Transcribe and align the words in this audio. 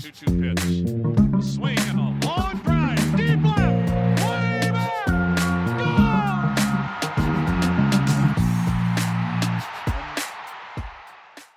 2 0.00 0.12
2 0.12 0.26
pitch. 0.26 0.62
A 1.34 1.42
swing 1.42 1.76
and 1.76 1.98
a 1.98 2.02
long 2.24 2.56
drive. 2.62 3.16
Deep 3.16 3.42
left. 3.42 4.22
Way 4.22 4.70
back. 4.70 4.98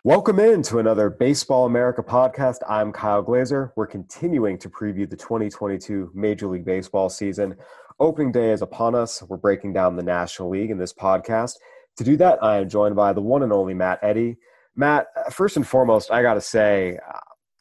Welcome 0.03 0.39
in 0.39 0.63
to 0.63 0.79
another 0.79 1.11
Baseball 1.11 1.67
America 1.67 2.01
podcast. 2.01 2.57
I'm 2.67 2.91
Kyle 2.91 3.21
Glaser. 3.21 3.73
We're 3.75 3.85
continuing 3.85 4.57
to 4.57 4.69
preview 4.69 5.07
the 5.07 5.17
2022 5.17 6.09
Major 6.15 6.47
League 6.47 6.65
Baseball 6.65 7.09
season. 7.09 7.55
Opening 7.99 8.31
day 8.31 8.49
is 8.53 8.63
upon 8.63 8.95
us. 8.95 9.21
We're 9.21 9.37
breaking 9.37 9.73
down 9.73 9.95
the 9.95 10.01
National 10.01 10.49
League 10.49 10.71
in 10.71 10.79
this 10.79 10.93
podcast. 10.93 11.57
To 11.97 12.03
do 12.03 12.17
that, 12.17 12.43
I 12.43 12.57
am 12.57 12.69
joined 12.69 12.95
by 12.95 13.13
the 13.13 13.21
one 13.21 13.43
and 13.43 13.53
only 13.53 13.75
Matt 13.75 13.99
Eddy. 14.01 14.37
Matt, 14.75 15.05
first 15.31 15.57
and 15.57 15.67
foremost, 15.67 16.09
I 16.09 16.23
got 16.23 16.33
to 16.35 16.41
say, 16.41 16.97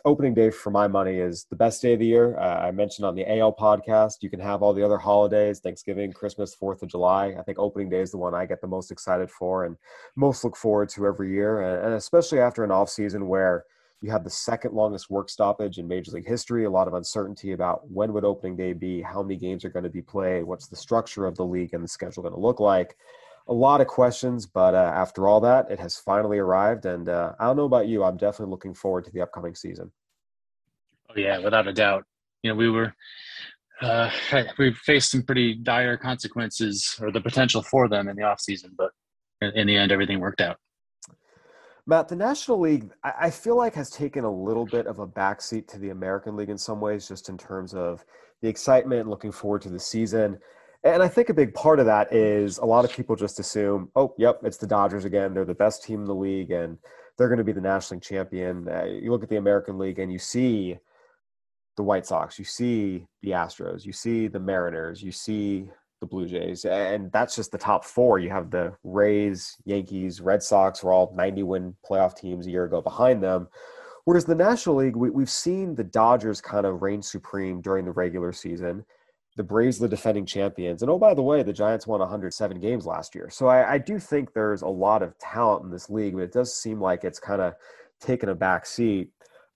opening 0.05 0.35
day 0.35 0.51
for 0.51 0.71
my 0.71 0.89
money 0.89 1.17
is 1.17 1.45
the 1.45 1.57
best 1.57 1.83
day 1.83 1.95
of 1.95 1.99
the 1.99 2.07
year. 2.07 2.39
Uh, 2.39 2.67
I 2.67 2.71
mentioned 2.71 3.07
on 3.07 3.15
the 3.15 3.39
AL 3.39 3.55
podcast, 3.55 4.23
you 4.23 4.31
can 4.31 4.41
have 4.41 4.63
all 4.63 4.73
the 4.73 4.85
other 4.85 4.99
holidays, 4.99 5.61
Thanksgiving, 5.61 6.13
Christmas, 6.13 6.55
4th 6.55 6.83
of 6.83 6.89
July. 6.89 7.35
I 7.39 7.43
think 7.43 7.59
opening 7.59 7.89
day 7.89 8.01
is 8.01 8.11
the 8.11 8.19
one 8.19 8.35
I 8.35 8.47
get 8.47 8.61
the 8.61 8.67
most 8.67 8.91
excited 8.91 9.31
for 9.31 9.65
and 9.65 9.77
most 10.17 10.45
look 10.45 10.57
forward 10.57 10.89
to 10.91 11.07
every 11.07 11.33
year. 11.33 11.63
And, 11.63 11.87
and 11.87 11.95
especially 11.95 12.41
after 12.41 12.65
an 12.65 12.71
off 12.71 12.89
season 12.89 13.29
where 13.29 13.65
you 14.01 14.11
have 14.11 14.25
the 14.25 14.31
second 14.31 14.73
longest 14.73 15.11
work 15.11 15.29
stoppage 15.29 15.79
in 15.79 15.87
Major 15.87 16.13
League 16.13 16.27
history, 16.27 16.65
a 16.65 16.71
lot 16.71 16.89
of 16.89 16.95
uncertainty 16.95 17.53
about 17.53 17.91
when 17.91 18.13
would 18.15 18.25
opening 18.25 18.57
day 18.57 18.73
be, 18.73 19.03
how 19.03 19.23
many 19.23 19.37
games 19.37 19.65
are 19.65 19.71
going 19.71 19.85
to 19.85 19.91
be 19.91 20.01
played, 20.01 20.45
what's 20.45 20.69
the 20.69 20.77
structure 20.77 21.27
of 21.27 21.37
the 21.37 21.45
league 21.45 21.75
and 21.75 21.85
the 21.85 21.89
schedule 21.89 22.23
going 22.23 22.35
to 22.35 22.41
look 22.41 22.61
like 22.61 22.97
a 23.51 23.55
lot 23.55 23.81
of 23.81 23.89
questions, 23.89 24.47
but 24.47 24.75
uh, 24.75 24.93
after 24.95 25.27
all 25.27 25.41
that, 25.41 25.71
it 25.71 25.81
has 25.81 25.97
finally 25.99 26.39
arrived. 26.39 26.87
And 26.87 27.09
uh, 27.09 27.33
I 27.39 27.47
don't 27.47 27.57
know 27.57 27.65
about 27.65 27.89
you, 27.89 28.05
I'm 28.05 28.17
definitely 28.17 28.53
looking 28.53 28.75
forward 28.75 29.05
to 29.05 29.11
the 29.11 29.21
upcoming 29.21 29.57
season. 29.57 29.91
Oh 31.11 31.15
yeah, 31.17 31.39
without 31.39 31.67
a 31.67 31.73
doubt. 31.73 32.05
You 32.43 32.51
know, 32.51 32.57
we 32.57 32.71
were 32.71 32.95
uh, 33.83 34.09
we 34.59 34.73
faced 34.73 35.11
some 35.11 35.25
pretty 35.25 35.55
dire 35.55 35.97
consequences 35.97 36.97
or 37.01 37.11
the 37.11 37.21
potential 37.21 37.61
for 37.61 37.89
them 37.89 38.09
in 38.09 38.17
the 38.17 38.23
off 38.23 38.41
season, 38.41 38.71
but 38.79 38.93
in, 39.41 39.67
the 39.67 39.77
end, 39.77 39.91
everything 39.91 40.21
worked 40.21 40.41
out. 40.41 40.57
Matt, 41.87 42.09
the 42.09 42.15
National 42.15 42.61
League, 42.61 42.89
I 43.03 43.31
feel 43.31 43.57
like 43.57 43.75
has 43.75 43.91
taken 43.91 44.25
a 44.25 44.31
little 44.31 44.67
bit 44.67 44.87
of 44.87 45.01
a 45.01 45.07
backseat 45.07 45.67
to 45.69 45.79
the 45.79 45.91
American 45.91 46.37
League 46.37 46.51
in 46.51 46.59
some 46.59 46.81
ways, 46.81 47.09
just 47.09 47.29
in 47.29 47.37
terms 47.37 47.75
of 47.75 48.05
the 48.43 48.49
excitement, 48.49 49.09
looking 49.09 49.33
forward 49.33 49.63
to 49.63 49.71
the 49.71 49.81
season. 49.81 50.39
And 50.83 51.03
I 51.03 51.09
think 51.09 51.29
a 51.29 51.35
big 51.35 51.53
part 51.53 51.79
of 51.79 51.87
that 51.87 52.13
is 52.13 52.59
a 52.59 52.65
lot 52.65 52.87
of 52.87 52.93
people 52.93 53.15
just 53.15 53.39
assume, 53.39 53.91
oh, 53.97 54.15
yep, 54.17 54.41
it's 54.43 54.57
the 54.57 54.67
Dodgers 54.67 55.05
again. 55.05 55.35
They're 55.35 55.45
the 55.45 55.55
best 55.55 55.85
team 55.85 56.01
in 56.01 56.07
the 56.07 56.15
league 56.15 56.51
and 56.51 56.79
they're 57.19 57.29
going 57.29 57.39
to 57.39 57.45
be 57.45 57.53
the 57.53 57.61
National 57.61 57.97
League 57.97 58.03
champion. 58.03 58.67
Uh, 58.67 58.85
you 58.85 59.11
look 59.11 59.23
at 59.23 59.29
the 59.29 59.37
American 59.37 59.79
League 59.79 59.99
and 59.99 60.11
you 60.11 60.19
see 60.19 60.79
the 61.77 61.83
White 61.83 62.07
Sox, 62.07 62.39
you 62.39 62.47
see 62.47 63.07
the 63.23 63.31
Astros, 63.31 63.85
you 63.85 63.93
see 63.93 64.27
the 64.27 64.41
Mariners, 64.41 65.03
you 65.03 65.13
see 65.13 65.69
the 66.01 66.07
Blue 66.07 66.27
Jays, 66.27 66.65
and 66.65 67.13
that's 67.13 67.37
just 67.37 67.53
the 67.53 67.59
top 67.59 67.85
four. 67.85 68.19
You 68.19 68.31
have 68.31 68.51
the 68.51 68.75
Rays, 68.85 69.59
Yankees, 69.67 70.23
Red 70.23 70.43
Sox 70.43 70.83
were 70.83 70.93
all 70.93 71.13
90 71.15 71.43
win 71.43 71.77
playoff 71.89 72.17
teams 72.17 72.47
a 72.47 72.51
year 72.51 72.65
ago 72.65 72.81
behind 72.81 73.23
them. 73.23 73.49
Whereas 74.07 74.25
the 74.25 74.35
National 74.35 74.77
League, 74.77 74.97
we, 74.97 75.11
we've 75.11 75.31
seen 75.31 75.75
the 75.75 75.85
Dodgers 75.85 76.41
kind 76.41 76.65
of 76.65 76.81
reign 76.81 77.03
supreme 77.03 77.61
during 77.61 77.85
the 77.85 77.93
regular 77.93 78.33
season 78.33 78.85
the 79.41 79.45
Braves 79.45 79.79
the 79.79 79.89
defending 79.89 80.27
champions. 80.27 80.83
And 80.83 80.91
oh, 80.91 80.99
by 80.99 81.15
the 81.15 81.23
way, 81.23 81.43
the 81.43 81.51
Giants 81.51 81.87
won 81.87 82.01
107 82.01 82.61
games 82.61 82.85
last 82.85 83.15
year. 83.15 83.31
So 83.31 83.47
I, 83.47 83.73
I 83.73 83.79
do 83.79 83.99
think 83.99 84.35
there's 84.35 84.61
a 84.61 84.69
lot 84.69 85.03
of 85.03 85.17
talent 85.19 85.65
in 85.65 85.71
this 85.71 85.89
league, 85.89 86.13
but 86.13 86.25
it 86.25 86.33
does 86.33 86.55
seem 86.55 86.79
like 86.79 87.05
it's 87.05 87.19
kind 87.19 87.41
of 87.41 87.55
taken 88.03 88.29
a 88.29 88.35
back 88.35 88.67
seat. 88.67 89.09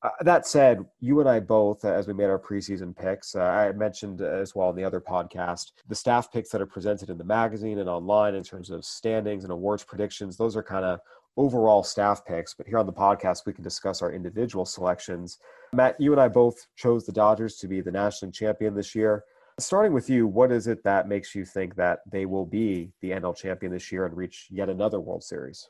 Uh, 0.03 0.09
that 0.23 0.47
said, 0.47 0.87
you 1.01 1.21
and 1.21 1.29
I 1.29 1.39
both, 1.39 1.85
as 1.85 2.07
we 2.07 2.15
made 2.15 2.31
our 2.31 2.39
preseason 2.39 2.97
picks, 2.97 3.35
uh, 3.35 3.43
I 3.43 3.73
mentioned 3.73 4.23
as 4.23 4.55
well 4.55 4.71
in 4.71 4.77
the 4.77 4.85
other 4.85 5.03
podcast, 5.03 5.73
the 5.87 5.95
staff 5.95 6.33
picks 6.33 6.49
that 6.49 6.63
are 6.63 6.67
presented 6.67 7.11
in 7.11 7.19
the 7.19 7.25
magazine 7.25 7.79
and 7.79 7.89
online 7.89 8.35
in 8.35 8.43
terms 8.43 8.71
of 8.71 8.87
standings 8.87 9.45
and 9.45 9.53
awards 9.53 9.85
predictions, 9.85 10.39
those 10.39 10.57
are 10.57 10.63
kind 10.63 10.87
of 10.87 11.01
overall 11.37 11.83
staff 11.83 12.25
picks. 12.25 12.55
But 12.55 12.67
here 12.67 12.79
on 12.79 12.87
the 12.87 12.93
podcast, 12.93 13.45
we 13.45 13.53
can 13.53 13.65
discuss 13.65 14.01
our 14.01 14.13
individual 14.13 14.65
selections. 14.65 15.41
Matt, 15.75 16.01
you 16.01 16.13
and 16.13 16.21
I 16.23 16.29
both 16.29 16.69
chose 16.75 17.05
the 17.05 17.13
Dodgers 17.13 17.57
to 17.57 17.69
be 17.69 17.83
the 17.83 17.93
national 17.93 18.33
champion 18.33 18.75
this 18.75 18.95
year. 18.95 19.25
Starting 19.61 19.93
with 19.93 20.11
you, 20.11 20.27
what 20.27 20.51
is 20.51 20.67
it 20.67 20.83
that 20.83 21.09
makes 21.09 21.35
you 21.35 21.45
think 21.45 21.77
that 21.77 22.01
they 22.11 22.27
will 22.27 22.45
be 22.45 22.91
the 23.01 23.11
NL 23.11 23.37
champion 23.37 23.73
this 23.73 23.93
year 23.93 24.05
and 24.05 24.17
reach 24.17 24.49
yet 24.51 24.69
another 24.69 25.01
World 25.01 25.23
Series? 25.23 25.69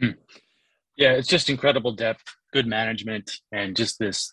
Hmm. 0.00 0.10
Yeah, 0.96 1.12
it's 1.12 1.28
just 1.28 1.50
incredible 1.50 1.92
depth, 1.92 2.22
good 2.52 2.66
management, 2.66 3.30
and 3.50 3.76
just 3.76 3.98
this 3.98 4.32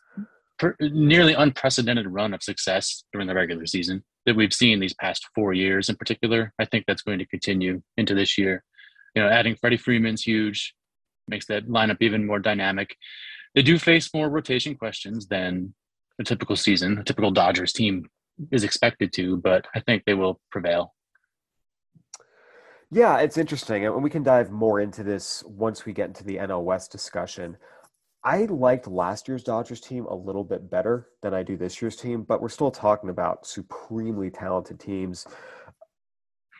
per- 0.58 0.76
nearly 0.80 1.34
unprecedented 1.34 2.08
run 2.08 2.34
of 2.34 2.44
success 2.44 3.04
during 3.12 3.28
the 3.28 3.34
regular 3.34 3.66
season 3.66 4.04
that 4.26 4.36
we've 4.36 4.54
seen 4.54 4.80
these 4.80 4.94
past 4.94 5.28
four 5.36 5.54
years 5.54 5.90
in 5.90 5.96
particular. 5.96 6.54
I 6.60 6.66
think 6.66 6.86
that's 6.88 7.02
going 7.02 7.20
to 7.20 7.26
continue 7.26 7.82
into 7.98 8.14
this 8.14 8.38
year. 8.38 8.64
You 9.16 9.24
know, 9.24 9.30
adding 9.30 9.56
Freddie 9.56 9.78
Freeman's 9.78 10.24
huge, 10.24 10.74
makes 11.28 11.48
that 11.48 11.68
lineup 11.68 11.98
even 12.02 12.26
more 12.26 12.40
dynamic. 12.40 12.96
They 13.56 13.62
do 13.62 13.80
face 13.80 14.14
more 14.14 14.30
rotation 14.30 14.76
questions 14.76 15.28
than 15.28 15.74
a 16.20 16.24
typical 16.24 16.56
season, 16.56 16.98
a 16.98 17.04
typical 17.04 17.32
Dodgers 17.32 17.74
team 17.74 18.06
is 18.52 18.64
expected 18.64 19.14
to, 19.14 19.38
but 19.38 19.68
I 19.76 19.80
think 19.80 20.04
they 20.06 20.14
will 20.14 20.40
prevail. 20.52 20.94
Yeah, 22.92 23.18
it's 23.20 23.38
interesting. 23.38 23.86
And 23.86 24.04
we 24.04 24.10
can 24.10 24.24
dive 24.24 24.50
more 24.50 24.80
into 24.80 25.04
this 25.04 25.44
once 25.46 25.86
we 25.86 25.94
get 25.94 26.08
into 26.08 26.24
the 26.24 26.38
NL 26.38 26.64
West 26.64 26.92
discussion. 26.92 27.58
I 28.24 28.46
liked 28.46 28.88
last 28.88 29.28
year's 29.28 29.44
Dodgers 29.44 29.80
team 29.80 30.06
a 30.06 30.16
little 30.16 30.44
bit 30.44 30.70
better 30.70 31.10
than 31.22 31.34
I 31.34 31.44
do 31.44 31.56
this 31.56 31.82
year's 31.82 31.96
team, 31.96 32.24
but 32.24 32.42
we're 32.42 32.50
still 32.50 32.72
talking 32.72 33.10
about 33.10 33.46
supremely 33.46 34.30
talented 34.30 34.80
teams. 34.80 35.26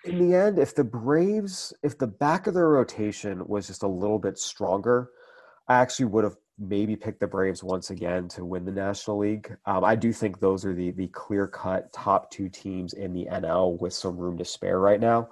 In 0.06 0.20
the 0.20 0.38
end, 0.38 0.60
if 0.60 0.74
the 0.74 0.84
Braves, 0.84 1.74
if 1.84 1.98
the 1.98 2.08
back 2.08 2.48
of 2.48 2.54
their 2.54 2.70
rotation 2.70 3.46
was 3.46 3.68
just 3.68 3.84
a 3.84 3.88
little 3.88 4.20
bit 4.20 4.38
stronger, 4.38 5.10
I 5.68 5.76
actually 5.76 6.06
would 6.06 6.24
have 6.24 6.38
maybe 6.60 6.96
pick 6.96 7.20
the 7.20 7.28
Braves 7.28 7.64
once 7.64 7.90
again 7.90 8.28
to 8.30 8.46
win 8.46 8.66
the 8.66 8.72
National 8.72 9.18
League. 9.18 9.56
Um, 9.66 9.84
I 9.84 9.96
do 9.96 10.12
think 10.12 10.40
those 10.40 10.66
are 10.66 10.74
the 10.74 10.92
the 10.92 11.08
clear 11.08 11.48
cut 11.48 11.92
top 11.94 12.30
two 12.30 12.50
teams 12.50 12.94
in 12.94 13.14
the 13.14 13.28
NL 13.32 13.80
with 13.80 13.94
some 13.94 14.18
room 14.18 14.38
to 14.38 14.46
spare 14.46 14.80
right 14.80 15.00
now. 15.00 15.30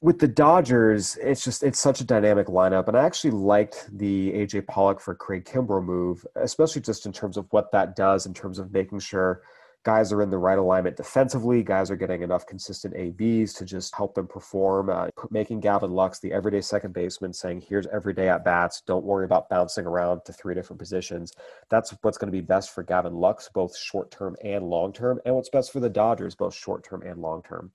With 0.00 0.20
the 0.20 0.28
Dodgers, 0.28 1.16
it's 1.20 1.44
just 1.44 1.62
it's 1.62 1.80
such 1.80 2.00
a 2.00 2.04
dynamic 2.04 2.46
lineup, 2.46 2.88
and 2.88 2.96
I 2.96 3.04
actually 3.04 3.32
liked 3.32 3.88
the 3.96 4.32
AJ 4.32 4.66
Pollock 4.66 5.00
for 5.00 5.14
Craig 5.14 5.44
Kimbrel 5.44 5.84
move, 5.84 6.24
especially 6.36 6.82
just 6.82 7.04
in 7.04 7.12
terms 7.12 7.36
of 7.36 7.46
what 7.50 7.72
that 7.72 7.96
does 7.96 8.24
in 8.24 8.32
terms 8.32 8.58
of 8.58 8.72
making 8.72 9.00
sure 9.00 9.42
guys 9.88 10.12
are 10.12 10.20
in 10.20 10.28
the 10.28 10.36
right 10.36 10.58
alignment 10.58 10.98
defensively. 10.98 11.62
Guys 11.62 11.90
are 11.90 11.96
getting 11.96 12.20
enough 12.20 12.44
consistent 12.44 12.94
ABs 12.94 13.54
to 13.54 13.64
just 13.64 13.94
help 13.94 14.14
them 14.14 14.26
perform. 14.26 14.90
Uh, 14.90 15.08
making 15.30 15.60
Gavin 15.60 15.92
Lux 15.92 16.18
the 16.18 16.30
everyday 16.30 16.60
second 16.60 16.92
baseman, 16.92 17.32
saying, 17.32 17.62
"Here's 17.62 17.86
everyday 17.86 18.28
at 18.28 18.44
bats. 18.44 18.82
Don't 18.82 19.06
worry 19.06 19.24
about 19.24 19.48
bouncing 19.48 19.86
around 19.86 20.26
to 20.26 20.32
three 20.34 20.54
different 20.54 20.78
positions." 20.78 21.32
That's 21.70 21.94
what's 22.02 22.18
going 22.18 22.30
to 22.30 22.38
be 22.38 22.42
best 22.42 22.68
for 22.68 22.82
Gavin 22.82 23.14
Lux, 23.14 23.48
both 23.48 23.74
short 23.74 24.10
term 24.10 24.36
and 24.44 24.68
long 24.68 24.92
term, 24.92 25.22
and 25.24 25.34
what's 25.34 25.48
best 25.48 25.72
for 25.72 25.80
the 25.80 25.88
Dodgers, 25.88 26.34
both 26.34 26.54
short 26.54 26.84
term 26.84 27.00
and 27.00 27.22
long 27.22 27.42
term. 27.42 27.72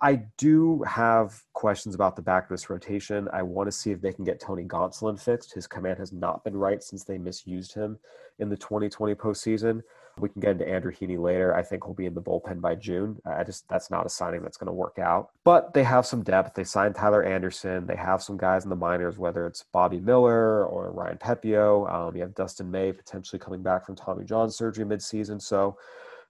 I 0.00 0.22
do 0.38 0.82
have 0.84 1.42
questions 1.52 1.94
about 1.94 2.16
the 2.16 2.22
back 2.22 2.44
of 2.44 2.48
this 2.48 2.70
rotation. 2.70 3.28
I 3.30 3.42
want 3.42 3.66
to 3.66 3.72
see 3.72 3.90
if 3.90 4.00
they 4.00 4.14
can 4.14 4.24
get 4.24 4.40
Tony 4.40 4.64
Gonsolin 4.64 5.20
fixed. 5.20 5.52
His 5.52 5.66
command 5.66 5.98
has 5.98 6.14
not 6.14 6.44
been 6.44 6.56
right 6.56 6.82
since 6.82 7.04
they 7.04 7.18
misused 7.18 7.74
him 7.74 7.98
in 8.38 8.48
the 8.48 8.56
2020 8.56 9.14
postseason. 9.14 9.82
We 10.18 10.30
can 10.30 10.40
get 10.40 10.52
into 10.52 10.68
Andrew 10.68 10.92
Heaney 10.92 11.18
later. 11.18 11.54
I 11.54 11.62
think 11.62 11.84
he'll 11.84 11.94
be 11.94 12.06
in 12.06 12.14
the 12.14 12.22
bullpen 12.22 12.60
by 12.60 12.74
June. 12.74 13.20
I 13.26 13.44
just 13.44 13.68
that's 13.68 13.90
not 13.90 14.06
a 14.06 14.08
signing 14.08 14.42
that's 14.42 14.56
going 14.56 14.68
to 14.68 14.72
work 14.72 14.98
out. 14.98 15.30
But 15.44 15.74
they 15.74 15.82
have 15.84 16.06
some 16.06 16.22
depth. 16.22 16.54
They 16.54 16.64
signed 16.64 16.94
Tyler 16.94 17.22
Anderson. 17.22 17.86
They 17.86 17.96
have 17.96 18.22
some 18.22 18.36
guys 18.36 18.64
in 18.64 18.70
the 18.70 18.76
minors, 18.76 19.18
whether 19.18 19.46
it's 19.46 19.64
Bobby 19.72 20.00
Miller 20.00 20.64
or 20.64 20.90
Ryan 20.90 21.18
Pepiot. 21.18 21.92
Um, 21.92 22.16
you 22.16 22.22
have 22.22 22.34
Dustin 22.34 22.70
May 22.70 22.92
potentially 22.92 23.38
coming 23.38 23.62
back 23.62 23.84
from 23.84 23.94
Tommy 23.94 24.24
John 24.24 24.50
surgery 24.50 24.84
midseason. 24.84 25.40
So 25.40 25.76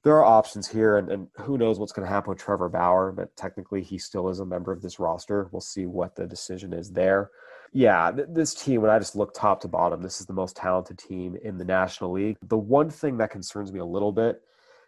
there 0.02 0.14
are 0.14 0.24
options 0.24 0.68
here, 0.68 0.98
and, 0.98 1.10
and 1.10 1.28
who 1.38 1.56
knows 1.58 1.78
what's 1.78 1.92
going 1.92 2.06
to 2.06 2.12
happen 2.12 2.30
with 2.30 2.38
Trevor 2.38 2.68
Bauer. 2.68 3.12
But 3.12 3.36
technically, 3.36 3.82
he 3.82 3.98
still 3.98 4.28
is 4.28 4.40
a 4.40 4.46
member 4.46 4.72
of 4.72 4.82
this 4.82 4.98
roster. 4.98 5.48
We'll 5.52 5.60
see 5.60 5.86
what 5.86 6.16
the 6.16 6.26
decision 6.26 6.72
is 6.72 6.90
there 6.90 7.30
yeah, 7.76 8.10
th- 8.10 8.28
this 8.30 8.54
team, 8.54 8.80
when 8.80 8.90
I 8.90 8.98
just 8.98 9.16
look 9.16 9.34
top 9.34 9.60
to 9.60 9.68
bottom, 9.68 10.00
this 10.00 10.18
is 10.18 10.26
the 10.26 10.32
most 10.32 10.56
talented 10.56 10.96
team 10.96 11.36
in 11.42 11.58
the 11.58 11.64
National 11.64 12.10
League. 12.10 12.38
The 12.48 12.56
one 12.56 12.88
thing 12.88 13.18
that 13.18 13.30
concerns 13.30 13.70
me 13.70 13.80
a 13.80 13.84
little 13.84 14.12
bit, 14.12 14.40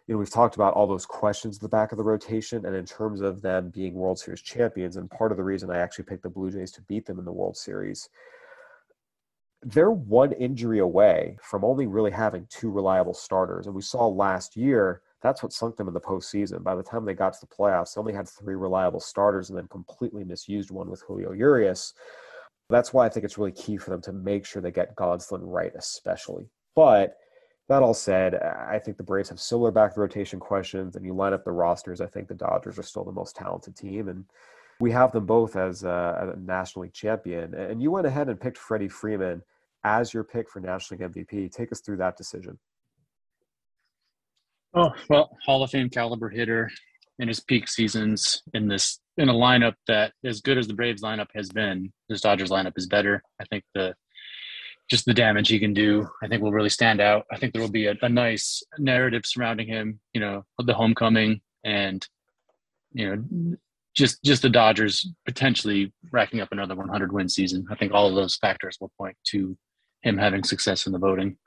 you 0.07 0.15
know, 0.15 0.17
we've 0.17 0.31
talked 0.31 0.55
about 0.55 0.73
all 0.73 0.87
those 0.87 1.05
questions 1.05 1.57
at 1.57 1.61
the 1.61 1.69
back 1.69 1.91
of 1.91 1.99
the 1.99 2.03
rotation, 2.03 2.65
and 2.65 2.75
in 2.75 2.85
terms 2.85 3.21
of 3.21 3.43
them 3.43 3.69
being 3.69 3.93
World 3.93 4.17
Series 4.17 4.41
champions, 4.41 4.95
and 4.95 5.07
part 5.11 5.29
of 5.31 5.37
the 5.37 5.43
reason 5.43 5.69
I 5.69 5.77
actually 5.77 6.05
picked 6.05 6.23
the 6.23 6.31
Blue 6.31 6.49
Jays 6.49 6.71
to 6.71 6.81
beat 6.81 7.05
them 7.05 7.19
in 7.19 7.25
the 7.25 7.31
World 7.31 7.55
Series, 7.55 8.09
they're 9.61 9.91
one 9.91 10.31
injury 10.31 10.79
away 10.79 11.37
from 11.43 11.63
only 11.63 11.85
really 11.85 12.09
having 12.09 12.47
two 12.49 12.71
reliable 12.71 13.13
starters. 13.13 13.67
And 13.67 13.75
we 13.75 13.83
saw 13.83 14.07
last 14.07 14.57
year 14.57 15.03
that's 15.21 15.43
what 15.43 15.53
sunk 15.53 15.75
them 15.75 15.89
in 15.89 15.93
the 15.93 16.01
postseason. 16.01 16.63
By 16.63 16.73
the 16.73 16.81
time 16.81 17.05
they 17.05 17.13
got 17.13 17.33
to 17.33 17.39
the 17.41 17.55
playoffs, 17.55 17.93
they 17.93 17.99
only 17.99 18.13
had 18.13 18.27
three 18.27 18.55
reliable 18.55 19.01
starters 19.01 19.49
and 19.49 19.59
then 19.59 19.67
completely 19.67 20.23
misused 20.23 20.71
one 20.71 20.89
with 20.89 21.01
Julio 21.01 21.33
Urias. 21.33 21.93
That's 22.69 22.93
why 22.93 23.05
I 23.05 23.09
think 23.09 23.23
it's 23.23 23.37
really 23.37 23.51
key 23.51 23.77
for 23.77 23.89
them 23.89 24.01
to 24.01 24.13
make 24.13 24.45
sure 24.45 24.61
they 24.61 24.71
get 24.71 24.95
Gonsolin 24.95 25.41
right, 25.43 25.71
especially. 25.75 26.49
But 26.75 27.17
That 27.67 27.83
all 27.83 27.93
said, 27.93 28.33
I 28.33 28.79
think 28.79 28.97
the 28.97 29.03
Braves 29.03 29.29
have 29.29 29.39
similar 29.39 29.69
back 29.69 29.95
rotation 29.95 30.39
questions, 30.39 30.95
and 30.95 31.05
you 31.05 31.13
line 31.13 31.33
up 31.33 31.45
the 31.45 31.51
rosters. 31.51 32.01
I 32.01 32.07
think 32.07 32.27
the 32.27 32.33
Dodgers 32.33 32.79
are 32.79 32.83
still 32.83 33.03
the 33.03 33.11
most 33.11 33.35
talented 33.35 33.75
team, 33.75 34.07
and 34.07 34.25
we 34.79 34.91
have 34.91 35.11
them 35.11 35.27
both 35.27 35.55
as 35.55 35.83
a, 35.83 36.33
a 36.35 36.39
National 36.39 36.83
League 36.83 36.93
champion. 36.93 37.53
And 37.53 37.79
you 37.79 37.91
went 37.91 38.07
ahead 38.07 38.27
and 38.27 38.39
picked 38.41 38.57
Freddie 38.57 38.89
Freeman 38.89 39.43
as 39.83 40.13
your 40.15 40.23
pick 40.23 40.49
for 40.49 40.59
National 40.59 40.99
League 40.99 41.11
MVP. 41.11 41.51
Take 41.51 41.71
us 41.71 41.81
through 41.81 41.97
that 41.97 42.17
decision. 42.17 42.57
Oh 44.73 44.89
well, 45.09 45.37
Hall 45.45 45.63
of 45.63 45.69
Fame 45.69 45.89
caliber 45.89 46.29
hitter 46.29 46.71
in 47.19 47.27
his 47.27 47.41
peak 47.41 47.67
seasons 47.67 48.41
in 48.53 48.67
this 48.67 48.99
in 49.17 49.29
a 49.29 49.33
lineup 49.33 49.75
that 49.87 50.13
as 50.23 50.41
good 50.41 50.57
as 50.57 50.67
the 50.67 50.73
Braves 50.73 51.03
lineup 51.03 51.27
has 51.35 51.49
been, 51.49 51.91
this 52.07 52.21
Dodgers 52.21 52.49
lineup 52.49 52.77
is 52.77 52.87
better. 52.87 53.21
I 53.39 53.45
think 53.45 53.63
the 53.75 53.93
just 54.89 55.05
the 55.05 55.13
damage 55.13 55.49
he 55.49 55.59
can 55.59 55.73
do, 55.73 56.07
I 56.23 56.27
think 56.27 56.41
will 56.41 56.51
really 56.51 56.69
stand 56.69 56.99
out. 56.99 57.25
I 57.31 57.37
think 57.37 57.53
there 57.53 57.61
will 57.61 57.69
be 57.69 57.85
a, 57.85 57.95
a 58.01 58.09
nice 58.09 58.63
narrative 58.79 59.21
surrounding 59.25 59.67
him, 59.67 59.99
you 60.13 60.21
know, 60.21 60.45
the 60.57 60.73
homecoming 60.73 61.41
and 61.63 62.07
you 62.93 63.15
know 63.15 63.57
just 63.93 64.23
just 64.23 64.41
the 64.41 64.49
Dodgers 64.49 65.07
potentially 65.25 65.93
racking 66.11 66.39
up 66.39 66.49
another 66.51 66.75
100 66.75 67.11
win 67.11 67.27
season. 67.27 67.67
I 67.69 67.75
think 67.75 67.93
all 67.93 68.07
of 68.07 68.15
those 68.15 68.37
factors 68.37 68.77
will 68.79 68.91
point 68.97 69.17
to 69.27 69.57
him 70.01 70.17
having 70.17 70.43
success 70.43 70.85
in 70.85 70.93
the 70.93 70.99
voting. 70.99 71.37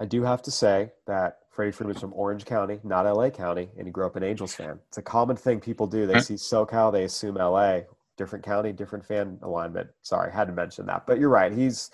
I 0.00 0.06
do 0.06 0.22
have 0.22 0.42
to 0.42 0.50
say 0.50 0.92
that 1.06 1.38
Freddie 1.56 1.72
Freeman's 1.72 2.00
from 2.02 2.12
Orange 2.12 2.44
County, 2.44 2.78
not 2.84 3.06
LA 3.06 3.30
County, 3.30 3.70
and 3.78 3.86
he 3.86 3.90
grew 3.90 4.04
up 4.04 4.14
an 4.14 4.22
Angels 4.22 4.54
fan. 4.54 4.78
It's 4.88 4.98
a 4.98 5.02
common 5.02 5.36
thing 5.36 5.58
people 5.58 5.86
do. 5.86 6.06
They 6.06 6.20
see 6.20 6.34
SoCal, 6.34 6.92
they 6.92 7.04
assume 7.04 7.36
LA. 7.36 7.80
Different 8.18 8.44
county, 8.44 8.72
different 8.72 9.04
fan 9.04 9.38
alignment. 9.40 9.88
Sorry, 10.02 10.30
I 10.30 10.34
had 10.36 10.48
to 10.48 10.52
mention 10.52 10.84
that. 10.86 11.06
But 11.06 11.18
you're 11.18 11.30
right. 11.30 11.50
He's 11.50 11.90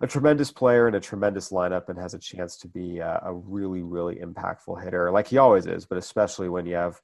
a 0.00 0.06
tremendous 0.06 0.52
player 0.52 0.86
and 0.86 0.94
a 0.94 1.00
tremendous 1.00 1.50
lineup 1.50 1.88
and 1.88 1.98
has 1.98 2.14
a 2.14 2.18
chance 2.18 2.56
to 2.58 2.68
be 2.68 2.98
a, 2.98 3.20
a 3.24 3.34
really, 3.34 3.82
really 3.82 4.16
impactful 4.16 4.82
hitter, 4.82 5.10
like 5.10 5.26
he 5.26 5.36
always 5.36 5.66
is, 5.66 5.84
but 5.84 5.98
especially 5.98 6.48
when 6.48 6.64
you 6.64 6.76
have 6.76 7.00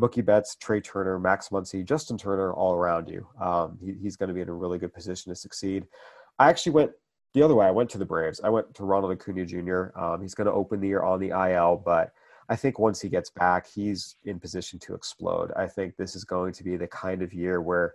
Mookie 0.00 0.24
Betts, 0.24 0.56
Trea 0.56 0.80
Turner, 0.80 1.18
Max 1.18 1.50
Muncy, 1.50 1.84
Justin 1.84 2.16
Turner 2.16 2.54
all 2.54 2.72
around 2.72 3.10
you. 3.10 3.26
Um, 3.38 3.78
he, 3.78 3.92
he's 4.00 4.16
going 4.16 4.28
to 4.28 4.34
be 4.34 4.40
in 4.40 4.48
a 4.48 4.54
really 4.54 4.78
good 4.78 4.94
position 4.94 5.30
to 5.30 5.36
succeed. 5.36 5.86
I 6.38 6.48
actually 6.48 6.72
went 6.72 6.92
the 7.34 7.42
other 7.42 7.54
way. 7.54 7.66
I 7.66 7.70
went 7.70 7.90
to 7.90 7.98
the 7.98 8.04
Braves. 8.04 8.40
I 8.42 8.48
went 8.48 8.74
to 8.74 8.84
Ronald 8.84 9.12
Acuna 9.12 9.46
Jr. 9.46 9.98
Um, 9.98 10.22
he's 10.22 10.34
going 10.34 10.46
to 10.46 10.52
open 10.52 10.80
the 10.80 10.88
year 10.88 11.02
on 11.02 11.20
the 11.20 11.30
IL, 11.30 11.82
but 11.84 12.12
I 12.48 12.56
think 12.56 12.78
once 12.78 13.00
he 13.00 13.08
gets 13.08 13.30
back, 13.30 13.66
he's 13.66 14.16
in 14.24 14.38
position 14.38 14.78
to 14.80 14.94
explode. 14.94 15.52
I 15.56 15.66
think 15.66 15.96
this 15.96 16.14
is 16.14 16.24
going 16.24 16.52
to 16.54 16.64
be 16.64 16.76
the 16.76 16.88
kind 16.88 17.22
of 17.22 17.32
year 17.32 17.62
where, 17.62 17.94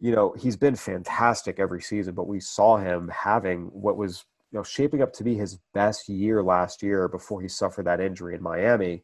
you 0.00 0.12
know, 0.12 0.34
he's 0.38 0.56
been 0.56 0.76
fantastic 0.76 1.58
every 1.58 1.80
season, 1.80 2.14
but 2.14 2.26
we 2.26 2.40
saw 2.40 2.76
him 2.76 3.08
having 3.08 3.66
what 3.66 3.96
was, 3.96 4.24
you 4.52 4.58
know, 4.58 4.62
shaping 4.62 5.00
up 5.00 5.12
to 5.14 5.24
be 5.24 5.34
his 5.34 5.58
best 5.72 6.08
year 6.08 6.42
last 6.42 6.82
year 6.82 7.08
before 7.08 7.40
he 7.40 7.48
suffered 7.48 7.86
that 7.86 8.00
injury 8.00 8.34
in 8.34 8.42
Miami. 8.42 9.02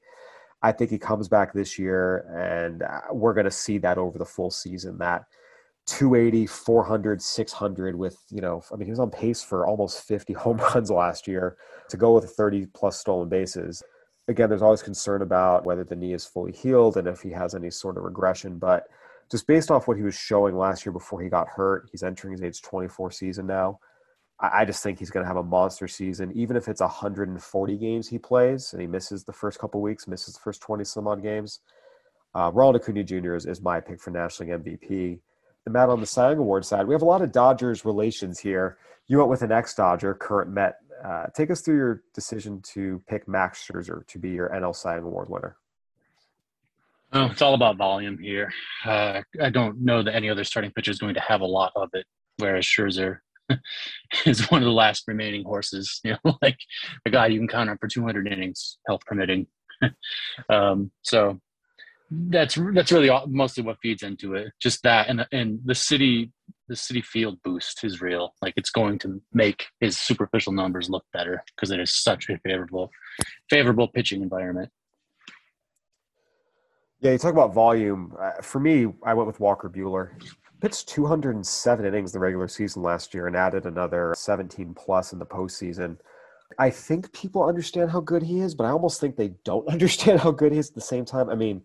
I 0.63 0.73
think 0.73 0.91
he 0.91 0.99
comes 0.99 1.29
back 1.29 1.55
this 1.55 1.79
year, 1.79 2.27
and 2.29 2.83
uh, 2.83 3.01
we're 3.13 3.33
going 3.33 3.45
to 3.45 3.51
see 3.51 3.79
that 3.79 3.97
over 3.97 4.19
the 4.19 4.27
full 4.27 4.51
season. 4.51 4.99
That 4.99 5.25
280, 5.91 6.47
400, 6.47 7.21
600 7.21 7.97
with, 7.97 8.17
you 8.31 8.41
know, 8.41 8.63
I 8.73 8.77
mean, 8.77 8.87
he 8.87 8.91
was 8.91 9.01
on 9.01 9.11
pace 9.11 9.43
for 9.43 9.67
almost 9.67 10.07
50 10.07 10.33
home 10.35 10.59
runs 10.59 10.91
last 10.91 11.27
year 11.27 11.57
to 11.89 11.97
go 11.97 12.15
with 12.15 12.31
30 12.31 12.67
plus 12.75 12.99
stolen 12.99 13.29
bases. 13.29 13.83
Again, 14.29 14.49
there's 14.49 14.63
always 14.63 14.83
concern 14.83 15.23
about 15.23 15.65
whether 15.65 15.83
the 15.83 15.97
knee 15.97 16.13
is 16.13 16.25
fully 16.25 16.53
healed 16.53 16.97
and 16.97 17.09
if 17.09 17.21
he 17.21 17.31
has 17.31 17.55
any 17.55 17.71
sort 17.71 17.97
of 17.97 18.05
regression. 18.05 18.59
But 18.59 18.85
just 19.31 19.47
based 19.47 19.71
off 19.71 19.89
what 19.89 19.97
he 19.97 20.03
was 20.03 20.15
showing 20.15 20.57
last 20.57 20.87
year 20.87 20.93
before 20.93 21.21
he 21.21 21.29
got 21.29 21.49
hurt, 21.49 21.89
he's 21.91 22.03
entering 22.03 22.33
his 22.33 22.43
age 22.43 22.63
24 22.63 23.11
season 23.11 23.47
now. 23.47 23.81
I 24.43 24.65
just 24.65 24.83
think 24.83 24.99
he's 24.99 25.11
going 25.11 25.23
to 25.23 25.29
have 25.29 25.37
a 25.37 25.43
monster 25.43 25.87
season, 25.87 26.33
even 26.35 26.57
if 26.57 26.67
it's 26.67 26.81
140 26.81 27.77
games 27.77 28.09
he 28.09 28.19
plays 28.19 28.73
and 28.73 28.81
he 28.81 28.89
misses 28.89 29.23
the 29.23 29.35
first 29.35 29.59
couple 29.59 29.83
weeks, 29.83 30.09
misses 30.09 30.35
the 30.35 30.41
first 30.41 30.63
20 30.63 30.83
some 30.85 31.07
odd 31.07 31.23
games. 31.23 31.61
Uh, 32.35 32.51
Ronald 32.55 32.77
Acuna 32.77 33.05
Jr. 33.05 33.35
Is, 33.35 33.45
is 33.45 33.61
my 33.61 33.81
pick 33.81 34.01
for 34.01 34.11
National 34.11 34.49
League 34.49 34.81
MVP. 34.81 35.19
The 35.65 35.71
Matt 35.71 35.89
on 35.89 36.01
the 36.01 36.07
Cy 36.07 36.31
Young 36.31 36.39
Award 36.39 36.65
side, 36.65 36.87
we 36.87 36.95
have 36.95 37.03
a 37.03 37.07
lot 37.07 37.23
of 37.23 37.33
Dodgers 37.33 37.85
relations 37.85 38.39
here. 38.39 38.79
You 39.07 39.19
went 39.19 39.31
with 39.31 39.43
an 39.43 39.53
ex-Dodger, 39.53 40.15
current 40.15 40.51
Met. 40.51 40.77
Uh, 41.05 41.27
take 41.35 41.51
us 41.51 41.61
through 41.61 41.77
your 41.77 42.03
decision 42.15 42.61
to 42.63 43.03
pick 43.09 43.27
Max 43.27 43.67
Scherzer 43.67 44.07
to 44.07 44.19
be 44.19 44.31
your 44.31 44.49
NL 44.51 44.75
Cy 44.75 44.97
Young 44.97 45.05
Award 45.05 45.29
winner. 45.29 45.57
Oh, 47.13 47.27
it's 47.27 47.43
all 47.43 47.55
about 47.55 47.77
volume 47.77 48.19
here. 48.19 48.53
Uh, 48.85 49.23
I 49.43 49.51
don't 49.51 49.81
know 49.81 50.03
that 50.03 50.15
any 50.15 50.31
other 50.31 50.45
starting 50.45 50.71
pitcher 50.71 50.93
is 50.93 50.99
going 50.99 51.15
to 51.15 51.21
have 51.21 51.41
a 51.41 51.47
lot 51.47 51.73
of 51.75 51.91
it, 51.93 52.07
whereas 52.39 52.65
Scherzer 52.65 53.19
is 54.27 54.49
one 54.51 54.63
of 54.63 54.67
the 54.67 54.73
last 54.73 55.05
remaining 55.09 55.45
horses. 55.45 56.01
You 56.05 56.17
know, 56.25 56.39
like 56.41 56.59
a 57.05 57.11
guy 57.11 57.27
you 57.27 57.39
can 57.39 57.49
count 57.49 57.69
on 57.69 57.79
for 57.79 57.89
200 57.89 58.29
innings, 58.29 58.79
health 58.87 59.01
permitting. 59.07 59.47
um, 60.49 60.91
so 61.03 61.41
that's 62.11 62.59
that's 62.75 62.93
really 62.93 63.09
all, 63.09 63.27
mostly 63.27 63.63
what 63.63 63.79
feeds 63.81 64.03
into 64.03 64.35
it. 64.35 64.53
Just 64.61 64.83
that, 64.83 65.09
and 65.09 65.27
and 65.33 65.61
the 65.65 65.75
city 65.75 66.33
the 66.69 66.75
Citi 66.75 67.05
Field 67.05 67.39
boost 67.43 67.83
is 67.85 68.01
real. 68.01 68.35
Like 68.41 68.55
it's 68.57 68.71
going 68.71 68.99
to 69.01 69.21
make 69.33 69.67
his 69.81 69.99
superficial 69.99 70.53
numbers 70.53 70.89
look 70.89 71.05
better 71.13 71.43
because 71.55 71.71
it 71.71 71.81
is 71.81 71.95
such 72.03 72.29
a 72.29 72.39
favorable 72.39 72.91
favorable 73.49 73.89
pitching 73.89 74.23
environment. 74.23 74.71
Yeah, 77.01 77.13
you 77.13 77.19
talk 77.19 77.33
about 77.33 77.55
volume. 77.55 78.15
Uh, 78.21 78.43
for 78.43 78.61
me, 78.61 78.87
I 79.05 79.15
went 79.15 79.27
with 79.27 79.41
Walker 79.41 79.71
Buehler. 79.71 80.11
Pitched 80.61 80.89
207 80.89 81.87
innings 81.87 82.13
the 82.13 82.19
regular 82.19 82.47
season 82.47 82.83
last 82.83 83.15
year 83.15 83.27
and 83.27 83.35
added 83.35 83.65
another 83.65 84.13
17 84.17 84.75
plus 84.75 85.15
in 85.15 85.19
the 85.19 85.25
postseason. 85.25 85.97
I 86.59 86.69
think 86.69 87.11
people 87.15 87.43
understand 87.43 87.91
how 87.91 88.01
good 88.01 88.23
he 88.23 88.41
is, 88.41 88.55
but 88.55 88.65
I 88.65 88.71
almost 88.71 89.01
think 89.01 89.17
they 89.17 89.33
don't 89.45 89.67
understand 89.73 90.21
how 90.21 90.31
good 90.31 90.53
he 90.53 90.59
is 90.59 90.69
at 90.69 90.75
the 90.75 90.83
same 90.83 91.07
time. 91.07 91.31
I 91.31 91.35
mean, 91.35 91.63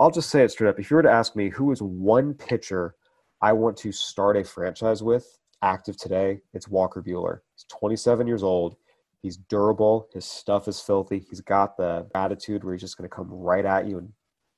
I'll 0.00 0.10
just 0.10 0.30
say 0.30 0.42
it 0.42 0.50
straight 0.50 0.68
up. 0.68 0.80
If 0.80 0.90
you 0.90 0.96
were 0.96 1.02
to 1.02 1.10
ask 1.10 1.36
me 1.36 1.50
who 1.50 1.70
is 1.70 1.80
one 1.80 2.34
pitcher 2.34 2.96
I 3.40 3.52
want 3.52 3.76
to 3.78 3.92
start 3.92 4.36
a 4.36 4.44
franchise 4.44 5.02
with 5.02 5.38
active 5.62 5.96
today, 5.96 6.40
it's 6.52 6.66
Walker 6.66 7.02
Buehler. 7.02 7.40
He's 7.54 7.64
27 7.78 8.26
years 8.26 8.42
old. 8.42 8.76
He's 9.22 9.36
durable. 9.36 10.08
His 10.12 10.24
stuff 10.24 10.66
is 10.66 10.80
filthy. 10.80 11.24
He's 11.28 11.40
got 11.40 11.76
the 11.76 12.08
attitude 12.14 12.64
where 12.64 12.74
he's 12.74 12.80
just 12.80 12.96
going 12.96 13.08
to 13.08 13.14
come 13.14 13.28
right 13.30 13.64
at 13.64 13.86
you 13.86 13.98
and 13.98 14.12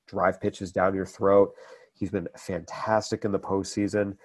drive 0.06 0.40
pitches 0.40 0.72
down 0.72 0.94
your 0.94 1.06
throat. 1.06 1.52
He's 1.94 2.10
been 2.10 2.28
fantastic 2.38 3.24
in 3.24 3.32
the 3.32 3.38
postseason. 3.38 4.16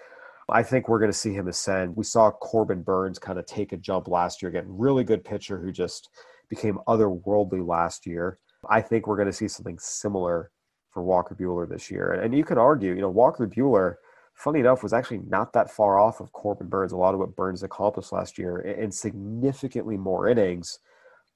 I 0.50 0.64
think 0.64 0.88
we're 0.88 1.00
going 1.00 1.12
to 1.12 1.18
see 1.18 1.34
him 1.34 1.48
ascend. 1.48 1.96
We 1.96 2.04
saw 2.04 2.32
Corbin 2.32 2.84
Burnes 2.84 3.20
kind 3.20 3.40
of 3.40 3.46
take 3.46 3.74
a 3.74 3.78
jump 3.78 4.08
last 4.08 4.42
year, 4.42 4.50
again, 4.50 4.66
really 4.68 5.04
good 5.04 5.24
pitcher 5.24 5.58
who 5.58 5.72
just 5.72 6.10
became 6.50 6.80
otherworldly 6.88 7.66
last 7.66 8.06
year. 8.06 8.38
I 8.70 8.82
think 8.82 9.08
we're 9.08 9.18
going 9.18 9.28
to 9.28 9.34
see 9.34 9.48
something 9.48 9.80
similar 9.80 10.52
for 10.92 11.04
Walker 11.04 11.36
Buehler 11.36 11.68
this 11.68 11.90
year. 11.90 12.12
And, 12.12 12.24
and 12.24 12.36
you 12.36 12.44
could 12.44 12.58
argue, 12.58 12.94
you 12.94 13.02
know, 13.02 13.10
Walker 13.10 13.48
Buehler, 13.48 13.96
funny 14.34 14.60
enough, 14.60 14.84
was 14.84 14.94
actually 14.94 15.22
not 15.28 15.54
that 15.54 15.72
far 15.72 16.00
off 16.00 16.20
of 16.20 16.32
Corbin 16.34 16.68
Burnes, 16.68 16.92
A 16.92 16.98
lot 16.98 17.14
of 17.14 17.20
what 17.20 17.36
Burnes 17.36 17.64
accomplished 17.64 18.12
last 18.12 18.38
year 18.38 18.60
in 18.60 18.92
significantly 18.92 19.98
more 19.98 20.28
innings. 20.28 20.80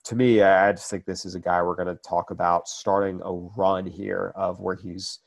To 0.05 0.15
me, 0.15 0.41
I 0.41 0.71
just 0.71 0.89
think 0.89 1.05
this 1.05 1.25
is 1.25 1.35
a 1.35 1.39
guy 1.39 1.61
we're 1.63 1.75
going 1.75 1.87
to 1.87 1.95
talk 1.95 2.29
about 2.29 2.67
starting 2.67 3.21
a 3.23 3.31
run 3.31 3.85
here 3.85 4.31
of 4.35 4.59
where 4.59 4.75
he's 4.75 5.19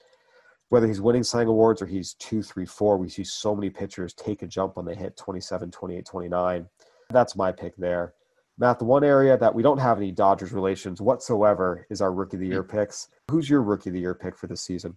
whether 0.70 0.86
he's 0.86 1.00
winning 1.00 1.24
Young 1.32 1.46
awards 1.46 1.80
or 1.80 1.86
he's 1.86 2.14
two, 2.14 2.42
three, 2.42 2.66
four. 2.66 2.98
We 2.98 3.08
see 3.08 3.24
so 3.24 3.54
many 3.54 3.70
pitchers 3.70 4.12
take 4.12 4.42
a 4.42 4.46
jump 4.46 4.76
when 4.76 4.84
they 4.84 4.94
hit 4.94 5.16
27, 5.16 5.70
28, 5.70 6.04
29. 6.04 6.68
That's 7.10 7.36
my 7.36 7.52
pick 7.52 7.74
there. 7.76 8.12
Matt, 8.58 8.80
the 8.80 8.84
one 8.84 9.04
area 9.04 9.38
that 9.38 9.54
we 9.54 9.62
don't 9.62 9.78
have 9.78 9.98
any 9.98 10.10
Dodgers 10.10 10.52
relations 10.52 11.00
whatsoever 11.00 11.86
is 11.90 12.00
our 12.00 12.12
rookie 12.12 12.36
of 12.36 12.40
the 12.40 12.48
year 12.48 12.64
picks. 12.64 13.08
Who's 13.30 13.48
your 13.48 13.62
rookie 13.62 13.90
of 13.90 13.94
the 13.94 14.00
year 14.00 14.14
pick 14.14 14.36
for 14.36 14.48
this 14.48 14.62
season? 14.62 14.96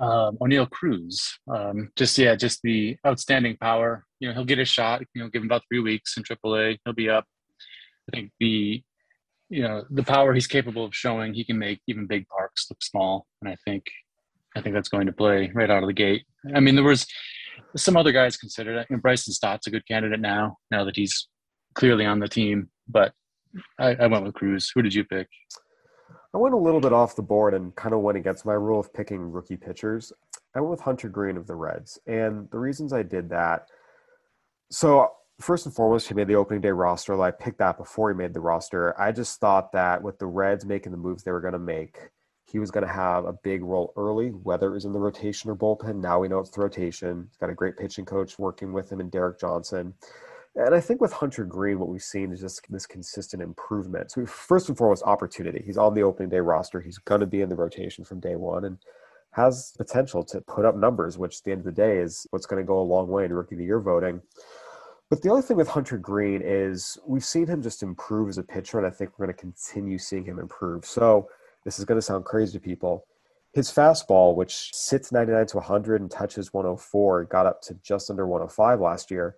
Um, 0.00 0.38
Oneil 0.38 0.68
Cruz. 0.70 1.38
Um, 1.46 1.90
just 1.94 2.16
yeah, 2.16 2.34
just 2.34 2.62
the 2.62 2.96
outstanding 3.06 3.58
power. 3.58 4.04
You 4.18 4.28
know, 4.28 4.34
he'll 4.34 4.44
get 4.46 4.58
a 4.58 4.64
shot. 4.64 5.02
You 5.14 5.22
know, 5.22 5.28
give 5.28 5.42
him 5.42 5.48
about 5.48 5.62
three 5.68 5.80
weeks 5.80 6.16
in 6.16 6.22
AAA, 6.22 6.78
he'll 6.84 6.94
be 6.94 7.10
up. 7.10 7.26
I 8.08 8.16
think 8.16 8.32
the 8.40 8.82
you 9.50 9.62
know 9.62 9.84
the 9.90 10.02
power 10.02 10.32
he's 10.32 10.46
capable 10.46 10.86
of 10.86 10.94
showing, 10.94 11.34
he 11.34 11.44
can 11.44 11.58
make 11.58 11.80
even 11.86 12.06
big 12.06 12.26
parks 12.28 12.66
look 12.70 12.82
small, 12.82 13.26
and 13.42 13.50
I 13.50 13.56
think 13.66 13.84
I 14.56 14.62
think 14.62 14.74
that's 14.74 14.88
going 14.88 15.06
to 15.06 15.12
play 15.12 15.52
right 15.54 15.70
out 15.70 15.82
of 15.82 15.86
the 15.86 15.92
gate. 15.92 16.24
I 16.54 16.60
mean, 16.60 16.74
there 16.74 16.84
was 16.84 17.06
some 17.76 17.96
other 17.96 18.12
guys 18.12 18.36
considered 18.36 18.76
it. 18.76 18.90
Know, 18.90 18.98
Bryson 18.98 19.32
Stott's 19.32 19.66
a 19.66 19.70
good 19.70 19.86
candidate 19.86 20.20
now, 20.20 20.56
now 20.70 20.84
that 20.84 20.96
he's 20.96 21.28
clearly 21.74 22.04
on 22.04 22.18
the 22.18 22.28
team. 22.28 22.68
But 22.88 23.12
I, 23.78 23.94
I 23.94 24.06
went 24.06 24.24
with 24.24 24.34
Cruz. 24.34 24.70
Who 24.74 24.82
did 24.82 24.94
you 24.94 25.04
pick? 25.04 25.28
I 26.34 26.38
went 26.38 26.54
a 26.54 26.58
little 26.58 26.80
bit 26.80 26.92
off 26.92 27.16
the 27.16 27.22
board 27.22 27.52
and 27.52 27.74
kind 27.76 27.94
of 27.94 28.00
went 28.00 28.16
against 28.18 28.46
my 28.46 28.54
rule 28.54 28.80
of 28.80 28.92
picking 28.94 29.30
rookie 29.30 29.56
pitchers. 29.56 30.12
I 30.56 30.60
went 30.60 30.70
with 30.70 30.80
Hunter 30.80 31.08
Greene 31.08 31.36
of 31.36 31.46
the 31.46 31.54
Reds. 31.54 31.98
And 32.06 32.50
the 32.50 32.58
reasons 32.58 32.92
I 32.92 33.02
did 33.02 33.28
that 33.30 33.66
so, 34.72 35.10
first 35.38 35.66
and 35.66 35.74
foremost, 35.74 36.08
he 36.08 36.14
made 36.14 36.28
the 36.28 36.34
opening 36.34 36.62
day 36.62 36.70
roster. 36.70 37.20
I 37.22 37.30
picked 37.30 37.58
that 37.58 37.76
before 37.76 38.10
he 38.10 38.16
made 38.16 38.32
the 38.32 38.40
roster. 38.40 38.98
I 38.98 39.12
just 39.12 39.38
thought 39.38 39.70
that 39.72 40.02
with 40.02 40.18
the 40.18 40.26
Reds 40.26 40.64
making 40.64 40.92
the 40.92 40.98
moves 40.98 41.22
they 41.22 41.30
were 41.30 41.42
going 41.42 41.52
to 41.52 41.58
make, 41.58 41.98
he 42.52 42.58
was 42.58 42.70
going 42.70 42.86
to 42.86 42.92
have 42.92 43.24
a 43.24 43.32
big 43.32 43.62
role 43.62 43.94
early, 43.96 44.28
whether 44.28 44.68
it 44.68 44.74
was 44.74 44.84
in 44.84 44.92
the 44.92 44.98
rotation 44.98 45.50
or 45.50 45.56
bullpen. 45.56 46.02
Now 46.02 46.20
we 46.20 46.28
know 46.28 46.38
it's 46.38 46.50
the 46.50 46.60
rotation. 46.60 47.26
He's 47.30 47.38
got 47.38 47.48
a 47.48 47.54
great 47.54 47.78
pitching 47.78 48.04
coach 48.04 48.38
working 48.38 48.74
with 48.74 48.92
him 48.92 49.00
and 49.00 49.10
Derek 49.10 49.40
Johnson. 49.40 49.94
And 50.54 50.74
I 50.74 50.80
think 50.80 51.00
with 51.00 51.14
Hunter 51.14 51.44
Greene, 51.44 51.78
what 51.78 51.88
we've 51.88 52.02
seen 52.02 52.30
is 52.30 52.42
just 52.42 52.60
this 52.68 52.84
consistent 52.84 53.42
improvement. 53.42 54.10
So, 54.10 54.26
first 54.26 54.68
and 54.68 54.76
foremost, 54.76 55.02
opportunity. 55.04 55.62
He's 55.64 55.78
on 55.78 55.94
the 55.94 56.02
opening 56.02 56.28
day 56.28 56.40
roster. 56.40 56.78
He's 56.78 56.98
going 56.98 57.22
to 57.22 57.26
be 57.26 57.40
in 57.40 57.48
the 57.48 57.56
rotation 57.56 58.04
from 58.04 58.20
day 58.20 58.36
one 58.36 58.66
and 58.66 58.76
has 59.30 59.72
potential 59.78 60.22
to 60.24 60.42
put 60.42 60.66
up 60.66 60.76
numbers, 60.76 61.16
which 61.16 61.38
at 61.38 61.44
the 61.44 61.52
end 61.52 61.60
of 61.60 61.64
the 61.64 61.72
day 61.72 62.00
is 62.00 62.26
what's 62.30 62.44
going 62.44 62.62
to 62.62 62.66
go 62.66 62.78
a 62.78 62.82
long 62.82 63.08
way 63.08 63.24
in 63.24 63.32
rookie 63.32 63.54
of 63.54 63.60
the 63.60 63.64
year 63.64 63.80
voting. 63.80 64.20
But 65.08 65.22
the 65.22 65.32
other 65.32 65.40
thing 65.40 65.56
with 65.56 65.68
Hunter 65.68 65.96
Greene 65.96 66.42
is 66.44 66.98
we've 67.06 67.24
seen 67.24 67.46
him 67.46 67.62
just 67.62 67.82
improve 67.82 68.28
as 68.28 68.36
a 68.36 68.42
pitcher, 68.42 68.76
and 68.76 68.86
I 68.86 68.90
think 68.90 69.12
we're 69.16 69.24
going 69.24 69.34
to 69.34 69.40
continue 69.40 69.96
seeing 69.96 70.26
him 70.26 70.38
improve. 70.38 70.84
So, 70.84 71.30
this 71.64 71.78
is 71.78 71.84
going 71.84 71.98
to 71.98 72.02
sound 72.02 72.24
crazy 72.24 72.52
to 72.52 72.60
people. 72.60 73.06
His 73.52 73.70
fastball, 73.70 74.34
which 74.34 74.70
sits 74.72 75.12
99 75.12 75.46
to 75.46 75.56
100 75.58 76.00
and 76.00 76.10
touches 76.10 76.52
104, 76.52 77.24
got 77.24 77.46
up 77.46 77.60
to 77.62 77.74
just 77.82 78.10
under 78.10 78.26
105 78.26 78.80
last 78.80 79.10
year 79.10 79.36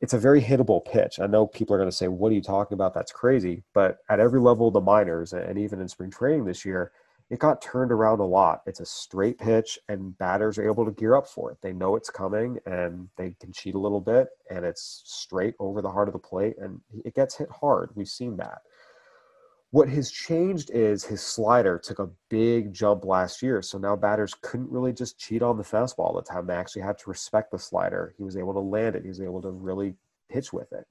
it's 0.00 0.14
a 0.14 0.18
very 0.18 0.40
hittable 0.40 0.84
pitch. 0.84 1.20
I 1.20 1.26
know 1.26 1.46
people 1.46 1.74
are 1.74 1.78
going 1.78 1.90
to 1.90 1.96
say, 1.96 2.08
What 2.08 2.32
are 2.32 2.34
you 2.34 2.42
talking 2.42 2.74
about? 2.74 2.94
That's 2.94 3.12
crazy. 3.12 3.62
But 3.74 3.98
at 4.08 4.20
every 4.20 4.40
level 4.40 4.68
of 4.68 4.74
the 4.74 4.80
minors 4.80 5.32
and 5.32 5.58
even 5.58 5.80
in 5.80 5.88
spring 5.88 6.10
training 6.10 6.44
this 6.44 6.64
year, 6.64 6.92
it 7.28 7.38
got 7.38 7.62
turned 7.62 7.92
around 7.92 8.18
a 8.18 8.24
lot. 8.24 8.62
It's 8.66 8.80
a 8.80 8.86
straight 8.86 9.38
pitch, 9.38 9.78
and 9.88 10.18
batters 10.18 10.58
are 10.58 10.68
able 10.68 10.84
to 10.84 10.90
gear 10.90 11.14
up 11.14 11.28
for 11.28 11.52
it. 11.52 11.58
They 11.62 11.72
know 11.72 11.94
it's 11.94 12.10
coming 12.10 12.58
and 12.66 13.08
they 13.16 13.36
can 13.38 13.52
cheat 13.52 13.76
a 13.76 13.78
little 13.78 14.00
bit, 14.00 14.28
and 14.50 14.64
it's 14.64 15.02
straight 15.04 15.54
over 15.60 15.80
the 15.80 15.90
heart 15.90 16.08
of 16.08 16.12
the 16.12 16.18
plate, 16.18 16.56
and 16.58 16.80
it 17.04 17.14
gets 17.14 17.36
hit 17.36 17.48
hard. 17.50 17.90
We've 17.94 18.08
seen 18.08 18.36
that. 18.38 18.62
What 19.72 19.88
has 19.88 20.10
changed 20.10 20.70
is 20.70 21.04
his 21.04 21.22
slider 21.22 21.78
took 21.78 22.00
a 22.00 22.10
big 22.28 22.72
jump 22.72 23.04
last 23.04 23.40
year. 23.40 23.62
So 23.62 23.78
now 23.78 23.94
batters 23.94 24.34
couldn't 24.42 24.70
really 24.70 24.92
just 24.92 25.18
cheat 25.18 25.42
on 25.42 25.56
the 25.56 25.62
fastball 25.62 26.06
all 26.06 26.14
the 26.14 26.22
time. 26.22 26.46
They 26.46 26.54
actually 26.54 26.82
had 26.82 26.98
to 26.98 27.10
respect 27.10 27.52
the 27.52 27.58
slider. 27.58 28.12
He 28.16 28.24
was 28.24 28.36
able 28.36 28.52
to 28.54 28.60
land 28.60 28.96
it, 28.96 29.02
he 29.02 29.08
was 29.08 29.20
able 29.20 29.42
to 29.42 29.50
really 29.50 29.94
pitch 30.28 30.52
with 30.52 30.72
it. 30.72 30.86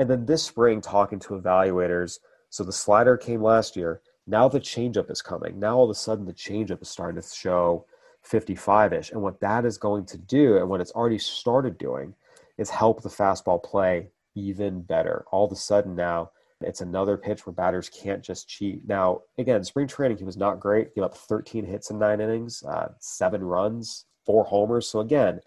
And 0.00 0.10
then 0.10 0.26
this 0.26 0.42
spring, 0.42 0.80
talking 0.80 1.18
to 1.20 1.40
evaluators, 1.40 2.18
so 2.50 2.64
the 2.64 2.72
slider 2.72 3.16
came 3.16 3.42
last 3.42 3.76
year. 3.76 4.00
Now 4.26 4.48
the 4.48 4.60
changeup 4.60 5.10
is 5.10 5.22
coming. 5.22 5.58
Now 5.58 5.78
all 5.78 5.84
of 5.84 5.90
a 5.90 5.94
sudden 5.94 6.24
the 6.24 6.32
changeup 6.32 6.82
is 6.82 6.88
starting 6.88 7.20
to 7.20 7.28
show 7.28 7.86
55 8.22 8.92
ish. 8.92 9.12
And 9.12 9.22
what 9.22 9.40
that 9.40 9.64
is 9.64 9.78
going 9.78 10.06
to 10.06 10.18
do, 10.18 10.58
and 10.58 10.68
what 10.68 10.80
it's 10.80 10.92
already 10.92 11.18
started 11.18 11.78
doing, 11.78 12.14
is 12.56 12.70
help 12.70 13.02
the 13.02 13.08
fastball 13.08 13.62
play 13.62 14.10
even 14.34 14.82
better. 14.82 15.24
All 15.30 15.46
of 15.46 15.52
a 15.52 15.56
sudden 15.56 15.94
now, 15.94 16.30
it's 16.60 16.80
another 16.80 17.16
pitch 17.16 17.46
where 17.46 17.52
batters 17.52 17.88
can't 17.88 18.22
just 18.22 18.48
cheat. 18.48 18.86
Now, 18.86 19.20
again, 19.38 19.62
spring 19.62 19.86
training, 19.86 20.18
he 20.18 20.24
was 20.24 20.36
not 20.36 20.60
great. 20.60 20.94
Gave 20.94 21.04
up 21.04 21.16
13 21.16 21.64
hits 21.64 21.90
in 21.90 21.98
nine 21.98 22.20
innings, 22.20 22.62
uh, 22.64 22.88
seven 22.98 23.44
runs, 23.44 24.06
four 24.26 24.44
homers. 24.44 24.88
So, 24.88 25.00
again, 25.00 25.40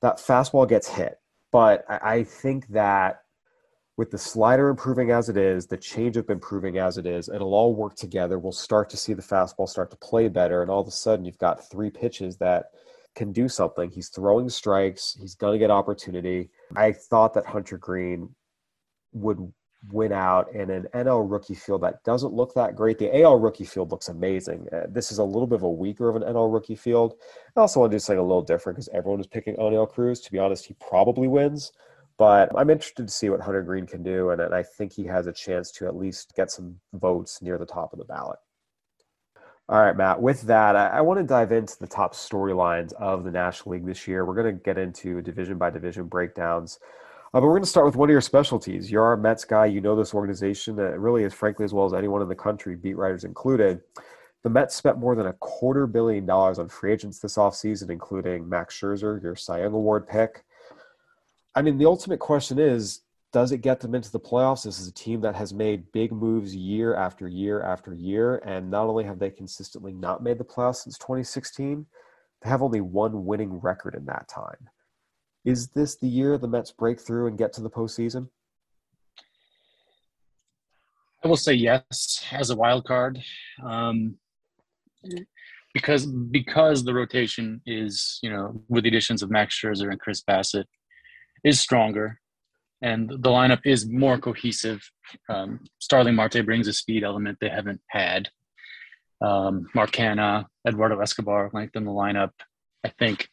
that 0.00 0.18
fastball 0.18 0.68
gets 0.68 0.88
hit. 0.88 1.18
But 1.50 1.84
I, 1.88 2.14
I 2.14 2.24
think 2.24 2.68
that 2.68 3.22
with 3.96 4.12
the 4.12 4.18
slider 4.18 4.68
improving 4.68 5.10
as 5.10 5.28
it 5.28 5.36
is, 5.36 5.66
the 5.66 5.76
changeup 5.76 6.30
improving 6.30 6.78
as 6.78 6.98
it 6.98 7.06
is, 7.06 7.28
it'll 7.28 7.54
all 7.54 7.74
work 7.74 7.96
together. 7.96 8.38
We'll 8.38 8.52
start 8.52 8.88
to 8.90 8.96
see 8.96 9.12
the 9.12 9.22
fastball 9.22 9.68
start 9.68 9.90
to 9.90 9.96
play 9.96 10.28
better. 10.28 10.62
And 10.62 10.70
all 10.70 10.80
of 10.80 10.86
a 10.86 10.92
sudden, 10.92 11.24
you've 11.24 11.38
got 11.38 11.68
three 11.68 11.90
pitches 11.90 12.36
that 12.36 12.66
can 13.16 13.32
do 13.32 13.48
something. 13.48 13.90
He's 13.90 14.08
throwing 14.08 14.48
strikes, 14.48 15.16
he's 15.20 15.34
going 15.34 15.54
to 15.54 15.58
get 15.58 15.72
opportunity. 15.72 16.50
I 16.76 16.92
thought 16.92 17.34
that 17.34 17.46
Hunter 17.46 17.76
Greene 17.76 18.28
would 19.12 19.52
win 19.90 20.12
out 20.12 20.52
in 20.52 20.70
an 20.70 20.86
NL 20.94 21.30
rookie 21.30 21.54
field 21.54 21.82
that 21.82 22.02
doesn't 22.04 22.32
look 22.32 22.52
that 22.54 22.74
great. 22.74 22.98
The 22.98 23.22
AL 23.22 23.38
rookie 23.38 23.64
field 23.64 23.90
looks 23.90 24.08
amazing. 24.08 24.66
Uh, 24.72 24.86
this 24.88 25.12
is 25.12 25.18
a 25.18 25.24
little 25.24 25.46
bit 25.46 25.56
of 25.56 25.62
a 25.62 25.70
weaker 25.70 26.08
of 26.08 26.16
an 26.16 26.22
NL 26.22 26.52
rookie 26.52 26.74
field. 26.74 27.14
I 27.56 27.60
also 27.60 27.80
want 27.80 27.92
to 27.92 27.94
do 27.96 28.00
something 28.00 28.18
a 28.18 28.22
little 28.22 28.42
different 28.42 28.76
because 28.76 28.88
everyone 28.92 29.20
is 29.20 29.26
picking 29.26 29.56
Oneil 29.56 29.88
Cruz. 29.88 30.20
To 30.20 30.32
be 30.32 30.38
honest, 30.38 30.66
he 30.66 30.74
probably 30.74 31.28
wins. 31.28 31.72
But 32.18 32.50
I'm 32.56 32.68
interested 32.68 33.06
to 33.06 33.12
see 33.12 33.30
what 33.30 33.40
Hunter 33.40 33.62
Greene 33.62 33.86
can 33.86 34.02
do, 34.02 34.30
and, 34.30 34.40
and 34.40 34.52
I 34.52 34.64
think 34.64 34.92
he 34.92 35.04
has 35.04 35.28
a 35.28 35.32
chance 35.32 35.70
to 35.72 35.86
at 35.86 35.96
least 35.96 36.34
get 36.34 36.50
some 36.50 36.80
votes 36.94 37.40
near 37.40 37.58
the 37.58 37.66
top 37.66 37.92
of 37.92 38.00
the 38.00 38.04
ballot. 38.04 38.40
All 39.68 39.80
right, 39.80 39.96
Matt. 39.96 40.20
With 40.20 40.42
that, 40.42 40.74
I, 40.74 40.88
I 40.88 41.00
want 41.02 41.20
to 41.20 41.24
dive 41.24 41.52
into 41.52 41.78
the 41.78 41.86
top 41.86 42.14
storylines 42.14 42.92
of 42.94 43.22
the 43.22 43.30
National 43.30 43.74
League 43.74 43.86
this 43.86 44.08
year. 44.08 44.24
We're 44.24 44.34
going 44.34 44.56
to 44.56 44.62
get 44.64 44.78
into 44.78 45.22
division 45.22 45.58
by 45.58 45.70
division 45.70 46.06
breakdowns. 46.06 46.80
Uh, 47.34 47.40
but 47.40 47.42
we're 47.42 47.52
going 47.52 47.62
to 47.62 47.68
start 47.68 47.84
with 47.84 47.96
one 47.96 48.08
of 48.08 48.12
your 48.12 48.20
specialties. 48.22 48.90
You're 48.90 49.04
our 49.04 49.16
Mets 49.16 49.44
guy. 49.44 49.66
You 49.66 49.82
know 49.82 49.94
this 49.94 50.14
organization 50.14 50.78
uh, 50.78 50.92
really 50.92 51.24
as 51.24 51.34
frankly 51.34 51.64
as 51.64 51.74
well 51.74 51.84
as 51.84 51.92
anyone 51.92 52.22
in 52.22 52.28
the 52.28 52.34
country, 52.34 52.74
beat 52.74 52.96
writers 52.96 53.24
included. 53.24 53.80
The 54.44 54.50
Mets 54.50 54.74
spent 54.74 54.98
more 54.98 55.14
than 55.14 55.26
a 55.26 55.34
quarter 55.34 55.86
billion 55.86 56.24
dollars 56.24 56.58
on 56.58 56.68
free 56.68 56.92
agents 56.92 57.18
this 57.18 57.36
offseason, 57.36 57.90
including 57.90 58.48
Max 58.48 58.78
Scherzer, 58.78 59.22
your 59.22 59.36
Cy 59.36 59.60
Young 59.60 59.74
Award 59.74 60.08
pick. 60.08 60.44
I 61.54 61.60
mean, 61.60 61.76
the 61.76 61.86
ultimate 61.86 62.20
question 62.20 62.58
is 62.58 63.02
does 63.30 63.52
it 63.52 63.58
get 63.58 63.80
them 63.80 63.94
into 63.94 64.10
the 64.10 64.20
playoffs? 64.20 64.64
This 64.64 64.80
is 64.80 64.88
a 64.88 64.92
team 64.92 65.20
that 65.20 65.36
has 65.36 65.52
made 65.52 65.92
big 65.92 66.12
moves 66.12 66.56
year 66.56 66.94
after 66.94 67.28
year 67.28 67.62
after 67.62 67.92
year. 67.92 68.36
And 68.38 68.70
not 68.70 68.86
only 68.86 69.04
have 69.04 69.18
they 69.18 69.30
consistently 69.30 69.92
not 69.92 70.22
made 70.22 70.38
the 70.38 70.44
playoffs 70.44 70.84
since 70.84 70.96
2016, 70.96 71.84
they 72.40 72.48
have 72.48 72.62
only 72.62 72.80
one 72.80 73.26
winning 73.26 73.60
record 73.60 73.94
in 73.94 74.06
that 74.06 74.28
time. 74.28 74.70
Is 75.44 75.68
this 75.68 75.96
the 75.96 76.08
year 76.08 76.36
the 76.38 76.48
Mets 76.48 76.72
break 76.72 77.00
through 77.00 77.28
and 77.28 77.38
get 77.38 77.52
to 77.54 77.62
the 77.62 77.70
postseason? 77.70 78.28
I 81.24 81.28
will 81.28 81.36
say 81.36 81.54
yes 81.54 82.24
as 82.30 82.50
a 82.50 82.56
wild 82.56 82.84
card, 82.84 83.18
um, 83.64 84.16
because 85.74 86.06
because 86.06 86.84
the 86.84 86.94
rotation 86.94 87.60
is 87.66 88.18
you 88.22 88.30
know 88.30 88.62
with 88.68 88.84
the 88.84 88.88
additions 88.88 89.22
of 89.22 89.30
Max 89.30 89.58
Scherzer 89.58 89.90
and 89.90 90.00
Chris 90.00 90.22
Bassitt 90.22 90.66
is 91.42 91.60
stronger, 91.60 92.20
and 92.82 93.10
the 93.10 93.30
lineup 93.30 93.60
is 93.64 93.88
more 93.88 94.18
cohesive. 94.18 94.80
Um, 95.28 95.60
Starling 95.80 96.14
Marte 96.14 96.44
brings 96.44 96.68
a 96.68 96.72
speed 96.72 97.02
element 97.02 97.38
they 97.40 97.48
haven't 97.48 97.80
had. 97.88 98.28
Um, 99.20 99.66
Mark 99.74 99.90
Canha, 99.90 100.46
Eduardo 100.66 101.00
Escobar 101.00 101.50
lengthen 101.52 101.84
the 101.84 101.90
lineup. 101.90 102.30
I 102.84 102.90
think 102.90 103.28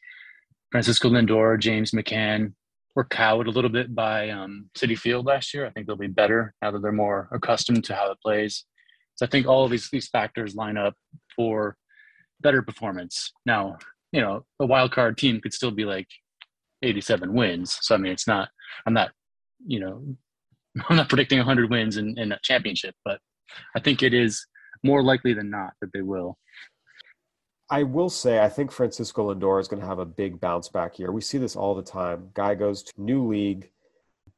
Francisco 0.71 1.09
Lindor, 1.09 1.59
James 1.59 1.91
McCann 1.91 2.53
were 2.95 3.05
cowed 3.05 3.47
a 3.47 3.51
little 3.51 3.69
bit 3.69 3.93
by 3.93 4.29
um, 4.29 4.69
Citi 4.77 4.97
Field 4.97 5.25
last 5.25 5.53
year. 5.53 5.65
I 5.65 5.69
think 5.71 5.85
they'll 5.85 5.95
be 5.95 6.07
better 6.07 6.53
now 6.61 6.71
that 6.71 6.81
they're 6.81 6.91
more 6.91 7.29
accustomed 7.31 7.83
to 7.85 7.95
how 7.95 8.11
it 8.11 8.21
plays. 8.21 8.65
So 9.15 9.25
I 9.25 9.29
think 9.29 9.47
all 9.47 9.65
of 9.65 9.71
these 9.71 9.89
these 9.89 10.09
factors 10.09 10.55
line 10.55 10.77
up 10.77 10.93
for 11.35 11.77
better 12.41 12.61
performance. 12.61 13.31
Now, 13.45 13.77
you 14.11 14.21
know, 14.21 14.45
a 14.59 14.65
wild 14.65 14.91
card 14.91 15.17
team 15.17 15.39
could 15.41 15.53
still 15.53 15.71
be 15.71 15.85
like 15.85 16.07
87 16.83 17.33
wins. 17.33 17.77
So 17.81 17.95
I 17.95 17.97
mean, 17.97 18.11
it's 18.11 18.27
not. 18.27 18.49
I'm 18.85 18.93
not. 18.93 19.11
You 19.65 19.79
know, 19.79 20.15
I'm 20.89 20.97
not 20.97 21.09
predicting 21.09 21.39
100 21.39 21.69
wins 21.69 21.97
in, 21.97 22.17
in 22.17 22.31
a 22.31 22.39
championship, 22.43 22.95
but 23.03 23.19
I 23.75 23.79
think 23.79 24.03
it 24.03 24.13
is 24.13 24.45
more 24.83 25.01
likely 25.01 25.33
than 25.33 25.49
not 25.49 25.73
that 25.81 25.91
they 25.93 26.01
will. 26.01 26.37
I 27.69 27.83
will 27.83 28.09
say, 28.09 28.43
I 28.43 28.49
think 28.49 28.71
Francisco 28.71 29.33
Lindor 29.33 29.59
is 29.59 29.67
going 29.67 29.81
to 29.81 29.87
have 29.87 29.99
a 29.99 30.05
big 30.05 30.39
bounce 30.39 30.69
back 30.69 30.99
year. 30.99 31.11
We 31.11 31.21
see 31.21 31.39
this 31.39 31.55
all 31.55 31.73
the 31.73 31.81
time. 31.81 32.29
Guy 32.35 32.53
goes 32.53 32.83
to 32.83 32.93
new 33.01 33.27
league, 33.27 33.71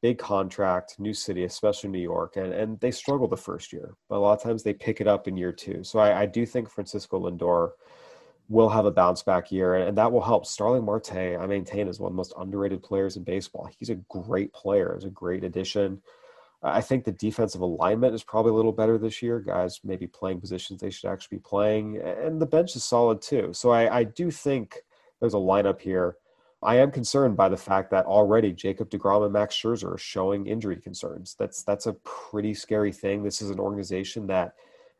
big 0.00 0.18
contract, 0.18 0.98
new 0.98 1.12
city, 1.12 1.44
especially 1.44 1.90
New 1.90 1.98
York, 1.98 2.36
and, 2.36 2.52
and 2.54 2.80
they 2.80 2.90
struggle 2.90 3.28
the 3.28 3.36
first 3.36 3.72
year. 3.72 3.94
But 4.08 4.16
a 4.16 4.20
lot 4.20 4.38
of 4.38 4.42
times 4.42 4.62
they 4.62 4.72
pick 4.72 5.02
it 5.02 5.06
up 5.06 5.28
in 5.28 5.36
year 5.36 5.52
two. 5.52 5.84
So 5.84 5.98
I, 5.98 6.22
I 6.22 6.26
do 6.26 6.46
think 6.46 6.70
Francisco 6.70 7.28
Lindor 7.28 7.72
will 8.48 8.70
have 8.70 8.86
a 8.86 8.90
bounce 8.90 9.22
back 9.22 9.52
year, 9.52 9.74
and 9.74 9.98
that 9.98 10.10
will 10.10 10.22
help. 10.22 10.46
Starling 10.46 10.84
Marte, 10.84 11.12
I 11.12 11.44
maintain, 11.46 11.86
is 11.86 12.00
one 12.00 12.10
of 12.10 12.14
the 12.14 12.16
most 12.16 12.32
underrated 12.38 12.82
players 12.82 13.16
in 13.16 13.24
baseball. 13.24 13.68
He's 13.78 13.90
a 13.90 13.96
great 14.08 14.54
player, 14.54 14.96
is 14.96 15.04
a 15.04 15.10
great 15.10 15.44
addition. 15.44 16.00
I 16.62 16.80
think 16.80 17.04
the 17.04 17.12
defensive 17.12 17.60
alignment 17.60 18.14
is 18.14 18.24
probably 18.24 18.50
a 18.50 18.54
little 18.54 18.72
better 18.72 18.98
this 18.98 19.22
year. 19.22 19.40
Guys 19.40 19.80
maybe 19.84 20.06
playing 20.06 20.40
positions 20.40 20.80
they 20.80 20.90
should 20.90 21.10
actually 21.10 21.38
be 21.38 21.42
playing, 21.42 21.98
and 21.98 22.40
the 22.40 22.46
bench 22.46 22.74
is 22.74 22.84
solid 22.84 23.22
too. 23.22 23.50
So 23.52 23.70
I, 23.70 23.98
I 23.98 24.04
do 24.04 24.30
think 24.30 24.76
there's 25.20 25.34
a 25.34 25.38
lineup 25.38 25.80
here. 25.80 26.16
I 26.60 26.76
am 26.78 26.90
concerned 26.90 27.36
by 27.36 27.48
the 27.48 27.56
fact 27.56 27.90
that 27.92 28.06
already 28.06 28.52
Jacob 28.52 28.90
DeGrom 28.90 29.24
and 29.24 29.32
Max 29.32 29.54
Scherzer 29.54 29.94
are 29.94 29.98
showing 29.98 30.46
injury 30.46 30.76
concerns. 30.76 31.36
That's 31.38 31.62
that's 31.62 31.86
a 31.86 31.92
pretty 31.92 32.54
scary 32.54 32.92
thing. 32.92 33.22
This 33.22 33.40
is 33.40 33.50
an 33.50 33.60
organization 33.60 34.26
that, 34.26 34.54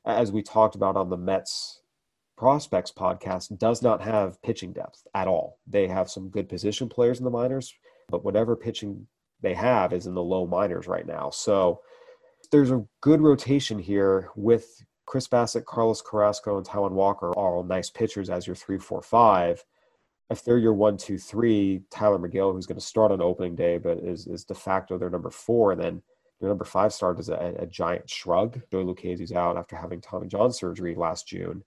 as 0.04 0.30
we 0.30 0.42
talked 0.42 0.76
about 0.76 0.96
on 0.96 1.10
the 1.10 1.16
Mets 1.16 1.80
prospects 2.36 2.92
podcast, 2.92 3.58
does 3.58 3.82
not 3.82 4.00
have 4.00 4.40
pitching 4.42 4.72
depth 4.72 5.04
at 5.14 5.26
all. 5.26 5.58
They 5.66 5.88
have 5.88 6.08
some 6.08 6.28
good 6.28 6.48
position 6.48 6.88
players 6.88 7.18
in 7.18 7.24
the 7.24 7.30
minors, 7.30 7.74
but 8.08 8.24
whatever 8.24 8.54
pitching 8.54 9.08
they 9.40 9.54
have 9.54 9.92
is 9.92 10.06
in 10.06 10.14
the 10.14 10.22
low 10.22 10.46
minors 10.46 10.86
right 10.86 11.06
now. 11.06 11.30
So 11.30 11.80
there's 12.50 12.70
a 12.70 12.84
good 13.00 13.20
rotation 13.20 13.78
here 13.78 14.30
with 14.36 14.84
Chris 15.06 15.28
Bassitt, 15.28 15.64
Carlos 15.64 16.02
Carrasco, 16.02 16.58
and 16.58 16.66
Taijuan 16.66 16.92
Walker 16.92 17.28
are 17.30 17.34
all 17.34 17.62
nice 17.62 17.90
pitchers 17.90 18.30
as 18.30 18.46
your 18.46 18.56
three, 18.56 18.78
four, 18.78 19.02
five. 19.02 19.64
If 20.30 20.44
they're 20.44 20.58
your 20.58 20.74
one, 20.74 20.98
two, 20.98 21.16
three, 21.16 21.82
Tylor 21.90 22.18
Megill, 22.18 22.52
who's 22.52 22.66
going 22.66 22.78
to 22.78 22.84
start 22.84 23.12
on 23.12 23.22
opening 23.22 23.54
day, 23.54 23.78
but 23.78 23.98
is, 23.98 24.26
is 24.26 24.44
de 24.44 24.54
facto 24.54 24.98
their 24.98 25.08
number 25.08 25.30
four, 25.30 25.72
and 25.72 25.80
then 25.80 26.02
your 26.40 26.50
number 26.50 26.66
five 26.66 26.92
start 26.92 27.18
is 27.18 27.30
a, 27.30 27.54
a 27.58 27.66
giant 27.66 28.08
shrug. 28.08 28.60
Joey 28.70 28.84
Lucchesi's 28.84 29.32
out 29.32 29.56
after 29.56 29.76
having 29.76 30.00
Tommy 30.00 30.28
John 30.28 30.52
surgery 30.52 30.94
last 30.94 31.26
June. 31.26 31.64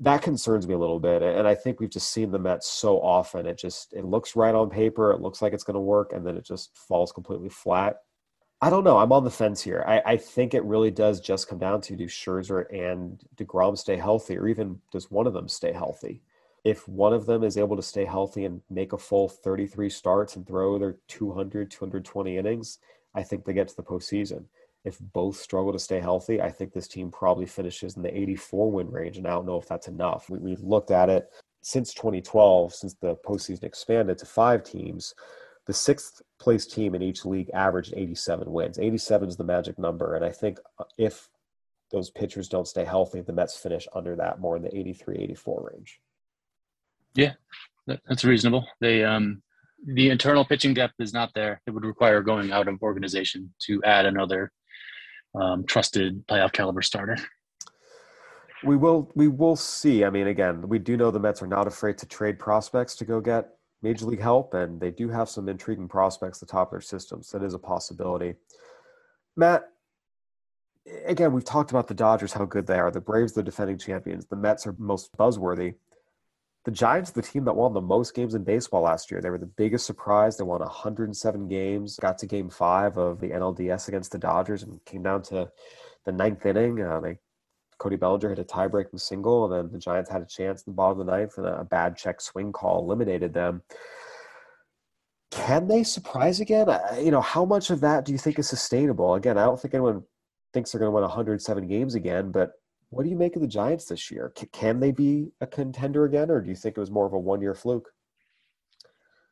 That 0.00 0.22
concerns 0.22 0.66
me 0.66 0.74
a 0.74 0.78
little 0.78 0.98
bit. 0.98 1.22
And 1.22 1.46
I 1.46 1.54
think 1.54 1.78
we've 1.78 1.90
just 1.90 2.10
seen 2.10 2.30
the 2.30 2.38
Mets 2.38 2.66
so 2.66 2.98
often. 3.00 3.46
It 3.46 3.58
just 3.58 3.92
it 3.92 4.04
looks 4.04 4.34
right 4.34 4.54
on 4.54 4.70
paper, 4.70 5.12
it 5.12 5.20
looks 5.20 5.42
like 5.42 5.52
it's 5.52 5.64
going 5.64 5.74
to 5.74 5.80
work, 5.80 6.12
and 6.12 6.26
then 6.26 6.36
it 6.36 6.44
just 6.44 6.76
falls 6.76 7.12
completely 7.12 7.50
flat. 7.50 7.98
I 8.62 8.68
don't 8.68 8.84
know. 8.84 8.98
I'm 8.98 9.12
on 9.12 9.24
the 9.24 9.30
fence 9.30 9.62
here. 9.62 9.84
I, 9.86 10.02
I 10.04 10.16
think 10.16 10.52
it 10.52 10.64
really 10.64 10.90
does 10.90 11.20
just 11.20 11.48
come 11.48 11.58
down 11.58 11.80
to 11.82 11.96
do 11.96 12.06
Scherzer 12.06 12.66
and 12.72 13.22
DeGrom 13.36 13.76
stay 13.76 13.96
healthy, 13.96 14.36
or 14.36 14.48
even 14.48 14.80
does 14.92 15.10
one 15.10 15.26
of 15.26 15.32
them 15.32 15.48
stay 15.48 15.72
healthy? 15.72 16.22
If 16.62 16.86
one 16.86 17.14
of 17.14 17.24
them 17.24 17.42
is 17.42 17.56
able 17.56 17.76
to 17.76 17.82
stay 17.82 18.04
healthy 18.04 18.44
and 18.44 18.60
make 18.68 18.92
a 18.92 18.98
full 18.98 19.30
33 19.30 19.88
starts 19.88 20.36
and 20.36 20.46
throw 20.46 20.78
their 20.78 20.96
200, 21.08 21.70
220 21.70 22.36
innings, 22.36 22.78
I 23.14 23.22
think 23.22 23.44
they 23.44 23.54
get 23.54 23.68
to 23.68 23.76
the 23.76 23.82
postseason. 23.82 24.44
If 24.84 24.98
both 24.98 25.36
struggle 25.36 25.72
to 25.72 25.78
stay 25.78 26.00
healthy, 26.00 26.40
I 26.40 26.50
think 26.50 26.72
this 26.72 26.88
team 26.88 27.10
probably 27.10 27.46
finishes 27.46 27.96
in 27.96 28.02
the 28.02 28.16
84 28.16 28.70
win 28.70 28.90
range. 28.90 29.18
And 29.18 29.26
I 29.26 29.30
don't 29.30 29.46
know 29.46 29.58
if 29.58 29.68
that's 29.68 29.88
enough. 29.88 30.30
We, 30.30 30.38
we 30.38 30.56
looked 30.56 30.90
at 30.90 31.10
it 31.10 31.30
since 31.62 31.92
2012, 31.92 32.74
since 32.74 32.94
the 32.94 33.16
postseason 33.16 33.64
expanded 33.64 34.16
to 34.18 34.26
five 34.26 34.64
teams 34.64 35.14
the 35.70 35.74
sixth 35.74 36.22
place 36.40 36.66
team 36.66 36.96
in 36.96 37.02
each 37.02 37.24
league 37.24 37.48
averaged 37.54 37.94
87 37.96 38.50
wins. 38.50 38.78
87 38.80 39.28
is 39.28 39.36
the 39.36 39.44
magic 39.44 39.78
number. 39.78 40.16
And 40.16 40.24
I 40.24 40.30
think 40.30 40.58
uh, 40.80 40.84
if 40.98 41.28
those 41.92 42.10
pitchers 42.10 42.48
don't 42.48 42.66
stay 42.66 42.84
healthy, 42.84 43.20
the 43.20 43.32
Mets 43.32 43.56
finish 43.56 43.86
under 43.94 44.16
that 44.16 44.40
more 44.40 44.56
in 44.56 44.62
the 44.62 44.76
83 44.76 45.18
84 45.18 45.70
range. 45.72 46.00
Yeah, 47.14 47.34
that's 47.86 48.24
reasonable. 48.24 48.66
They, 48.80 49.04
um, 49.04 49.42
the 49.86 50.10
internal 50.10 50.44
pitching 50.44 50.74
depth 50.74 50.94
is 50.98 51.12
not 51.12 51.30
there. 51.34 51.60
It 51.66 51.70
would 51.70 51.84
require 51.84 52.20
going 52.20 52.50
out 52.50 52.66
of 52.66 52.82
organization 52.82 53.52
to 53.66 53.80
add 53.84 54.06
another 54.06 54.50
um, 55.34 55.64
trusted 55.64 56.26
playoff 56.26 56.52
caliber 56.52 56.82
starter. 56.82 57.16
We 58.62 58.76
will 58.76 59.10
we 59.14 59.28
will 59.28 59.56
see. 59.56 60.04
I 60.04 60.10
mean, 60.10 60.26
again, 60.26 60.68
we 60.68 60.78
do 60.78 60.96
know 60.96 61.10
the 61.10 61.18
Mets 61.18 61.42
are 61.42 61.46
not 61.46 61.66
afraid 61.66 61.96
to 61.98 62.06
trade 62.06 62.38
prospects 62.38 62.94
to 62.96 63.04
go 63.04 63.20
get 63.20 63.48
major 63.82 64.04
league 64.04 64.20
help, 64.20 64.52
and 64.54 64.78
they 64.80 64.90
do 64.90 65.08
have 65.08 65.28
some 65.28 65.48
intriguing 65.48 65.88
prospects 65.88 66.42
at 66.42 66.48
the 66.48 66.52
top 66.52 66.68
of 66.68 66.72
their 66.72 66.80
systems. 66.80 67.30
That 67.30 67.42
is 67.42 67.54
a 67.54 67.58
possibility. 67.58 68.34
Matt, 69.36 69.64
again, 71.06 71.32
we've 71.32 71.44
talked 71.44 71.70
about 71.70 71.88
the 71.88 71.94
Dodgers, 71.94 72.32
how 72.32 72.44
good 72.44 72.66
they 72.66 72.78
are. 72.78 72.90
The 72.90 73.00
Braves, 73.00 73.32
the 73.32 73.42
defending 73.42 73.78
champions. 73.78 74.26
The 74.26 74.36
Mets 74.36 74.66
are 74.66 74.74
most 74.78 75.16
buzzworthy. 75.16 75.74
The 76.64 76.70
Giants, 76.70 77.10
the 77.10 77.22
team 77.22 77.44
that 77.46 77.56
won 77.56 77.72
the 77.72 77.80
most 77.80 78.14
games 78.14 78.34
in 78.34 78.44
baseball 78.44 78.82
last 78.82 79.10
year, 79.10 79.22
they 79.22 79.30
were 79.30 79.38
the 79.38 79.46
biggest 79.46 79.86
surprise. 79.86 80.36
They 80.36 80.44
won 80.44 80.60
107 80.60 81.48
games, 81.48 81.96
got 81.96 82.18
to 82.18 82.26
game 82.26 82.50
five 82.50 82.98
of 82.98 83.18
the 83.18 83.28
NLDS 83.28 83.88
against 83.88 84.12
the 84.12 84.18
Dodgers, 84.18 84.62
and 84.62 84.84
came 84.84 85.02
down 85.02 85.22
to 85.22 85.50
the 86.04 86.12
ninth 86.12 86.44
inning. 86.44 86.82
Uh, 86.82 87.00
they 87.00 87.18
Cody 87.78 87.96
Bellinger 87.96 88.28
hit 88.28 88.38
a 88.38 88.44
tie-breaking 88.44 88.98
single, 88.98 89.46
and 89.46 89.54
then 89.54 89.72
the 89.72 89.78
Giants 89.78 90.10
had 90.10 90.20
a 90.20 90.26
chance 90.26 90.62
in 90.62 90.72
the 90.72 90.76
bottom 90.76 91.00
of 91.00 91.06
the 91.06 91.12
ninth, 91.12 91.38
and 91.38 91.46
a 91.46 91.64
bad 91.64 91.96
check 91.96 92.20
swing 92.20 92.52
call 92.52 92.80
eliminated 92.80 93.32
them. 93.32 93.62
Can 95.30 95.66
they 95.66 95.82
surprise 95.82 96.40
again? 96.40 96.68
You 96.98 97.10
know, 97.10 97.22
how 97.22 97.46
much 97.46 97.70
of 97.70 97.80
that 97.80 98.04
do 98.04 98.12
you 98.12 98.18
think 98.18 98.38
is 98.38 98.48
sustainable? 98.48 99.14
Again, 99.14 99.38
I 99.38 99.46
don't 99.46 99.58
think 99.58 99.72
anyone 99.72 100.02
thinks 100.52 100.70
they're 100.70 100.78
going 100.78 100.90
to 100.90 100.94
win 100.94 101.02
107 101.02 101.68
games 101.68 101.94
again, 101.94 102.30
but 102.30 102.59
what 102.90 103.04
do 103.04 103.10
you 103.10 103.16
make 103.16 103.36
of 103.36 103.42
the 103.42 103.48
Giants 103.48 103.86
this 103.86 104.10
year? 104.10 104.32
Can 104.52 104.80
they 104.80 104.90
be 104.90 105.30
a 105.40 105.46
contender 105.46 106.04
again, 106.04 106.30
or 106.30 106.40
do 106.40 106.50
you 106.50 106.56
think 106.56 106.76
it 106.76 106.80
was 106.80 106.90
more 106.90 107.06
of 107.06 107.12
a 107.12 107.18
one-year 107.18 107.54
fluke? 107.54 107.88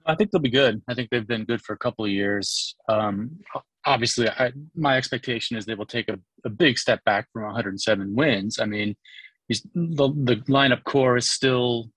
I 0.06 0.14
think 0.14 0.30
they'll 0.30 0.40
be 0.40 0.48
good. 0.48 0.80
I 0.88 0.94
think 0.94 1.10
they've 1.10 1.26
been 1.26 1.44
good 1.44 1.60
for 1.60 1.74
a 1.74 1.78
couple 1.78 2.04
of 2.04 2.10
years. 2.10 2.74
Um, 2.88 3.38
obviously, 3.84 4.28
I, 4.28 4.52
my 4.74 4.96
expectation 4.96 5.56
is 5.56 5.66
they 5.66 5.74
will 5.74 5.86
take 5.86 6.08
a, 6.08 6.18
a, 6.44 6.48
big 6.48 6.78
step 6.78 7.04
back 7.04 7.26
from 7.32 7.42
107 7.44 8.14
wins. 8.14 8.58
I 8.58 8.64
mean, 8.64 8.96
the, 9.48 10.08
the 10.24 10.36
lineup 10.48 10.84
core 10.84 11.16
is 11.16 11.30
still 11.30 11.90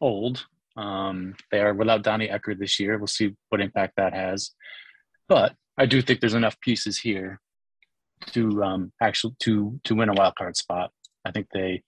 old. 0.00 0.46
Um, 0.76 1.34
they 1.50 1.60
are 1.60 1.74
without 1.74 2.02
Donnie 2.02 2.28
Ecker 2.28 2.56
this 2.56 2.78
year. 2.78 2.98
We'll 2.98 3.06
see 3.06 3.34
what 3.48 3.60
impact 3.60 3.94
that 3.96 4.12
has. 4.12 4.52
But 5.28 5.54
I 5.78 5.86
do 5.86 6.02
think 6.02 6.20
there's 6.20 6.34
enough 6.34 6.60
pieces 6.60 6.98
here 6.98 7.40
to 8.32 8.62
um, 8.62 8.92
actually 9.00 9.34
to 9.40 9.78
to 9.84 9.94
win 9.94 10.08
a 10.08 10.14
wild 10.14 10.34
card 10.36 10.56
spot. 10.56 10.90
I 11.26 11.30
think 11.32 11.48
they 11.52 11.82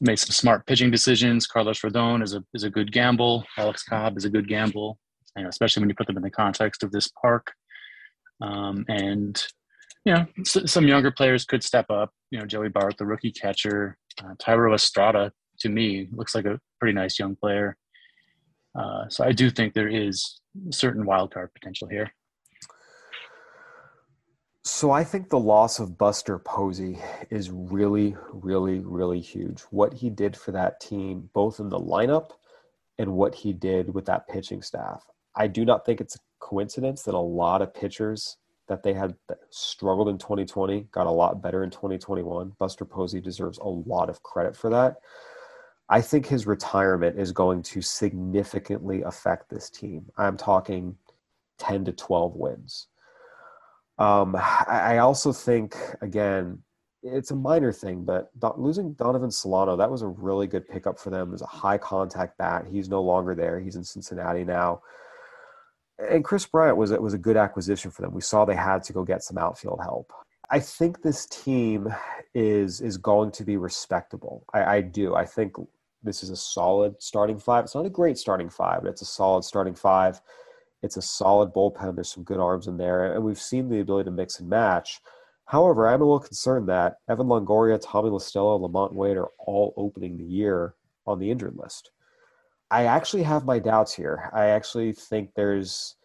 made 0.00 0.18
some 0.18 0.32
smart 0.32 0.66
pitching 0.66 0.90
decisions. 0.90 1.46
Carlos 1.46 1.80
Rodon 1.80 2.22
is 2.22 2.34
a 2.34 2.44
is 2.54 2.64
a 2.64 2.70
good 2.70 2.92
gamble. 2.92 3.44
Alex 3.58 3.82
Cobb 3.82 4.16
is 4.16 4.24
a 4.24 4.30
good 4.30 4.48
gamble, 4.48 4.98
and 5.36 5.46
especially 5.46 5.80
when 5.80 5.88
you 5.88 5.94
put 5.94 6.06
them 6.06 6.16
in 6.16 6.22
the 6.22 6.30
context 6.30 6.82
of 6.82 6.92
this 6.92 7.08
park. 7.20 7.52
Um, 8.40 8.84
and 8.88 9.42
you 10.04 10.14
know, 10.14 10.26
some 10.44 10.86
younger 10.86 11.10
players 11.10 11.44
could 11.44 11.62
step 11.62 11.86
up. 11.90 12.10
You 12.30 12.38
know, 12.38 12.46
Joey 12.46 12.68
Bart, 12.68 12.96
the 12.96 13.06
rookie 13.06 13.32
catcher, 13.32 13.98
uh, 14.22 14.34
Thairo 14.36 14.74
Estrada, 14.74 15.32
to 15.60 15.68
me 15.68 16.08
looks 16.12 16.34
like 16.34 16.46
a 16.46 16.58
pretty 16.78 16.94
nice 16.94 17.18
young 17.18 17.36
player. 17.36 17.76
Uh, 18.78 19.08
so 19.08 19.24
I 19.24 19.32
do 19.32 19.50
think 19.50 19.74
there 19.74 19.88
is 19.88 20.40
certain 20.70 21.04
wild 21.04 21.34
card 21.34 21.50
potential 21.54 21.88
here. 21.88 22.12
So 24.62 24.90
I 24.90 25.04
think 25.04 25.30
the 25.30 25.38
loss 25.38 25.78
of 25.78 25.96
Buster 25.96 26.38
Posey 26.38 26.98
is 27.30 27.50
really, 27.50 28.14
really, 28.30 28.80
really 28.80 29.20
huge. 29.20 29.62
What 29.70 29.94
he 29.94 30.10
did 30.10 30.36
for 30.36 30.52
that 30.52 30.80
team, 30.80 31.30
both 31.32 31.60
in 31.60 31.70
the 31.70 31.80
lineup 31.80 32.32
and 32.98 33.14
what 33.14 33.34
he 33.34 33.54
did 33.54 33.94
with 33.94 34.04
that 34.04 34.28
pitching 34.28 34.60
staff. 34.60 35.02
I 35.34 35.46
do 35.46 35.64
not 35.64 35.86
think 35.86 36.00
it's 36.00 36.16
a 36.16 36.20
coincidence 36.40 37.02
that 37.04 37.14
a 37.14 37.18
lot 37.18 37.62
of 37.62 37.72
pitchers 37.72 38.36
that 38.68 38.82
they 38.82 38.92
had 38.92 39.14
struggled 39.48 40.10
in 40.10 40.18
2020 40.18 40.88
got 40.92 41.06
a 41.06 41.10
lot 41.10 41.40
better 41.40 41.64
in 41.64 41.70
2021. 41.70 42.52
Buster 42.58 42.84
Posey 42.84 43.20
deserves 43.20 43.58
a 43.58 43.68
lot 43.68 44.10
of 44.10 44.22
credit 44.22 44.54
for 44.54 44.68
that. 44.68 44.96
I 45.88 46.02
think 46.02 46.26
his 46.26 46.46
retirement 46.46 47.18
is 47.18 47.32
going 47.32 47.62
to 47.62 47.80
significantly 47.80 49.02
affect 49.02 49.48
this 49.48 49.70
team. 49.70 50.04
I'm 50.18 50.36
talking 50.36 50.96
10 51.58 51.86
to 51.86 51.92
12 51.92 52.36
wins. 52.36 52.88
Um, 54.00 54.34
I 54.36 54.98
also 54.98 55.32
think, 55.32 55.76
again, 56.00 56.58
it's 57.02 57.30
a 57.30 57.36
minor 57.36 57.72
thing, 57.72 58.04
but 58.04 58.30
losing 58.58 58.94
Donovan 58.94 59.30
Solano, 59.30 59.76
that 59.76 59.90
was 59.90 60.02
a 60.02 60.08
really 60.08 60.46
good 60.46 60.68
pickup 60.68 60.98
for 60.98 61.10
them. 61.10 61.28
It 61.28 61.32
was 61.32 61.42
a 61.42 61.46
high 61.46 61.78
contact 61.78 62.38
bat. 62.38 62.66
He's 62.70 62.88
no 62.88 63.02
longer 63.02 63.34
there. 63.34 63.60
He's 63.60 63.76
in 63.76 63.84
Cincinnati 63.84 64.44
now 64.44 64.80
and 66.08 66.24
Kris 66.24 66.46
Bryant 66.46 66.76
was 66.76 66.90
was 66.92 67.14
a 67.14 67.18
good 67.18 67.36
acquisition 67.36 67.90
for 67.90 68.02
them. 68.02 68.12
We 68.12 68.20
saw 68.20 68.44
they 68.44 68.54
had 68.54 68.82
to 68.84 68.92
go 68.92 69.04
get 69.04 69.22
some 69.22 69.38
outfield 69.38 69.80
help. 69.82 70.12
I 70.50 70.60
think 70.60 71.02
this 71.02 71.26
team 71.26 71.92
is 72.34 72.80
is 72.80 72.96
going 72.96 73.30
to 73.32 73.44
be 73.44 73.56
respectable. 73.56 74.44
I, 74.52 74.64
I 74.76 74.80
do. 74.80 75.14
I 75.14 75.24
think 75.24 75.54
this 76.02 76.22
is 76.22 76.30
a 76.30 76.36
solid 76.36 76.94
starting 76.98 77.38
five. 77.38 77.64
It's 77.64 77.74
not 77.74 77.86
a 77.86 77.90
great 77.90 78.18
starting 78.18 78.48
five, 78.48 78.82
but 78.82 78.90
it's 78.90 79.02
a 79.02 79.06
solid 79.06 79.44
starting 79.44 79.74
five. 79.74 80.20
It's 80.82 80.96
a 80.96 81.02
solid 81.02 81.52
bullpen. 81.52 81.94
There's 81.94 82.12
some 82.12 82.24
good 82.24 82.40
arms 82.40 82.66
in 82.66 82.76
there, 82.76 83.14
and 83.14 83.22
we've 83.22 83.40
seen 83.40 83.68
the 83.68 83.80
ability 83.80 84.06
to 84.06 84.10
mix 84.10 84.40
and 84.40 84.48
match. 84.48 85.00
However, 85.44 85.88
I'm 85.88 86.00
a 86.00 86.04
little 86.04 86.20
concerned 86.20 86.68
that 86.68 86.98
Evan 87.08 87.26
Longoria, 87.26 87.80
Tommy 87.82 88.08
La 88.08 88.18
Stella, 88.18 88.58
LaMonte 88.58 88.92
Wade 88.92 89.16
are 89.16 89.30
all 89.38 89.74
opening 89.76 90.16
the 90.16 90.24
year 90.24 90.74
on 91.06 91.18
the 91.18 91.30
injured 91.30 91.56
list. 91.56 91.90
I 92.70 92.84
actually 92.84 93.24
have 93.24 93.44
my 93.44 93.58
doubts 93.58 93.92
here. 93.92 94.30
I 94.32 94.46
actually 94.46 94.92
think 94.92 95.30
there's 95.34 95.96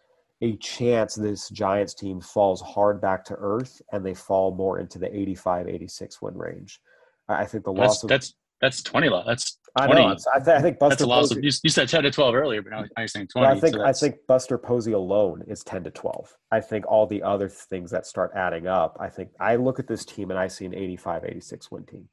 a 0.42 0.56
chance 0.56 1.14
this 1.14 1.48
Giants 1.48 1.94
team 1.94 2.20
falls 2.20 2.60
hard 2.60 3.00
back 3.00 3.24
to 3.26 3.36
earth 3.38 3.80
and 3.92 4.04
they 4.04 4.14
fall 4.14 4.54
more 4.54 4.80
into 4.80 4.98
the 4.98 5.14
85 5.16 5.68
86 5.68 6.20
win 6.20 6.36
range. 6.36 6.80
I 7.28 7.44
think 7.44 7.64
the 7.64 7.72
loss 7.72 8.00
that's, 8.00 8.02
of, 8.02 8.08
that's 8.08 8.34
that's 8.60 8.82
20 8.82 9.08
loss. 9.08 9.26
That's 9.26 9.52
20. 9.52 9.65
I 9.76 9.86
know. 9.88 10.16
I, 10.34 10.38
th- 10.38 10.48
I, 10.48 10.62
think 10.62 10.78
Buster 10.78 10.90
that's 10.90 11.02
a 11.02 11.06
loss 11.06 11.30
of, 11.30 11.44
you, 11.44 11.50
you, 11.62 11.70
said 11.70 11.88
10 11.88 12.04
to 12.04 12.10
12 12.10 12.34
earlier, 12.34 12.62
but 12.62 12.70
now 12.70 12.84
you're 12.96 13.08
saying 13.08 13.28
20. 13.28 13.46
I 13.46 13.60
think 13.60 13.74
so 13.76 13.84
I 13.84 13.92
think 13.92 14.16
Buster 14.26 14.56
Posey 14.56 14.92
alone 14.92 15.44
is 15.46 15.62
10 15.64 15.84
to 15.84 15.90
12. 15.90 16.34
I 16.50 16.60
think 16.60 16.86
all 16.86 17.06
the 17.06 17.22
other 17.22 17.48
things 17.48 17.90
that 17.90 18.06
start 18.06 18.32
adding 18.34 18.66
up. 18.66 18.96
I 18.98 19.08
think 19.08 19.30
I 19.38 19.56
look 19.56 19.78
at 19.78 19.86
this 19.86 20.04
team 20.04 20.30
and 20.30 20.38
I 20.38 20.48
see 20.48 20.64
an 20.64 20.74
85 20.74 21.24
86 21.26 21.70
win 21.70 21.84
team. 21.84 22.08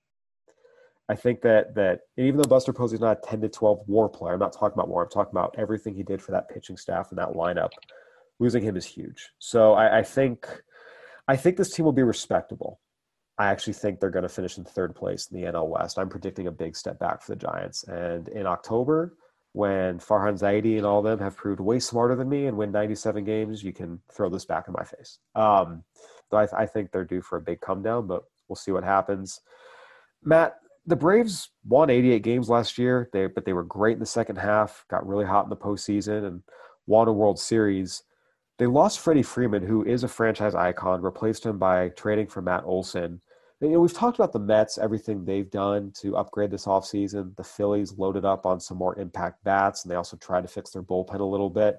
I 1.07 1.15
think 1.15 1.41
that 1.41 1.75
that 1.75 2.01
even 2.17 2.37
though 2.37 2.47
Buster 2.47 2.73
Posey 2.73 2.95
is 2.95 3.01
not 3.01 3.19
a 3.23 3.27
10 3.27 3.41
to 3.41 3.49
12 3.49 3.87
war 3.87 4.09
player, 4.09 4.33
I'm 4.33 4.39
not 4.39 4.53
talking 4.53 4.73
about 4.73 4.89
war. 4.89 5.03
I'm 5.03 5.09
talking 5.09 5.31
about 5.31 5.55
everything 5.57 5.95
he 5.95 6.03
did 6.03 6.21
for 6.21 6.33
that 6.33 6.49
pitching 6.49 6.75
staff 6.75 7.11
and 7.11 7.17
that 7.17 7.29
lineup. 7.29 7.71
Losing 8.39 8.63
him 8.63 8.75
is 8.75 8.85
huge. 8.85 9.29
So 9.39 9.73
I, 9.73 9.99
I 9.99 10.03
think 10.03 10.47
I 11.27 11.37
think 11.37 11.55
this 11.55 11.71
team 11.71 11.85
will 11.85 11.93
be 11.93 12.03
respectable. 12.03 12.81
I 13.37 13.47
actually 13.47 13.73
think 13.73 13.99
they're 13.99 14.11
going 14.11 14.23
to 14.23 14.29
finish 14.29 14.57
in 14.57 14.63
third 14.63 14.95
place 14.95 15.27
in 15.31 15.39
the 15.39 15.47
NL 15.47 15.67
West. 15.67 15.97
I'm 15.97 16.09
predicting 16.09 16.47
a 16.47 16.51
big 16.51 16.75
step 16.75 16.99
back 16.99 17.21
for 17.21 17.31
the 17.31 17.35
Giants. 17.35 17.83
And 17.83 18.27
in 18.29 18.45
October, 18.45 19.15
when 19.53 19.99
Farhan 19.99 20.39
Zaidi 20.39 20.77
and 20.77 20.85
all 20.85 20.99
of 20.99 21.05
them 21.05 21.19
have 21.19 21.35
proved 21.35 21.59
way 21.59 21.79
smarter 21.79 22.15
than 22.15 22.29
me 22.29 22.45
and 22.45 22.57
win 22.57 22.71
97 22.71 23.23
games, 23.23 23.63
you 23.63 23.73
can 23.73 23.99
throw 24.11 24.29
this 24.29 24.45
back 24.45 24.67
in 24.67 24.73
my 24.73 24.83
face. 24.83 25.19
Um, 25.35 25.83
so 26.29 26.37
I, 26.37 26.63
I 26.63 26.65
think 26.65 26.91
they're 26.91 27.05
due 27.05 27.21
for 27.21 27.37
a 27.37 27.41
big 27.41 27.61
come 27.61 27.81
down, 27.81 28.07
but 28.07 28.23
we'll 28.47 28.55
see 28.55 28.71
what 28.71 28.83
happens. 28.83 29.39
Matt, 30.23 30.55
the 30.85 30.95
Braves 30.95 31.49
won 31.65 31.89
88 31.89 32.23
games 32.23 32.49
last 32.49 32.77
year, 32.77 33.09
they, 33.13 33.27
but 33.27 33.45
they 33.45 33.53
were 33.53 33.63
great 33.63 33.93
in 33.93 33.99
the 33.99 34.05
second 34.05 34.37
half, 34.37 34.85
got 34.89 35.07
really 35.07 35.25
hot 35.25 35.45
in 35.45 35.49
the 35.49 35.55
postseason, 35.55 36.27
and 36.27 36.43
won 36.87 37.07
a 37.07 37.13
World 37.13 37.39
Series. 37.39 38.03
They 38.59 38.67
lost 38.67 38.99
Freddie 38.99 39.23
Freeman, 39.23 39.63
who 39.63 39.83
is 39.83 40.03
a 40.03 40.07
franchise 40.07 40.53
icon, 40.53 41.01
replaced 41.01 41.45
him 41.45 41.57
by 41.57 41.89
trading 41.89 42.27
for 42.27 42.41
Matt 42.41 42.63
Olson. 42.65 43.19
You 43.59 43.69
know, 43.69 43.79
we've 43.79 43.93
talked 43.93 44.17
about 44.17 44.33
the 44.33 44.39
Mets, 44.39 44.77
everything 44.77 45.23
they've 45.23 45.49
done 45.49 45.91
to 46.01 46.17
upgrade 46.17 46.51
this 46.51 46.65
offseason. 46.65 47.35
The 47.37 47.43
Phillies 47.43 47.97
loaded 47.97 48.25
up 48.25 48.45
on 48.45 48.59
some 48.59 48.77
more 48.77 48.99
impact 48.99 49.43
bats, 49.43 49.83
and 49.83 49.91
they 49.91 49.95
also 49.95 50.17
tried 50.17 50.41
to 50.41 50.49
fix 50.49 50.71
their 50.71 50.83
bullpen 50.83 51.19
a 51.19 51.23
little 51.23 51.49
bit. 51.49 51.77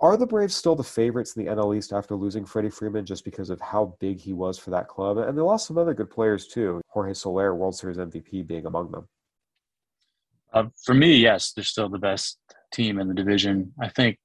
Are 0.00 0.16
the 0.16 0.26
Braves 0.26 0.54
still 0.54 0.76
the 0.76 0.84
favorites 0.84 1.36
in 1.36 1.44
the 1.44 1.50
NL 1.50 1.76
East 1.76 1.92
after 1.92 2.14
losing 2.14 2.44
Freddie 2.44 2.70
Freeman 2.70 3.04
just 3.04 3.24
because 3.24 3.50
of 3.50 3.60
how 3.60 3.96
big 4.00 4.18
he 4.18 4.32
was 4.32 4.56
for 4.58 4.70
that 4.70 4.88
club? 4.88 5.18
And 5.18 5.36
they 5.36 5.42
lost 5.42 5.66
some 5.66 5.76
other 5.76 5.92
good 5.92 6.10
players 6.10 6.46
too. 6.46 6.80
Jorge 6.88 7.14
Soler, 7.14 7.54
World 7.54 7.76
Series 7.76 7.98
MVP, 7.98 8.46
being 8.46 8.66
among 8.66 8.90
them. 8.90 9.08
Uh, 10.52 10.64
for 10.84 10.94
me, 10.94 11.16
yes, 11.16 11.52
they're 11.52 11.64
still 11.64 11.88
the 11.88 11.98
best 11.98 12.38
team 12.72 12.98
in 12.98 13.08
the 13.08 13.14
division. 13.14 13.72
I 13.80 13.88
think 13.88 14.18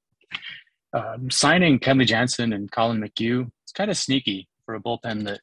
um, 0.94 1.30
signing 1.30 1.78
Kenley 1.78 2.06
Jansen 2.06 2.52
and 2.52 2.70
Collin 2.70 3.00
McHugh, 3.00 3.50
it's 3.64 3.72
kind 3.72 3.90
of 3.90 3.96
sneaky 3.96 4.48
for 4.64 4.74
a 4.74 4.80
bullpen 4.80 5.24
that 5.24 5.40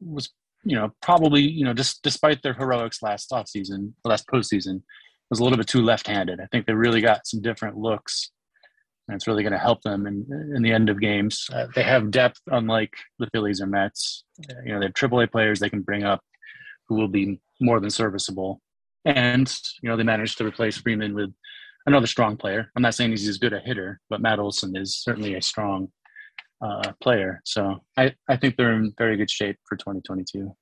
was, 0.00 0.30
you 0.64 0.74
know, 0.74 0.90
probably, 1.02 1.42
you 1.42 1.64
know, 1.64 1.74
just 1.74 2.02
despite 2.02 2.42
their 2.42 2.54
heroics 2.54 3.02
last 3.02 3.30
offseason, 3.30 3.92
last 4.04 4.26
postseason, 4.26 4.82
was 5.30 5.40
a 5.40 5.42
little 5.44 5.58
bit 5.58 5.66
too 5.66 5.82
left-handed. 5.82 6.40
I 6.40 6.46
think 6.46 6.66
they 6.66 6.74
really 6.74 7.00
got 7.00 7.26
some 7.26 7.40
different 7.42 7.76
looks 7.76 8.30
and 9.06 9.14
it's 9.14 9.26
really 9.26 9.42
going 9.42 9.52
to 9.52 9.58
help 9.58 9.82
them 9.82 10.06
in, 10.06 10.26
in 10.56 10.62
the 10.62 10.72
end 10.72 10.88
of 10.88 11.00
games. 11.00 11.46
Uh, 11.52 11.66
they 11.74 11.82
have 11.82 12.10
depth, 12.10 12.40
unlike 12.46 12.92
the 13.18 13.28
Phillies 13.32 13.60
or 13.60 13.66
Mets. 13.66 14.24
You 14.64 14.72
know, 14.72 14.80
they 14.80 14.86
have 14.86 14.94
AAA 14.94 15.30
players 15.30 15.60
they 15.60 15.68
can 15.68 15.82
bring 15.82 16.04
up 16.04 16.20
who 16.88 16.96
will 16.96 17.08
be 17.08 17.40
more 17.60 17.80
than 17.80 17.90
serviceable. 17.90 18.60
And, 19.04 19.52
you 19.82 19.90
know, 19.90 19.96
they 19.96 20.02
managed 20.02 20.38
to 20.38 20.46
replace 20.46 20.78
Freeman 20.78 21.14
with 21.14 21.30
another 21.86 22.06
strong 22.06 22.36
player. 22.36 22.70
I'm 22.76 22.82
not 22.82 22.94
saying 22.94 23.10
he's 23.10 23.28
as 23.28 23.38
good 23.38 23.52
a 23.52 23.60
hitter, 23.60 24.00
but 24.08 24.20
Matt 24.20 24.38
Olson 24.38 24.76
is 24.76 24.96
certainly 24.96 25.34
a 25.34 25.42
strong 25.42 25.88
uh, 26.60 26.92
player. 27.00 27.40
So 27.44 27.80
I, 27.96 28.14
I 28.28 28.36
think 28.36 28.56
they're 28.56 28.72
in 28.72 28.92
very 28.96 29.16
good 29.16 29.30
shape 29.30 29.58
for 29.68 29.76
2022. 29.76 30.54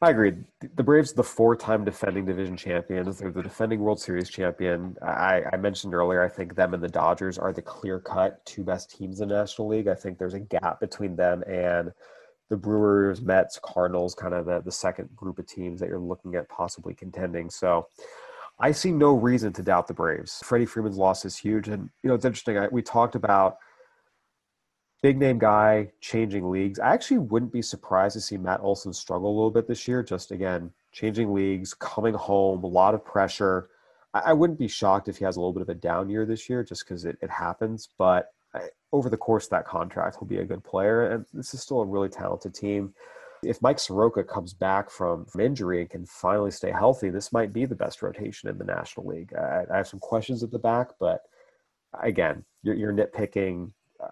I 0.00 0.10
agree. 0.10 0.32
The 0.76 0.82
Braves, 0.84 1.12
the 1.12 1.24
four-time 1.24 1.84
defending 1.84 2.24
division 2.24 2.56
champions, 2.56 3.18
they're 3.18 3.32
the 3.32 3.42
defending 3.42 3.80
World 3.80 4.00
Series 4.00 4.30
champion. 4.30 4.96
I, 5.02 5.42
I, 5.52 5.56
mentioned 5.56 5.92
earlier, 5.92 6.22
I 6.22 6.28
think 6.28 6.54
them 6.54 6.72
and 6.72 6.80
the 6.80 6.88
Dodgers 6.88 7.36
are 7.36 7.52
the 7.52 7.62
clear-cut 7.62 8.44
two 8.46 8.62
best 8.62 8.96
teams 8.96 9.20
in 9.20 9.28
the 9.28 9.34
National 9.34 9.66
League. 9.66 9.88
I 9.88 9.96
think 9.96 10.16
there's 10.16 10.34
a 10.34 10.40
gap 10.40 10.78
between 10.78 11.16
them 11.16 11.42
and 11.48 11.92
the 12.48 12.56
Brewers, 12.56 13.20
Mets, 13.20 13.58
Cardinals, 13.60 14.14
kind 14.14 14.34
of 14.34 14.46
the, 14.46 14.60
the 14.60 14.70
second 14.70 15.08
group 15.16 15.40
of 15.40 15.46
teams 15.46 15.80
that 15.80 15.88
you're 15.88 15.98
looking 15.98 16.36
at 16.36 16.48
possibly 16.48 16.94
contending. 16.94 17.50
So 17.50 17.88
I 18.60 18.72
see 18.72 18.90
no 18.90 19.14
reason 19.14 19.52
to 19.54 19.62
doubt 19.62 19.86
the 19.86 19.94
Braves. 19.94 20.40
Freddie 20.44 20.66
Freeman's 20.66 20.96
loss 20.96 21.24
is 21.24 21.36
huge, 21.36 21.68
and 21.68 21.90
you 22.02 22.08
know 22.08 22.14
it's 22.14 22.24
interesting. 22.24 22.58
I, 22.58 22.68
we 22.68 22.82
talked 22.82 23.14
about 23.14 23.58
big 25.00 25.16
name 25.18 25.38
guy 25.38 25.92
changing 26.00 26.50
leagues. 26.50 26.80
I 26.80 26.92
actually 26.92 27.18
wouldn't 27.18 27.52
be 27.52 27.62
surprised 27.62 28.14
to 28.14 28.20
see 28.20 28.36
Matt 28.36 28.60
Olson 28.60 28.92
struggle 28.92 29.30
a 29.30 29.36
little 29.36 29.52
bit 29.52 29.68
this 29.68 29.86
year. 29.86 30.02
Just 30.02 30.32
again, 30.32 30.72
changing 30.92 31.32
leagues, 31.32 31.72
coming 31.74 32.14
home, 32.14 32.64
a 32.64 32.66
lot 32.66 32.94
of 32.94 33.04
pressure. 33.04 33.68
I, 34.12 34.20
I 34.26 34.32
wouldn't 34.32 34.58
be 34.58 34.68
shocked 34.68 35.08
if 35.08 35.18
he 35.18 35.24
has 35.24 35.36
a 35.36 35.40
little 35.40 35.52
bit 35.52 35.62
of 35.62 35.68
a 35.68 35.74
down 35.74 36.10
year 36.10 36.26
this 36.26 36.48
year, 36.48 36.64
just 36.64 36.84
because 36.84 37.04
it, 37.04 37.16
it 37.22 37.30
happens. 37.30 37.88
But 37.96 38.32
I, 38.54 38.68
over 38.92 39.08
the 39.08 39.16
course 39.16 39.44
of 39.44 39.50
that 39.50 39.66
contract, 39.66 40.16
he'll 40.18 40.28
be 40.28 40.38
a 40.38 40.44
good 40.44 40.64
player, 40.64 41.10
and 41.10 41.24
this 41.32 41.54
is 41.54 41.62
still 41.62 41.80
a 41.80 41.86
really 41.86 42.08
talented 42.08 42.54
team. 42.54 42.92
If 43.42 43.62
Mike 43.62 43.78
Soroka 43.78 44.24
comes 44.24 44.52
back 44.52 44.90
from, 44.90 45.24
from 45.26 45.40
injury 45.40 45.80
and 45.80 45.90
can 45.90 46.06
finally 46.06 46.50
stay 46.50 46.70
healthy, 46.70 47.10
this 47.10 47.32
might 47.32 47.52
be 47.52 47.66
the 47.66 47.74
best 47.74 48.02
rotation 48.02 48.48
in 48.48 48.58
the 48.58 48.64
National 48.64 49.06
League. 49.06 49.32
I, 49.34 49.64
I 49.72 49.76
have 49.76 49.88
some 49.88 50.00
questions 50.00 50.42
at 50.42 50.50
the 50.50 50.58
back, 50.58 50.90
but 50.98 51.22
again, 52.02 52.44
you're, 52.62 52.74
you're 52.74 52.92
nitpicking 52.92 53.70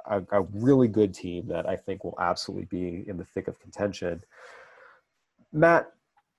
a, 0.08 0.22
a, 0.32 0.42
really 0.52 0.88
good 0.88 1.14
team 1.14 1.46
that 1.48 1.68
I 1.68 1.76
think 1.76 2.04
will 2.04 2.18
absolutely 2.20 2.66
be 2.66 3.04
in 3.08 3.16
the 3.16 3.24
thick 3.24 3.48
of 3.48 3.60
contention. 3.60 4.22
Matt, 5.52 5.92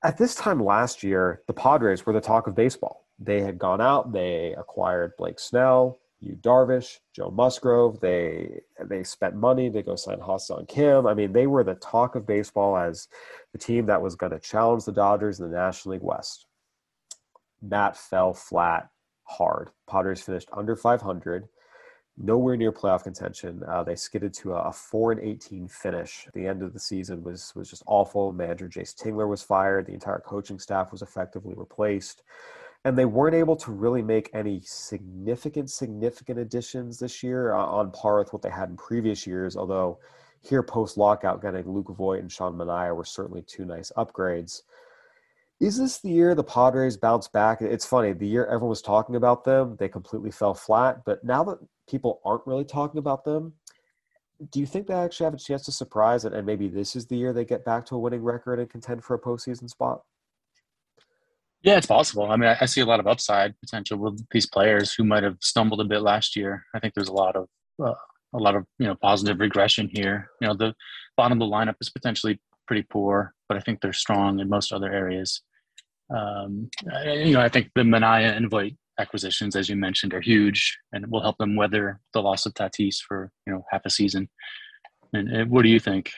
at 0.04 0.18
this 0.18 0.36
time 0.36 0.64
last 0.64 1.04
year, 1.04 1.42
the 1.48 1.54
Padres 1.54 2.06
were 2.06 2.14
the 2.14 2.22
talk 2.22 2.48
of 2.48 2.56
baseball. 2.56 3.06
They 3.20 3.42
had 3.42 3.58
gone 3.58 3.82
out, 3.82 4.12
they 4.12 4.54
acquired 4.58 5.14
Blake 5.18 5.40
Snell, 5.40 5.98
Yu 6.20 6.36
Darvish, 6.36 6.98
Joe 7.14 7.30
Musgrove. 7.30 8.00
They 8.00 8.62
they 8.86 9.04
spent 9.04 9.36
money 9.36 9.70
to 9.70 9.84
go 9.84 9.96
sign 9.96 10.20
Ha-Seong 10.20 10.68
Kim. 10.68 11.06
I 11.06 11.14
mean, 11.14 11.32
they 11.32 11.48
were 11.48 11.64
the 11.64 11.76
talk 11.76 12.16
of 12.16 12.26
baseball 12.26 12.78
as 12.78 13.08
the 13.52 13.60
team 13.60 13.86
that 13.86 14.02
was 14.02 14.16
going 14.16 14.32
to 14.32 14.40
challenge 14.40 14.86
the 14.86 14.92
Dodgers 14.92 15.40
in 15.40 15.50
the 15.50 15.56
National 15.56 15.94
League 15.94 16.04
West. 16.04 16.46
That 17.62 17.98
fell 17.98 18.34
flat 18.34 18.90
hard. 19.24 19.70
Padres 19.88 20.22
finished 20.22 20.50
under 20.52 20.76
500 20.76 21.48
nowhere 22.18 22.58
near 22.58 22.72
playoff 22.72 23.04
contention. 23.04 23.62
Uh, 23.68 23.84
they 23.84 23.96
skidded 23.96 24.34
to 24.34 24.54
a, 24.54 24.70
a, 24.70 24.72
four 24.74 25.12
and 25.12 25.22
eighteen 25.22 25.68
finish. 25.68 26.28
The 26.34 26.48
end 26.48 26.64
of 26.64 26.74
the 26.74 26.80
season 26.80 27.24
was 27.24 27.54
was 27.56 27.70
just 27.70 27.84
awful. 27.86 28.32
Manager 28.34 28.68
Jayce 28.68 28.96
Tingler 28.96 29.28
was 29.28 29.44
fired. 29.44 29.86
The 29.86 29.94
entire 29.94 30.20
coaching 30.26 30.60
staff 30.60 30.92
was 30.92 31.02
effectively 31.02 31.54
replaced, 31.56 32.24
and 32.86 32.98
they 32.98 33.06
weren't 33.06 33.36
able 33.36 33.56
to 33.56 33.72
really 33.72 34.02
make 34.02 34.30
any 34.34 34.62
significant 34.64 35.70
significant 35.70 36.40
additions 36.40 37.00
this 37.00 37.22
year 37.24 37.54
uh, 37.54 37.66
on 37.66 37.92
par 37.92 38.20
with 38.20 38.32
what 38.34 38.42
they 38.42 38.50
had 38.50 38.70
in 38.70 38.78
previous 38.78 39.28
years. 39.28 39.58
Although 39.58 40.00
here 40.42 40.64
post 40.64 40.98
lockout, 40.98 41.42
getting 41.42 41.70
Luke 41.70 41.94
Voit 41.96 42.22
and 42.22 42.32
Sean 42.32 42.54
Manaea 42.56 42.96
were 42.96 43.04
certainly 43.04 43.42
two 43.42 43.66
nice 43.66 43.92
upgrades. 43.98 44.62
Is 45.60 45.78
this 45.78 46.00
the 46.00 46.10
year 46.10 46.36
the 46.36 46.44
Padres 46.44 46.98
bounce 46.98 47.28
back? 47.28 47.62
It's 47.62 47.86
funny. 47.86 48.14
The 48.14 48.28
year 48.28 48.46
everyone 48.46 48.70
was 48.70 48.82
talking 48.82 49.16
about 49.16 49.44
them, 49.44 49.76
they 49.80 49.90
completely 49.90 50.30
fell 50.30 50.54
flat. 50.54 51.04
But 51.04 51.24
now 51.24 51.44
that 51.46 51.58
people 51.88 52.22
aren't 52.24 52.46
really 52.46 52.66
talking 52.66 53.00
about 53.00 53.24
them. 53.24 53.54
Do 54.52 54.60
you 54.60 54.68
think 54.68 54.86
they 54.86 54.94
actually 54.94 55.24
have 55.24 55.34
a 55.34 55.38
chance 55.38 55.66
to 55.66 55.72
surprise 55.72 56.26
and 56.26 56.46
maybe 56.46 56.68
this 56.68 56.96
is 56.96 57.08
the 57.08 57.18
year 57.18 57.34
they 57.34 57.46
get 57.46 57.66
back 57.66 57.86
to 57.88 57.96
a 57.96 58.00
winning 58.00 58.22
record 58.22 58.60
and 58.60 58.70
contend 58.70 59.04
for 59.04 59.16
a 59.16 59.20
postseason 59.20 59.68
spot? 59.68 60.02
Yeah, 61.64 61.78
it's 61.78 61.88
possible. 61.88 62.30
I 62.30 62.38
mean, 62.38 62.50
I, 62.50 62.58
I 62.62 62.66
see 62.66 62.82
a 62.82 62.86
lot 62.86 63.00
of 63.00 63.08
upside 63.08 63.60
potential 63.60 63.98
with 63.98 64.26
these 64.32 64.48
players 64.48 64.94
who 64.94 65.04
might 65.04 65.24
have 65.24 65.38
stumbled 65.42 65.82
a 65.82 65.86
bit 65.86 66.02
last 66.02 66.36
year. 66.36 66.64
I 66.74 66.80
think 66.80 66.94
there's 66.94 67.10
a 67.10 67.14
lot 67.14 67.36
of 67.36 67.48
uh, 67.84 67.94
a 68.34 68.38
lot 68.38 68.56
of 68.56 68.66
you 68.80 68.88
know 68.88 68.96
positive 68.96 69.40
regression 69.40 69.90
here. 69.94 70.30
You 70.42 70.48
know, 70.48 70.54
the 70.54 70.74
bottom 71.16 71.42
of 71.42 71.48
the 71.48 71.54
lineup 71.54 71.76
is 71.82 71.90
potentially 71.90 72.40
pretty 72.68 72.86
poor, 72.90 73.34
but 73.50 73.58
I 73.58 73.62
think 73.62 73.82
they're 73.82 73.94
strong 73.94 74.40
in 74.40 74.50
most 74.50 74.72
other 74.72 74.92
areas. 74.92 75.42
Um, 76.16 76.70
you 77.06 77.34
know, 77.34 77.42
I 77.42 77.50
think 77.50 77.72
the 77.76 77.82
Manaea 77.82 78.36
and 78.36 78.50
Voit 78.50 78.74
acquisitions, 79.00 79.56
as 79.56 79.70
you 79.70 79.76
mentioned, 79.76 80.14
are 80.14 80.22
huge 80.22 80.78
and 80.94 81.06
will 81.12 81.22
help 81.22 81.38
them 81.38 81.56
weather 81.56 82.00
the 82.14 82.22
loss 82.22 82.46
of 82.46 82.54
Tatis 82.54 82.98
for 83.06 83.32
you 83.46 83.54
know 83.54 83.66
half 83.72 83.82
a 83.86 83.90
season. 83.90 84.30
And, 85.14 85.30
and 85.30 85.50
what 85.50 85.64
do 85.64 85.70
you 85.70 85.80
think? 85.80 86.12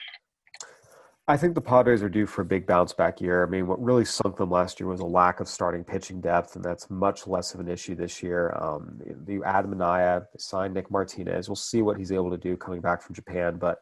I 1.30 1.36
think 1.36 1.54
the 1.54 1.60
Padres 1.60 2.02
are 2.02 2.08
due 2.08 2.26
for 2.26 2.42
a 2.42 2.44
big 2.44 2.66
bounce 2.66 2.92
back 2.92 3.20
year. 3.20 3.46
I 3.46 3.48
mean, 3.48 3.68
what 3.68 3.80
really 3.80 4.04
sunk 4.04 4.36
them 4.36 4.50
last 4.50 4.80
year 4.80 4.88
was 4.88 4.98
a 4.98 5.06
lack 5.06 5.38
of 5.38 5.46
starting 5.46 5.84
pitching 5.84 6.20
depth, 6.20 6.56
and 6.56 6.64
that's 6.64 6.90
much 6.90 7.28
less 7.28 7.54
of 7.54 7.60
an 7.60 7.68
issue 7.68 7.94
this 7.94 8.20
year. 8.20 8.52
Um, 8.60 9.00
the 9.24 9.40
Adam 9.44 9.72
Manaea 9.72 10.26
signed 10.38 10.74
Nick 10.74 10.90
Martinez. 10.90 11.48
We'll 11.48 11.54
see 11.54 11.82
what 11.82 11.96
he's 11.96 12.10
able 12.10 12.30
to 12.30 12.36
do 12.36 12.56
coming 12.56 12.80
back 12.80 13.00
from 13.00 13.14
Japan, 13.14 13.58
but 13.58 13.80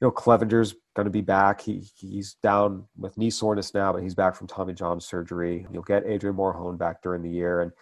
you 0.00 0.06
know, 0.06 0.12
Clevinger's 0.12 0.76
going 0.94 1.06
to 1.06 1.10
be 1.10 1.22
back. 1.22 1.60
He 1.60 1.82
he's 1.96 2.34
down 2.34 2.84
with 2.96 3.18
knee 3.18 3.30
soreness 3.30 3.74
now, 3.74 3.92
but 3.92 4.04
he's 4.04 4.14
back 4.14 4.36
from 4.36 4.46
Tommy 4.46 4.72
John 4.72 5.00
surgery. 5.00 5.66
You'll 5.72 5.82
get 5.82 6.06
Adrian 6.06 6.36
Morejon 6.36 6.78
back 6.78 7.02
during 7.02 7.22
the 7.22 7.30
year, 7.30 7.62
and 7.62 7.72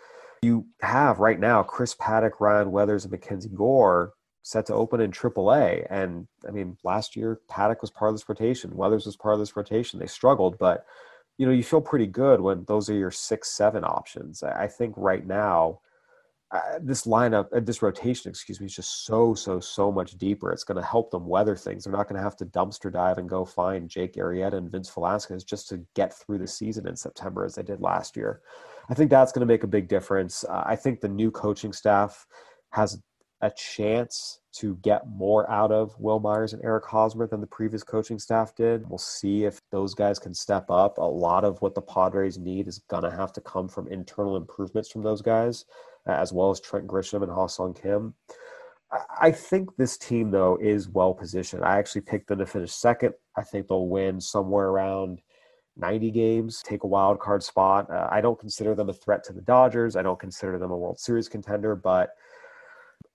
you 0.41 0.65
have 0.81 1.19
right 1.19 1.39
now 1.39 1.63
Chris 1.63 1.95
Paddack, 1.95 2.41
Ryan 2.41 2.73
Weathers, 2.73 3.05
and 3.05 3.13
Mackenzie 3.13 3.51
Gore 3.51 4.14
set 4.45 4.67
to 4.67 4.75
open 4.75 5.01
in 5.01 5.11
AAA. 5.11 5.87
And 5.89 6.29
I 6.47 6.51
mean, 6.51 6.77
last 6.85 7.17
year 7.17 7.41
Paddack 7.51 7.81
was 7.81 7.91
part 7.91 8.11
of 8.11 8.15
this 8.15 8.29
rotation. 8.29 8.77
Weathers 8.77 9.07
was 9.07 9.17
part 9.17 9.33
of 9.33 9.41
this 9.41 9.57
rotation. 9.57 9.99
They 9.99 10.07
struggled, 10.07 10.59
but 10.59 10.85
you 11.39 11.47
know, 11.47 11.53
you 11.53 11.65
feel 11.65 11.81
pretty 11.81 12.07
good 12.07 12.41
when 12.41 12.65
those 12.69 12.89
are 12.91 12.95
your 12.95 13.11
six, 13.11 13.51
seven 13.51 13.85
options. 13.85 14.43
I 14.43 14.69
think 14.69 14.95
right 14.99 15.27
now, 15.27 15.81
uh, 16.51 16.79
this 16.81 17.05
lineup, 17.05 17.49
uh, 17.57 17.61
this 17.61 17.83
rotation, 17.83 18.29
excuse 18.29 18.61
me, 18.61 18.67
is 18.67 18.77
just 18.77 19.07
so, 19.07 19.35
so, 19.35 19.59
so 19.59 19.91
much 19.91 20.19
deeper. 20.19 20.53
It's 20.53 20.63
going 20.63 20.81
to 20.81 20.87
help 20.87 21.11
them 21.11 21.27
weather 21.27 21.57
things. 21.57 21.83
They're 21.83 21.93
not 21.93 22.07
going 22.07 22.19
to 22.19 22.23
have 22.23 22.37
to 22.37 22.47
dumpster 22.47 22.93
dive 22.93 23.17
and 23.17 23.29
go 23.29 23.47
find 23.47 23.89
Jake 23.89 24.15
Arrieta 24.15 24.53
and 24.53 24.71
Vince 24.71 24.91
Velasquez 24.91 25.43
just 25.43 25.69
to 25.71 25.85
get 25.97 26.13
through 26.13 26.39
the 26.39 26.47
season 26.47 26.87
in 26.87 26.95
September 26.95 27.45
as 27.45 27.55
they 27.55 27.63
did 27.63 27.81
last 27.81 28.15
year. 28.15 28.43
I 28.91 28.95
think 28.95 29.11
that's 29.11 29.33
going 29.33 29.41
to 29.41 29.53
make 29.53 29.65
a 29.65 29.67
big 29.67 29.89
difference. 29.89 30.45
Uh, 30.45 30.63
I 30.67 30.77
think 30.77 31.01
the 31.01 31.09
new 31.09 31.31
coaching 31.31 31.73
staff 31.73 32.25
has 32.71 33.03
a 33.45 33.51
chance 33.51 34.41
to 34.55 34.77
get 34.77 35.07
more 35.09 35.51
out 35.51 35.71
of 35.71 35.99
Wil 35.99 36.19
Myers 36.19 36.53
and 36.53 36.65
Eric 36.65 36.87
Hosmer 36.87 37.27
than 37.27 37.41
the 37.41 37.47
previous 37.47 37.83
coaching 37.83 38.19
staff 38.19 38.55
did. 38.55 38.89
We'll 38.89 38.99
see 38.99 39.45
if 39.45 39.61
those 39.71 39.95
guys 39.95 40.19
can 40.19 40.33
step 40.33 40.71
up. 40.71 40.99
A 40.99 41.03
lot 41.03 41.45
of 41.45 41.61
what 41.61 41.75
the 41.75 41.83
Padres 41.83 42.39
need 42.39 42.69
is 42.69 42.79
going 42.89 43.03
to 43.03 43.11
have 43.11 43.33
to 43.35 43.41
come 43.41 43.69
from 43.69 43.89
internal 43.89 44.37
improvements 44.37 44.91
from 44.91 45.03
those 45.03 45.21
guys, 45.21 45.67
as 46.07 46.33
well 46.33 46.51
as 46.51 46.61
Trent 46.61 46.87
Grisham 46.87 47.23
and 47.23 47.33
Ha-Seong 47.33 47.81
Kim. 47.81 48.15
I 49.21 49.31
think 49.31 49.77
this 49.77 49.99
team, 49.99 50.31
though, 50.31 50.57
is 50.61 50.89
well 50.89 51.13
positioned. 51.13 51.65
I 51.65 51.79
actually 51.79 52.03
picked 52.03 52.29
them 52.29 52.39
to 52.39 52.47
finish 52.47 52.73
second. 52.73 53.15
I 53.37 53.43
think 53.43 53.69
they'll 53.69 53.89
win 53.89 54.21
somewhere 54.21 54.69
around– 54.69 55.21
90 55.77 56.11
games, 56.11 56.63
take 56.63 56.85
a 56.85 56.87
wild 56.87 57.19
card 57.19 57.43
spot. 57.43 57.91
Uh, 57.91 58.09
I 58.11 58.21
don't 58.21 58.39
consider 58.39 58.75
them 58.75 58.89
a 58.89 58.93
threat 58.93 59.25
to 59.25 59.33
the 59.33 59.41
Dodgers. 59.41 59.97
I 59.97 60.03
don't 60.03 60.19
consider 60.19 60.59
them 60.59 60.71
a 60.71 60.77
World 60.77 60.99
Series 60.99 61.29
contender, 61.29 61.75
but 61.75 62.11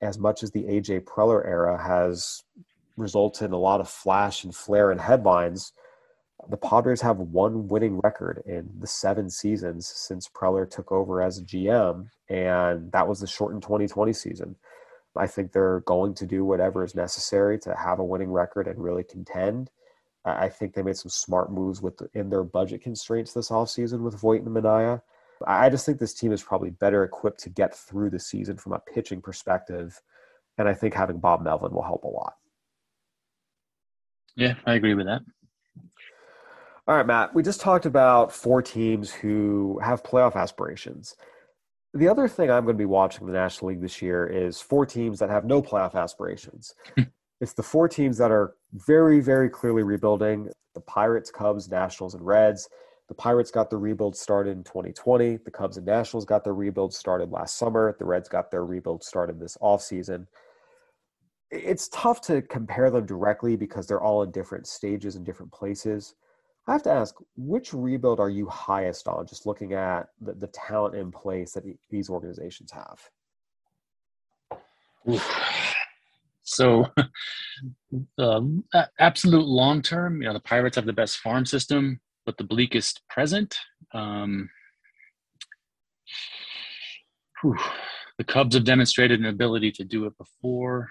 as 0.02 0.18
much 0.18 0.44
as 0.44 0.52
the 0.52 0.64
AJ 0.64 1.02
Preller 1.02 1.46
era 1.46 1.82
has 1.82 2.44
resulted 2.98 3.46
in 3.46 3.54
a 3.54 3.58
lot 3.58 3.80
of 3.82 3.90
flash 3.90 4.44
and 4.44 4.56
flare 4.56 4.92
and 4.92 5.02
headlines, 5.02 5.74
The 6.48 6.58
Padres 6.58 7.02
have 7.02 7.18
one 7.20 7.68
winning 7.68 8.00
record 8.00 8.42
in 8.46 8.70
the 8.80 8.88
seven 8.88 9.30
seasons 9.30 9.88
since 9.88 10.30
Preller 10.30 10.70
took 10.70 10.92
over 10.92 11.22
as 11.22 11.38
a 11.38 11.44
GM, 11.44 12.10
and 12.30 12.92
that 12.92 13.08
was 13.08 13.20
the 13.20 13.28
shortened 13.28 13.62
2020 13.62 14.14
season. 14.14 14.56
I 15.18 15.28
think 15.28 15.52
they're 15.52 15.82
going 15.82 16.14
to 16.16 16.26
do 16.26 16.46
whatever 16.46 16.84
is 16.84 16.96
necessary 16.96 17.60
to 17.60 17.76
have 17.76 18.00
a 18.00 18.06
winning 18.06 18.32
record 18.32 18.68
and 18.68 18.82
really 18.82 19.04
contend. 19.04 19.70
I 20.24 20.50
think 20.50 20.74
they 20.74 20.84
made 20.84 20.98
some 20.98 21.10
smart 21.10 21.52
moves 21.52 21.82
within 21.82 22.30
their 22.30 22.44
budget 22.44 22.82
constraints 22.82 23.34
this 23.34 23.50
offseason 23.50 24.02
with 24.02 24.20
Voit 24.20 24.42
and 24.42 24.56
Manaea. 24.56 25.02
I 25.48 25.70
just 25.70 25.86
think 25.86 26.00
this 26.00 26.14
team 26.14 26.32
is 26.32 26.44
probably 26.44 26.72
better 26.72 27.04
equipped 27.04 27.40
to 27.42 27.50
get 27.50 27.76
through 27.76 28.10
the 28.10 28.20
season 28.20 28.58
from 28.58 28.74
a 28.74 28.80
pitching 28.80 29.22
perspective. 29.22 30.02
And 30.58 30.68
I 30.68 30.74
think 30.74 30.94
having 30.94 31.20
Bob 31.20 31.42
Melvin 31.42 31.72
will 31.72 31.84
help 31.84 32.04
a 32.04 32.08
lot. 32.08 32.34
Yeah, 34.36 34.56
I 34.66 34.76
agree 34.76 34.94
with 34.94 35.06
that. 35.06 35.22
All 36.88 36.96
right, 36.96 37.06
Matt, 37.06 37.36
we 37.36 37.44
just 37.44 37.62
talked 37.62 37.86
about 37.86 38.32
four 38.32 38.62
teams 38.62 39.12
who 39.12 39.80
have 39.84 40.02
playoff 40.02 40.36
aspirations. 40.36 41.16
The 41.94 42.08
other 42.08 42.28
thing 42.28 42.50
I'm 42.50 42.64
going 42.64 42.76
to 42.76 42.82
be 42.82 42.86
watching 42.86 43.22
in 43.22 43.28
the 43.28 43.40
National 43.40 43.70
League 43.70 43.82
this 43.82 44.02
year 44.02 44.26
is 44.26 44.60
four 44.60 44.86
teams 44.86 45.20
that 45.20 45.30
have 45.30 45.46
no 45.46 45.62
playoff 45.62 45.96
aspirations. 45.96 46.74
it's 47.42 47.54
the 47.54 47.64
four 47.64 47.88
teams 47.88 48.18
that 48.18 48.32
are 48.32 48.56
very, 48.74 49.20
very 49.20 49.50
clearly 49.50 49.84
rebuilding 49.84 50.50
the 50.74 50.82
Pirates, 50.82 51.32
Cubs, 51.32 51.70
Nationals, 51.70 52.14
and 52.14 52.26
Reds. 52.26 52.70
The 53.10 53.16
Pirates 53.16 53.50
got 53.50 53.72
the 53.72 53.78
rebuild 53.78 54.16
started 54.16 54.52
in 54.52 54.64
2020. 54.64 55.38
The 55.38 55.52
Cubs 55.52 55.78
and 55.78 55.86
Nationals 55.86 56.26
got 56.26 56.44
their 56.44 56.54
rebuild 56.54 56.94
started 56.94 57.32
last 57.32 57.58
summer. 57.58 57.96
The 57.98 58.06
Reds 58.06 58.30
got 58.30 58.52
their 58.52 58.64
rebuild 58.64 59.04
started 59.04 59.40
this 59.40 59.58
offseason. 59.62 60.28
It's 61.50 61.90
tough 61.90 62.22
to 62.22 62.44
compare 62.44 62.92
them 62.92 63.08
directly 63.08 63.56
because 63.56 63.88
they're 63.88 64.00
all 64.02 64.22
in 64.22 64.30
different 64.30 64.68
stages 64.68 65.16
and 65.16 65.26
different 65.26 65.52
places. 65.52 66.14
I 66.68 66.74
have 66.74 66.84
to 66.84 66.92
ask, 66.92 67.16
which 67.36 67.74
rebuild 67.74 68.20
are 68.20 68.30
you 68.30 68.46
highest 68.48 69.08
on, 69.08 69.26
just 69.26 69.48
looking 69.48 69.74
at 69.74 70.10
the, 70.22 70.34
the 70.34 70.48
talent 70.48 70.94
in 70.94 71.12
place 71.12 71.54
that 71.54 71.64
these 71.90 72.12
organizations 72.12 72.72
have? 72.72 73.10
So, 76.44 76.86
um, 78.20 78.64
absolute 79.00 79.48
long 79.48 79.82
term, 79.82 80.22
you 80.22 80.28
know, 80.28 80.34
the 80.34 80.40
Pirates 80.40 80.76
have 80.76 80.86
the 80.86 80.94
best 80.94 81.18
farm 81.18 81.48
system, 81.48 82.00
but 82.30 82.38
the 82.38 82.44
bleakest 82.44 83.02
present. 83.10 83.58
Um, 83.92 84.52
the 88.20 88.24
Cubs 88.24 88.54
have 88.54 88.66
demonstrated 88.66 89.20
an 89.20 89.26
ability 89.26 89.72
to 89.72 89.84
do 89.84 90.06
it 90.06 90.14
before 90.16 90.90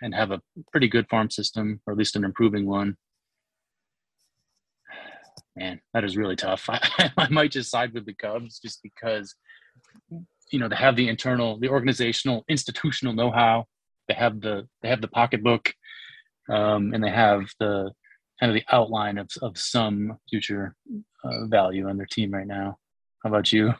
and 0.00 0.14
have 0.14 0.30
a 0.30 0.40
pretty 0.72 0.88
good 0.88 1.06
farm 1.10 1.28
system, 1.28 1.82
or 1.86 1.92
at 1.92 1.98
least 1.98 2.16
an 2.16 2.24
improving 2.24 2.64
one. 2.64 2.96
Man, 5.54 5.82
that 5.92 6.02
is 6.02 6.16
really 6.16 6.36
tough. 6.36 6.64
I, 6.70 7.12
I 7.18 7.28
might 7.28 7.50
just 7.50 7.70
side 7.70 7.92
with 7.92 8.06
the 8.06 8.14
Cubs 8.14 8.58
just 8.58 8.82
because, 8.82 9.34
you 10.50 10.58
know, 10.58 10.70
they 10.70 10.76
have 10.76 10.96
the 10.96 11.10
internal, 11.10 11.60
the 11.60 11.68
organizational, 11.68 12.42
institutional 12.48 13.12
know-how 13.12 13.66
they 14.08 14.14
have 14.14 14.40
the 14.40 14.66
they 14.82 14.88
have 14.88 15.00
the 15.00 15.08
pocketbook, 15.08 15.72
um, 16.50 16.92
and 16.94 17.02
they 17.02 17.10
have 17.10 17.42
the 17.58 17.92
kind 18.40 18.50
of 18.50 18.54
the 18.54 18.74
outline 18.74 19.18
of 19.18 19.28
of 19.42 19.56
some 19.58 20.18
future 20.28 20.74
uh, 21.24 21.46
value 21.46 21.88
on 21.88 21.96
their 21.96 22.06
team 22.06 22.30
right 22.30 22.46
now. 22.46 22.78
How 23.22 23.30
about 23.30 23.52
you? 23.52 23.74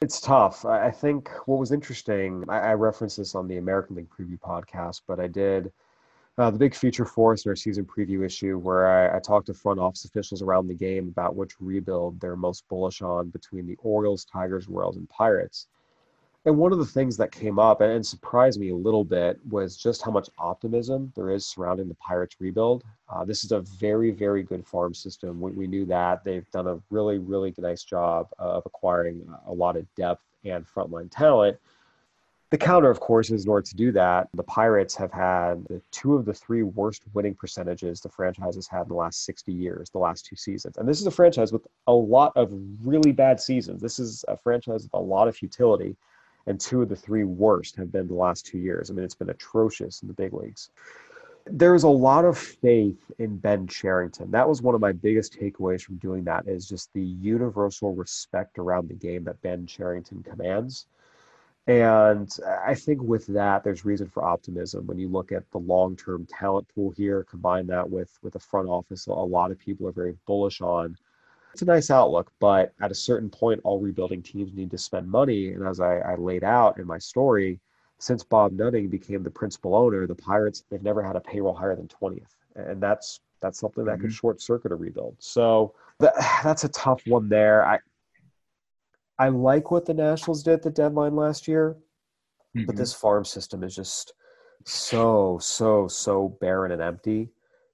It's 0.00 0.20
tough. 0.20 0.64
I 0.64 0.92
think 0.92 1.28
what 1.46 1.58
was 1.58 1.72
interesting, 1.72 2.44
I, 2.48 2.58
I 2.58 2.74
referenced 2.74 3.16
this 3.16 3.34
on 3.34 3.48
the 3.48 3.56
American 3.56 3.96
League 3.96 4.08
Preview 4.08 4.38
podcast, 4.38 5.02
but 5.08 5.18
I 5.18 5.26
did 5.26 5.72
uh, 6.38 6.52
the 6.52 6.58
big 6.58 6.74
feature 6.74 7.04
for 7.04 7.32
us 7.32 7.44
in 7.44 7.48
our 7.48 7.56
season 7.56 7.84
preview 7.84 8.24
issue 8.24 8.58
where 8.58 8.86
I, 8.86 9.16
I, 9.16 9.18
talked 9.18 9.46
to 9.46 9.54
front 9.54 9.80
office 9.80 10.04
officials 10.04 10.40
around 10.40 10.68
the 10.68 10.74
game 10.74 11.08
about 11.08 11.34
which 11.34 11.60
rebuild 11.60 12.20
they're 12.20 12.36
most 12.36 12.66
bullish 12.68 13.02
on 13.02 13.30
between 13.30 13.66
the 13.66 13.76
Orioles, 13.80 14.24
Tigers, 14.24 14.68
Royals, 14.68 14.96
and 14.96 15.08
Pirates. 15.08 15.66
And 16.44 16.56
one 16.56 16.72
of 16.72 16.78
the 16.78 16.86
things 16.86 17.16
that 17.16 17.32
came 17.32 17.58
up 17.58 17.80
and 17.80 18.06
surprised 18.06 18.60
me 18.60 18.70
a 18.70 18.76
little 18.76 19.04
bit 19.04 19.38
was 19.48 19.76
just 19.76 20.02
how 20.02 20.10
much 20.10 20.30
optimism 20.38 21.12
there 21.16 21.30
is 21.30 21.46
surrounding 21.46 21.88
the 21.88 21.96
Pirates 21.96 22.36
rebuild. 22.38 22.84
Uh, 23.08 23.24
this 23.24 23.44
is 23.44 23.52
a 23.52 23.60
very, 23.60 24.12
very 24.12 24.42
good 24.42 24.64
farm 24.64 24.94
system. 24.94 25.40
We, 25.40 25.50
we, 25.50 25.66
knew 25.66 25.84
that. 25.86 26.22
They've 26.24 26.48
done 26.50 26.68
a 26.68 26.80
really, 26.90 27.18
really 27.18 27.52
nice 27.58 27.82
job 27.82 28.28
of 28.38 28.62
acquiring 28.66 29.26
a 29.46 29.52
lot 29.52 29.76
of 29.76 29.92
depth 29.96 30.22
and 30.44 30.64
frontline 30.64 31.10
talent. 31.10 31.58
The 32.50 32.56
counter, 32.56 32.88
of 32.88 33.00
course, 33.00 33.30
is 33.30 33.44
in 33.44 33.50
order 33.50 33.66
to 33.66 33.76
do 33.76 33.92
that, 33.92 34.28
the 34.32 34.44
Pirates 34.44 34.94
have 34.94 35.12
had 35.12 35.66
the 35.66 35.82
two 35.90 36.14
of 36.14 36.24
the 36.24 36.32
three 36.32 36.62
worst 36.62 37.02
winning 37.12 37.34
percentages 37.34 38.00
the 38.00 38.08
franchise 38.08 38.54
has 38.54 38.66
had 38.66 38.82
in 38.82 38.88
the 38.88 38.94
last 38.94 39.26
60 39.26 39.52
years, 39.52 39.90
the 39.90 39.98
last 39.98 40.24
two 40.24 40.36
seasons. 40.36 40.78
And 40.78 40.88
this 40.88 41.00
is 41.00 41.06
a 41.06 41.10
franchise 41.10 41.52
with 41.52 41.66
a 41.88 41.92
lot 41.92 42.32
of 42.36 42.50
really 42.82 43.12
bad 43.12 43.38
seasons. 43.38 43.82
This 43.82 43.98
is 43.98 44.24
a 44.28 44.36
franchise 44.36 44.84
with 44.84 44.94
a 44.94 44.98
lot 44.98 45.28
of 45.28 45.36
futility 45.36 45.94
and 46.48 46.58
two 46.58 46.80
of 46.80 46.88
the 46.88 46.96
three 46.96 47.24
worst 47.24 47.76
have 47.76 47.92
been 47.92 48.08
the 48.08 48.14
last 48.14 48.46
two 48.46 48.58
years. 48.58 48.90
I 48.90 48.94
mean, 48.94 49.04
it's 49.04 49.14
been 49.14 49.28
atrocious 49.28 50.00
in 50.00 50.08
the 50.08 50.14
big 50.14 50.32
leagues. 50.32 50.70
There's 51.44 51.82
a 51.82 51.88
lot 51.88 52.24
of 52.24 52.38
faith 52.38 52.98
in 53.18 53.36
Ben 53.36 53.66
Cherington. 53.66 54.30
That 54.30 54.48
was 54.48 54.62
one 54.62 54.74
of 54.74 54.80
my 54.80 54.92
biggest 54.92 55.38
takeaways 55.38 55.82
from 55.82 55.96
doing 55.96 56.24
that 56.24 56.48
is 56.48 56.66
just 56.66 56.90
the 56.94 57.02
universal 57.02 57.94
respect 57.94 58.58
around 58.58 58.88
the 58.88 58.94
game 58.94 59.24
that 59.24 59.40
Ben 59.42 59.66
Cherington 59.66 60.22
commands. 60.22 60.86
And 61.66 62.34
I 62.66 62.74
think 62.74 63.02
with 63.02 63.26
that, 63.26 63.62
there's 63.62 63.84
reason 63.84 64.08
for 64.08 64.24
optimism 64.24 64.86
when 64.86 64.98
you 64.98 65.08
look 65.08 65.32
at 65.32 65.50
the 65.50 65.58
long-term 65.58 66.26
talent 66.30 66.66
pool 66.74 66.90
here. 66.92 67.24
Combine 67.24 67.66
that 67.66 67.88
with 67.88 68.18
with 68.22 68.32
the 68.32 68.38
front 68.38 68.70
office, 68.70 69.06
a 69.06 69.12
lot 69.12 69.50
of 69.50 69.58
people 69.58 69.86
are 69.86 69.92
very 69.92 70.16
bullish 70.26 70.62
on 70.62 70.96
it's 71.58 71.62
a 71.62 71.66
nice 71.66 71.90
outlook, 71.90 72.30
but 72.38 72.72
at 72.80 72.92
a 72.92 72.94
certain 72.94 73.28
point, 73.28 73.60
all 73.64 73.80
rebuilding 73.80 74.22
teams 74.22 74.54
need 74.54 74.70
to 74.70 74.78
spend 74.78 75.10
money. 75.10 75.48
And 75.48 75.66
as 75.66 75.80
I, 75.80 75.98
I 75.98 76.14
laid 76.14 76.44
out 76.44 76.78
in 76.78 76.86
my 76.86 76.98
story, 76.98 77.58
since 77.98 78.22
Bob 78.22 78.52
Nutting 78.52 78.88
became 78.88 79.24
the 79.24 79.30
principal 79.30 79.74
owner, 79.74 80.06
the 80.06 80.14
Pirates 80.14 80.62
they've 80.70 80.80
never 80.84 81.02
had 81.02 81.16
a 81.16 81.20
payroll 81.20 81.54
higher 81.54 81.74
than 81.74 81.88
20th, 81.88 82.36
and 82.54 82.80
that's 82.80 83.18
that's 83.40 83.58
something 83.58 83.84
that 83.86 83.94
mm-hmm. 83.94 84.02
could 84.02 84.12
short 84.12 84.40
circuit 84.40 84.70
a 84.70 84.76
rebuild. 84.76 85.16
So 85.18 85.74
that's 85.98 86.62
a 86.62 86.68
tough 86.68 87.02
one 87.08 87.28
there. 87.28 87.66
I 87.66 87.80
I 89.18 89.30
like 89.30 89.72
what 89.72 89.84
the 89.84 89.94
Nationals 89.94 90.44
did 90.44 90.54
at 90.54 90.62
the 90.62 90.70
deadline 90.70 91.16
last 91.16 91.48
year, 91.48 91.76
mm-hmm. 92.56 92.66
but 92.66 92.76
this 92.76 92.94
farm 92.94 93.24
system 93.24 93.64
is 93.64 93.74
just 93.74 94.12
so 94.64 95.40
so 95.42 95.88
so 95.88 96.36
barren 96.40 96.70
and 96.70 96.82
empty. 96.82 97.30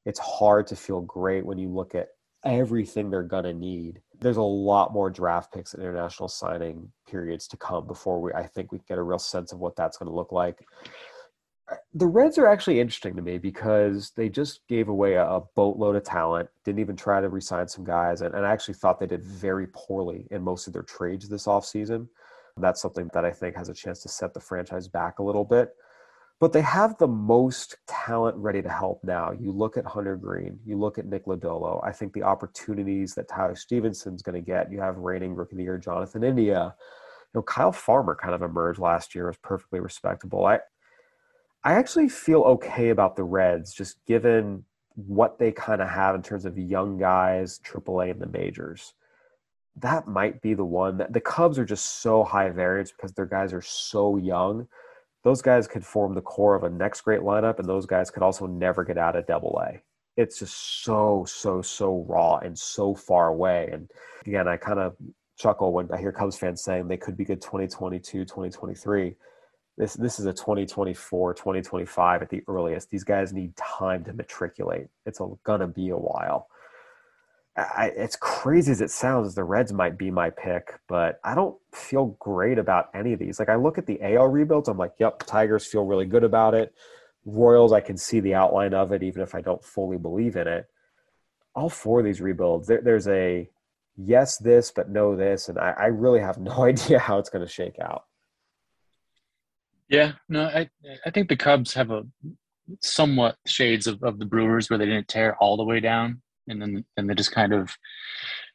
It's 0.07 0.21
hard 0.21 0.67
to 0.69 0.77
feel 0.77 1.03
great 1.03 1.45
when 1.45 1.59
you 1.59 1.69
look 1.69 1.95
at 1.95 2.14
everything 2.45 3.11
they're 3.11 3.23
going 3.23 3.45
to 3.45 3.55
need. 3.55 4.01
There's 4.21 4.37
a 4.37 4.43
lot 4.43 4.93
more 4.93 5.11
draft 5.11 5.53
picks 5.53 5.75
and 5.75 5.83
international 5.83 6.29
signing 6.29 6.91
periods 7.09 7.49
to 7.49 7.57
come 7.57 7.87
before 7.87 8.21
we, 8.21 8.33
I 8.33 8.47
think 8.47 8.73
we 8.73 8.81
get 8.89 8.99
a 8.99 9.03
real 9.03 9.19
sense 9.19 9.53
of 9.53 9.59
what 9.59 9.77
that's 9.77 9.97
going 9.97 10.11
to 10.11 10.15
look 10.15 10.33
like. 10.33 10.65
Uh, 11.71 11.77
the 11.95 12.07
Reds 12.07 12.37
are 12.37 12.47
actually 12.47 12.79
interesting 12.79 13.17
to 13.17 13.23
me 13.23 13.39
because 13.39 14.13
they 14.17 14.29
just 14.29 14.61
gave 14.69 14.89
away 14.89 15.15
a, 15.15 15.41
boatload 15.55 15.97
of 15.97 16.05
talent, 16.05 16.49
didn't 16.65 16.81
even 16.81 16.97
try 16.97 17.21
to 17.21 17.29
resign 17.29 17.67
some 17.67 17.85
guys, 17.85 18.21
and, 18.21 18.35
and 18.35 18.47
I 18.47 18.53
actually 18.53 18.75
thought 18.75 19.01
they 19.01 19.07
did 19.07 19.25
very 19.25 19.67
poorly 19.73 20.27
in 20.31 20.43
most 20.43 20.67
of 20.67 20.73
their 20.73 20.83
trades 20.83 21.29
this 21.29 21.47
offseason. 21.47 22.07
That's 22.59 22.83
something 22.83 23.11
that 23.15 23.25
I 23.25 23.31
think 23.31 23.57
has 23.57 23.69
a 23.69 23.75
chance 23.75 24.01
to 24.03 24.09
set 24.09 24.35
the 24.35 24.41
franchise 24.41 24.87
back 24.87 25.19
a 25.19 25.23
little 25.23 25.45
bit 25.45 25.75
but 26.45 26.53
they 26.53 26.61
have 26.61 26.99
the 26.99 27.09
most 27.09 27.79
talent 27.87 28.37
ready 28.37 28.61
to 28.61 28.69
help 28.69 29.03
now. 29.03 29.33
You 29.33 29.51
look 29.51 29.79
at 29.79 29.87
Hunter 29.87 30.15
Greene, 30.15 30.59
you 30.67 30.79
look 30.79 30.99
at 30.99 31.07
Nick 31.07 31.25
Lodolo. 31.25 31.81
I 31.83 31.91
think 31.91 32.13
the 32.13 32.23
opportunities 32.23 33.15
that 33.15 33.31
Tyler 33.31 33.57
Stephenson's 33.57 34.21
going 34.21 34.35
to 34.35 34.43
get, 34.43 34.71
you 34.71 34.79
have 34.79 34.99
reigning 34.99 35.35
rookie 35.35 35.55
of 35.55 35.57
the 35.57 35.63
year 35.63 35.79
Jonathan 35.79 36.23
India. 36.23 36.75
You 37.33 37.39
know, 37.39 37.43
Kyle 37.45 37.73
Farmer 37.73 38.15
kind 38.15 38.35
of 38.35 38.43
emerged 38.43 38.79
last 38.79 39.15
year 39.15 39.29
was 39.29 39.39
perfectly 39.39 39.81
respectable. 39.81 40.45
I 40.45 40.59
I 41.65 41.77
actually 41.77 42.11
feel 42.11 42.43
okay 42.43 42.91
about 42.91 43.17
the 43.17 43.25
Reds, 43.25 43.73
just 43.73 44.05
given 44.05 44.67
what 44.97 45.39
they 45.39 45.51
kind 45.51 45.81
of 45.81 45.89
have 45.89 46.15
in 46.15 46.21
terms 46.21 46.45
of 46.45 46.59
young 46.59 46.99
guys, 46.99 47.59
AAA 47.65 48.11
and 48.11 48.21
the 48.21 48.27
majors. 48.27 48.93
That 49.77 50.07
might 50.07 50.43
be 50.43 50.53
the 50.53 50.63
one 50.63 50.99
that 50.99 51.15
the 51.15 51.23
Cubs 51.23 51.59
are 51.59 51.65
just 51.65 52.03
so 52.03 52.23
high 52.23 52.51
variance 52.51 52.93
because 52.93 53.15
their 53.15 53.25
guys 53.25 53.55
are 53.55 53.63
so 53.63 54.19
young 54.19 54.69
those 55.25 55.41
guys 55.41 55.67
could 55.67 55.85
form 55.85 56.15
the 56.15 56.21
core 56.21 56.55
of 56.55 56.65
a 56.65 56.71
next 56.71 57.01
great 57.01 57.21
lineup, 57.21 57.59
and 57.59 57.67
those 57.67 57.87
guys 57.87 58.11
could 58.11 58.23
also 58.23 58.47
never 58.47 58.85
get 58.85 58.99
out 58.99 59.17
of 59.17 59.27
double 59.27 59.61
A. 59.67 59.81
It's 60.17 60.39
just 60.39 60.85
so, 60.85 61.25
so, 61.27 61.61
so 61.63 62.05
raw 62.07 62.37
and 62.37 62.57
so 62.57 62.95
far 62.95 63.29
away. 63.29 63.71
And 63.73 63.91
again, 64.27 64.47
I 64.47 64.59
kind 64.59 64.79
of 64.79 64.95
chuckle 65.37 65.73
when 65.73 65.91
I 65.91 65.99
hear 65.99 66.13
Cubs 66.13 66.37
fans 66.37 66.63
saying 66.63 66.87
they 66.87 66.99
could 66.99 67.17
be 67.17 67.25
good 67.25 67.41
2022, 67.41 68.25
2023. 68.25 69.15
This, 69.77 69.95
this 69.95 70.21
is 70.21 70.27
a 70.27 70.33
2024, 70.33 71.35
2025 71.35 72.23
at 72.23 72.29
the 72.29 72.43
earliest. 72.47 72.91
These 72.91 73.03
guys 73.03 73.33
need 73.33 73.57
time 73.57 74.05
to 74.05 74.13
matriculate. 74.13 74.87
It's 75.05 75.21
going 75.43 75.61
to 75.61 75.67
be 75.67 75.89
a 75.89 75.97
while. 75.97 76.49
I, 77.57 77.93
it's 77.97 78.17
crazy 78.17 78.73
as 78.73 78.81
it 78.81 78.91
sounds, 78.91 79.35
the 79.35 79.45
Reds 79.45 79.73
might 79.73 79.97
be 79.97 80.11
my 80.11 80.31
pick, 80.31 80.75
but 80.89 81.21
I 81.23 81.37
don't 81.37 81.57
feel 81.73 82.17
great 82.19 82.59
about 82.59 82.89
any 82.95 83.13
of 83.13 83.21
these. 83.21 83.39
Like 83.39 83.49
I 83.49 83.55
look 83.55 83.79
at 83.79 83.87
the 83.87 84.01
AL 84.03 84.27
rebuilds, 84.27 84.69
I'm 84.69 84.77
like, 84.77 84.95
yep, 84.99 85.23
Tigers 85.25 85.65
feel 85.65 85.85
really 85.85 86.07
good 86.07 86.25
about 86.25 86.55
it. 86.55 86.75
Royals, 87.25 87.73
I 87.73 87.81
can 87.81 87.97
see 87.97 88.19
the 88.19 88.35
outline 88.35 88.75
of 88.75 88.91
it, 88.93 89.05
even 89.05 89.23
if 89.23 89.35
I 89.35 89.41
don't 89.41 89.65
fully 89.65 89.99
believe 89.99 90.35
in 90.35 90.49
it. 90.49 90.67
All 91.55 91.69
four 91.69 92.01
of 92.01 92.05
these 92.05 92.21
rebuilds, 92.21 92.67
there, 92.67 92.81
there's 92.83 93.07
a 93.07 93.49
yes, 93.97 94.37
this, 94.39 94.73
but 94.73 94.91
no, 94.91 95.15
this, 95.15 95.49
and 95.49 95.57
I, 95.57 95.75
I 95.79 95.87
really 95.87 96.21
have 96.21 96.39
no 96.39 96.65
idea 96.65 96.99
how 96.99 97.19
it's 97.19 97.31
going 97.31 97.47
to 97.47 97.53
shake 97.53 97.79
out. 97.81 98.05
Yeah, 99.89 100.13
no, 100.29 100.45
I 100.45 100.71
I 101.05 101.11
think 101.11 101.29
the 101.29 101.37
Cubs 101.37 101.75
have 101.75 101.91
a 101.91 102.05
somewhat 102.81 103.37
shades 103.47 103.87
of, 103.87 104.03
of 104.03 104.19
the 104.19 104.25
Brewers 104.25 104.69
where 104.69 104.79
they 104.79 104.87
didn't 104.87 105.09
tear 105.09 105.37
all 105.37 105.57
the 105.57 105.65
way 105.65 105.79
down, 105.79 106.23
and 106.49 106.61
then 106.61 106.85
and 106.97 107.09
they 107.09 107.15
just 107.15 107.33
kind 107.33 107.53
of, 107.53 107.77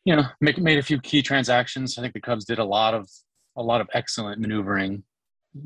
you 0.06 0.16
know, 0.16 0.24
make, 0.42 0.58
made 0.58 0.78
a 0.78 0.84
few 0.84 1.00
key 1.00 1.22
transactions. 1.22 1.98
I 1.98 2.02
think 2.02 2.14
the 2.14 2.22
Cubs 2.22 2.46
did 2.46 2.60
a 2.60 2.66
lot 2.66 2.94
of 2.94 3.10
a 3.58 3.64
lot 3.64 3.82
of 3.82 3.90
excellent 3.94 4.40
maneuvering 4.40 5.04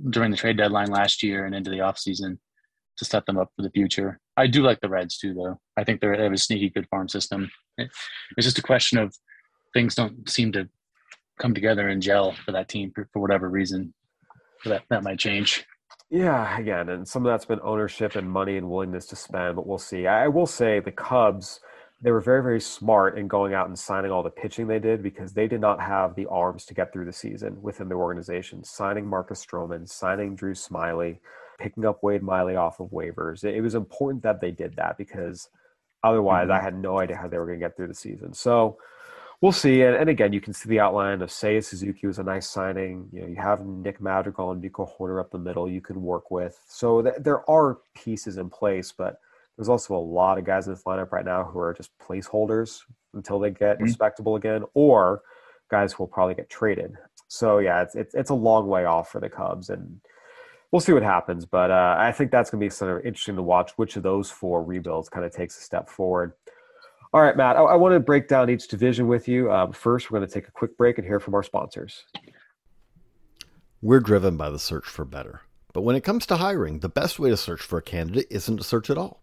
during 0.10 0.32
the 0.32 0.38
trade 0.38 0.58
deadline 0.58 0.90
last 0.90 1.22
year 1.24 1.46
and 1.46 1.54
into 1.54 1.70
the 1.70 1.80
offseason 1.80 2.38
to 2.98 3.06
set 3.06 3.26
them 3.26 3.38
up 3.38 3.52
for 3.56 3.64
the 3.64 3.72
future. 3.72 4.20
I 4.38 4.48
do 4.48 4.64
like 4.64 4.80
the 4.82 4.90
Reds 4.90 5.18
too, 5.18 5.34
though. 5.34 5.60
I 5.78 5.84
think 5.84 6.00
they 6.00 6.08
have 6.08 6.32
a 6.32 6.38
sneaky 6.38 6.70
good 6.70 6.88
farm 6.90 7.10
system. 7.10 7.50
It's 7.78 7.96
just 8.42 8.60
a 8.60 8.64
question 8.64 8.98
of 8.98 9.16
things 9.74 9.96
don't 9.96 10.30
seem 10.30 10.52
to 10.54 10.70
come 11.40 11.54
together 11.54 11.90
and 11.90 12.02
gel 12.02 12.34
for 12.46 12.52
that 12.52 12.70
team 12.70 12.92
for, 12.94 13.10
for 13.12 13.20
whatever 13.20 13.50
reason. 13.50 13.94
So 14.64 14.70
that 14.70 14.84
that 14.90 15.04
might 15.04 15.20
change. 15.20 15.66
Yeah, 16.10 16.58
again, 16.58 16.90
and 16.90 17.08
some 17.08 17.26
of 17.26 17.32
that's 17.32 17.46
been 17.46 17.60
ownership 17.64 18.16
and 18.16 18.30
money 18.30 18.58
and 18.58 18.70
willingness 18.70 19.08
to 19.08 19.16
spend, 19.16 19.56
but 19.56 19.66
we'll 19.66 19.80
see. 19.80 20.06
I 20.06 20.28
will 20.28 20.46
say 20.46 20.80
the 20.80 20.92
Cubs, 20.92 21.60
they 22.04 22.12
were 22.12 22.20
very, 22.20 22.44
very 22.44 22.60
smart 22.60 23.18
in 23.18 23.30
going 23.30 23.54
out 23.54 23.68
and 23.68 23.80
signing 23.80 24.12
all 24.12 24.22
the 24.22 24.30
pitching 24.30 24.68
they 24.68 24.78
did 24.78 25.02
because 25.02 25.32
they 25.32 25.48
did 25.48 25.62
not 25.62 25.80
have 25.80 26.14
the 26.16 26.26
arms 26.26 26.66
to 26.66 26.74
get 26.74 26.92
through 26.92 27.06
the 27.06 27.14
season 27.14 27.60
within 27.62 27.88
their 27.88 27.98
organization. 27.98 28.62
Signing 28.62 29.08
Marcus 29.08 29.44
Stroman, 29.44 29.88
signing 29.88 30.36
Drew 30.36 30.54
Smyly, 30.54 31.20
picking 31.60 31.86
up 31.86 32.04
Wade 32.04 32.22
Miley 32.22 32.58
off 32.58 32.82
of 32.82 32.90
waivers. 32.90 33.46
It, 33.46 33.62
was 33.62 33.74
important 33.74 34.22
that 34.24 34.42
they 34.42 34.52
did 34.52 34.76
that 34.76 34.98
because 34.98 35.48
otherwise 36.04 36.50
mm-hmm. 36.50 36.60
I 36.60 36.62
had 36.62 36.78
no 36.78 37.00
idea 37.00 37.16
how 37.16 37.30
they 37.30 37.38
were 37.38 37.46
going 37.46 37.60
to 37.60 37.66
get 37.66 37.78
through 37.78 37.88
the 37.88 37.94
season. 37.94 38.34
So 38.34 38.78
we'll 39.40 39.54
see. 39.54 39.84
And, 39.84 39.96
and, 39.96 40.10
again, 40.10 40.34
you 40.34 40.42
can 40.42 40.52
see 40.52 40.68
the 40.68 40.82
outline 40.82 41.22
of 41.22 41.30
Seiya 41.30 41.64
Suzuki 41.64 42.06
was 42.06 42.20
a 42.20 42.24
nice 42.24 42.50
signing. 42.50 43.08
You 43.14 43.22
know, 43.22 43.28
you 43.28 43.38
have 43.38 43.66
Nick 43.66 44.02
Madrigal 44.02 44.52
and 44.52 44.62
Nico 44.62 44.86
Hoerner 44.86 45.22
up 45.22 45.32
the 45.32 45.40
middle 45.40 45.70
you 45.70 45.80
can 45.80 46.02
work 46.02 46.32
with. 46.32 46.60
So 46.68 47.02
th- 47.02 47.16
there 47.20 47.50
are 47.50 47.78
pieces 47.96 48.38
in 48.38 48.50
place, 48.50 48.92
but 48.92 49.22
there's 49.58 49.70
also 49.70 49.96
a 49.96 49.98
lot 49.98 50.38
of 50.38 50.46
guys 50.46 50.68
in 50.68 50.74
this 50.74 50.84
lineup 50.84 51.12
right 51.12 51.26
now 51.26 51.44
who 51.44 51.60
are 51.60 51.74
just 51.74 51.92
placeholders 52.00 52.80
until 53.14 53.40
they 53.40 53.52
get 53.52 53.76
mm-hmm. 53.76 53.84
respectable 53.84 54.36
again, 54.36 54.64
or 54.74 55.22
guys 55.70 55.94
who 55.94 56.04
will 56.04 56.08
probably 56.08 56.36
get 56.36 56.50
traded. 56.50 56.96
So 57.28 57.60
yeah, 57.60 57.82
it's, 57.82 57.96
it's 57.96 58.16
it's 58.16 58.30
a 58.30 58.36
long 58.36 58.68
way 58.68 58.86
off 58.86 59.12
for 59.12 59.20
the 59.20 59.30
Cubs, 59.30 59.70
and 59.70 60.00
we'll 60.72 60.80
see 60.80 60.94
what 60.94 61.04
happens. 61.04 61.46
But 61.46 61.72
uh, 61.72 61.96
I 61.98 62.12
think 62.12 62.32
that's 62.32 62.50
going 62.50 62.60
to 62.60 62.66
be 62.66 62.70
sort 62.70 63.00
of 63.00 63.06
interesting 63.06 63.36
to 63.36 63.44
watch 63.44 63.72
which 63.78 63.96
of 63.96 64.04
those 64.04 64.30
four 64.30 64.64
rebuilds 64.64 65.10
kind 65.10 65.26
of 65.26 65.32
takes 65.32 65.58
a 65.58 65.62
step 65.62 65.90
forward. 65.90 66.34
All 67.14 67.22
right, 67.22 67.38
Matt, 67.38 67.58
I, 67.58 67.62
I 67.62 67.76
want 67.76 67.94
to 67.94 68.00
break 68.00 68.28
down 68.28 68.50
each 68.50 68.68
division 68.68 69.08
with 69.08 69.28
you. 69.28 69.52
Um, 69.52 69.72
first, 69.72 70.10
we're 70.10 70.20
going 70.20 70.28
to 70.28 70.34
take 70.34 70.48
a 70.48 70.52
quick 70.52 70.76
break 70.78 70.98
and 70.98 71.06
hear 71.06 71.20
from 71.20 71.36
our 71.36 71.44
sponsors. 71.44 72.06
We're 73.84 74.00
driven 74.00 74.38
by 74.38 74.50
the 74.50 74.60
search 74.60 74.86
for 74.86 75.06
better. 75.06 75.42
But 75.74 75.82
when 75.82 75.96
it 75.96 76.04
comes 76.04 76.26
to 76.28 76.38
hiring, 76.38 76.80
the 76.80 76.90
best 76.90 77.20
way 77.20 77.30
to 77.30 77.38
search 77.38 77.62
for 77.62 77.78
a 77.80 77.82
candidate 77.82 78.28
isn't 78.30 78.58
to 78.58 78.64
search 78.64 78.90
at 78.90 78.98
all. 78.98 79.23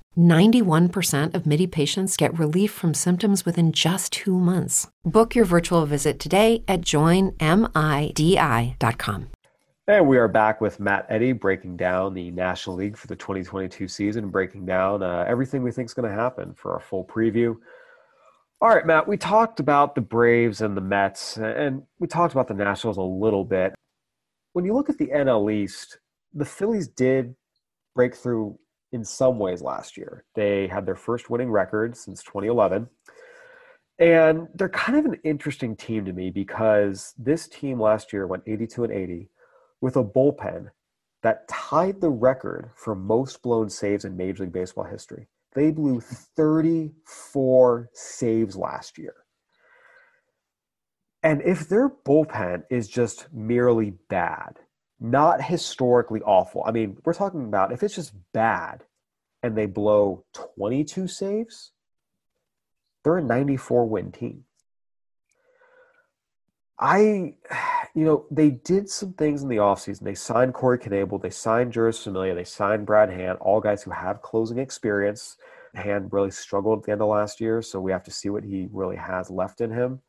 91% 0.17 1.33
of 1.35 1.45
MIDI 1.45 1.67
patients 1.67 2.15
get 2.17 2.37
relief 2.39 2.71
from 2.71 2.93
symptoms 2.93 3.45
within 3.45 3.71
just 3.71 4.13
two 4.13 4.39
months. 4.39 4.87
Book 5.03 5.35
your 5.35 5.45
virtual 5.45 5.85
visit 5.85 6.19
today 6.19 6.63
at 6.67 6.81
joinmidi.com. 6.81 7.37
And 9.87 10.07
we 10.07 10.17
are 10.17 10.27
back 10.27 10.61
with 10.61 10.79
Matt 10.79 11.05
Eddy 11.09 11.33
breaking 11.33 11.75
down 11.75 12.13
the 12.13 12.31
National 12.31 12.75
League 12.75 12.95
for 12.95 13.07
the 13.07 13.15
2022 13.15 13.87
season, 13.87 14.29
breaking 14.29 14.65
down 14.65 15.03
uh, 15.03 15.25
everything 15.27 15.63
we 15.63 15.71
think 15.71 15.87
is 15.87 15.93
going 15.93 16.09
to 16.09 16.15
happen 16.15 16.53
for 16.53 16.71
our 16.73 16.79
full 16.79 17.03
preview. 17.03 17.57
All 18.61 18.69
right, 18.69 18.85
Matt, 18.85 19.07
we 19.07 19.17
talked 19.17 19.59
about 19.59 19.95
the 19.95 20.01
Braves 20.01 20.61
and 20.61 20.77
the 20.77 20.81
Mets, 20.81 21.35
and 21.37 21.81
we 21.99 22.07
talked 22.07 22.31
about 22.33 22.47
the 22.47 22.53
Nationals 22.53 22.97
a 22.97 23.01
little 23.01 23.43
bit. 23.43 23.73
When 24.53 24.65
you 24.65 24.75
look 24.75 24.89
at 24.89 24.99
the 24.99 25.07
NL 25.07 25.51
East, 25.51 25.97
the 26.33 26.45
Phillies 26.45 26.87
did 26.87 27.35
break 27.95 28.15
through 28.15 28.59
in 28.91 29.03
some 29.03 29.39
ways 29.39 29.61
last 29.61 29.97
year. 29.97 30.25
They 30.35 30.67
had 30.67 30.85
their 30.85 30.95
first 30.95 31.29
winning 31.29 31.51
record 31.51 31.95
since 31.95 32.23
2011. 32.23 32.87
And 33.99 34.47
they're 34.55 34.69
kind 34.69 34.97
of 34.97 35.05
an 35.05 35.19
interesting 35.23 35.75
team 35.75 36.05
to 36.05 36.13
me 36.13 36.31
because 36.31 37.13
this 37.17 37.47
team 37.47 37.79
last 37.79 38.11
year 38.11 38.25
went 38.25 38.43
82 38.47 38.83
and 38.85 38.93
80 38.93 39.29
with 39.79 39.95
a 39.95 40.03
bullpen 40.03 40.69
that 41.21 41.47
tied 41.47 42.01
the 42.01 42.09
record 42.09 42.71
for 42.75 42.95
most 42.95 43.41
blown 43.43 43.69
saves 43.69 44.03
in 44.05 44.17
Major 44.17 44.43
League 44.43 44.53
Baseball 44.53 44.85
history. 44.85 45.27
They 45.53 45.69
blew 45.71 45.99
34 46.01 47.89
saves 47.93 48.55
last 48.55 48.97
year. 48.97 49.13
And 51.23 51.41
if 51.43 51.69
their 51.69 51.87
bullpen 51.89 52.63
is 52.71 52.87
just 52.87 53.31
merely 53.31 53.91
bad, 54.09 54.57
not 55.01 55.41
historically 55.41 56.21
awful. 56.21 56.63
I 56.65 56.71
mean, 56.71 56.97
we're 57.03 57.15
talking 57.15 57.43
about 57.43 57.71
if 57.71 57.81
it's 57.81 57.95
just 57.95 58.13
bad 58.33 58.83
and 59.41 59.57
they 59.57 59.65
blow 59.65 60.23
22 60.57 61.07
saves, 61.07 61.71
they're 63.03 63.17
a 63.17 63.23
94 63.23 63.87
win 63.87 64.11
team. 64.11 64.45
I, 66.79 67.33
you 67.95 68.05
know, 68.05 68.25
they 68.29 68.51
did 68.51 68.89
some 68.89 69.13
things 69.13 69.41
in 69.41 69.49
the 69.49 69.57
offseason. 69.57 70.01
They 70.01 70.15
signed 70.15 70.53
Corey 70.53 70.77
Knebel, 70.77 71.21
they 71.21 71.29
signed 71.31 71.73
Jeurys 71.73 72.03
Familia, 72.03 72.35
they 72.35 72.43
signed 72.43 72.85
Brad 72.85 73.09
Hand, 73.09 73.39
all 73.41 73.59
guys 73.59 73.81
who 73.83 73.91
have 73.91 74.21
closing 74.21 74.59
experience. 74.59 75.37
Hand 75.73 76.09
really 76.11 76.31
struggled 76.31 76.79
at 76.79 76.85
the 76.85 76.91
end 76.91 77.01
of 77.01 77.07
last 77.07 77.39
year, 77.39 77.61
so 77.61 77.79
we 77.79 77.91
have 77.91 78.03
to 78.03 78.11
see 78.11 78.29
what 78.29 78.43
he 78.43 78.67
really 78.71 78.97
has 78.97 79.29
left 79.29 79.61
in 79.61 79.71
him. 79.71 80.01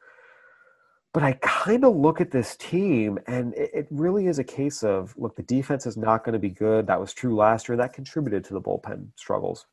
But 1.13 1.23
I 1.23 1.33
kind 1.43 1.85
of 1.85 1.95
look 1.95 2.23
at 2.23 2.31
this 2.31 2.57
team, 2.57 3.19
and 3.27 3.53
it, 3.55 3.71
it, 3.75 3.87
really 3.91 4.29
is 4.29 4.39
a 4.39 4.45
case 4.45 4.83
of 4.83 5.15
look, 5.19 5.37
the 5.37 5.43
defense 5.43 5.85
is 5.85 5.97
not 5.97 6.25
going 6.25 6.33
to 6.33 6.39
be 6.39 6.49
good. 6.49 6.87
That 6.87 7.01
was 7.01 7.13
true 7.13 7.37
last 7.37 7.69
year. 7.69 7.77
That 7.77 7.93
contributed 7.93 8.45
to 8.45 8.55
the 8.55 8.63
bullpen 8.63 9.09
struggles. 9.17 9.67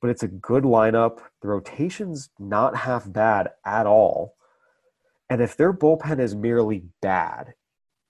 but 0.00 0.10
it's 0.10 0.22
a 0.22 0.28
good 0.28 0.64
lineup. 0.64 1.20
The 1.40 1.48
rotation's 1.48 2.30
not 2.38 2.76
half 2.76 3.10
bad 3.10 3.50
at 3.64 3.86
all. 3.86 4.36
And 5.30 5.40
if 5.40 5.56
their 5.56 5.72
bullpen 5.72 6.18
is 6.20 6.34
merely 6.34 6.84
bad 7.00 7.54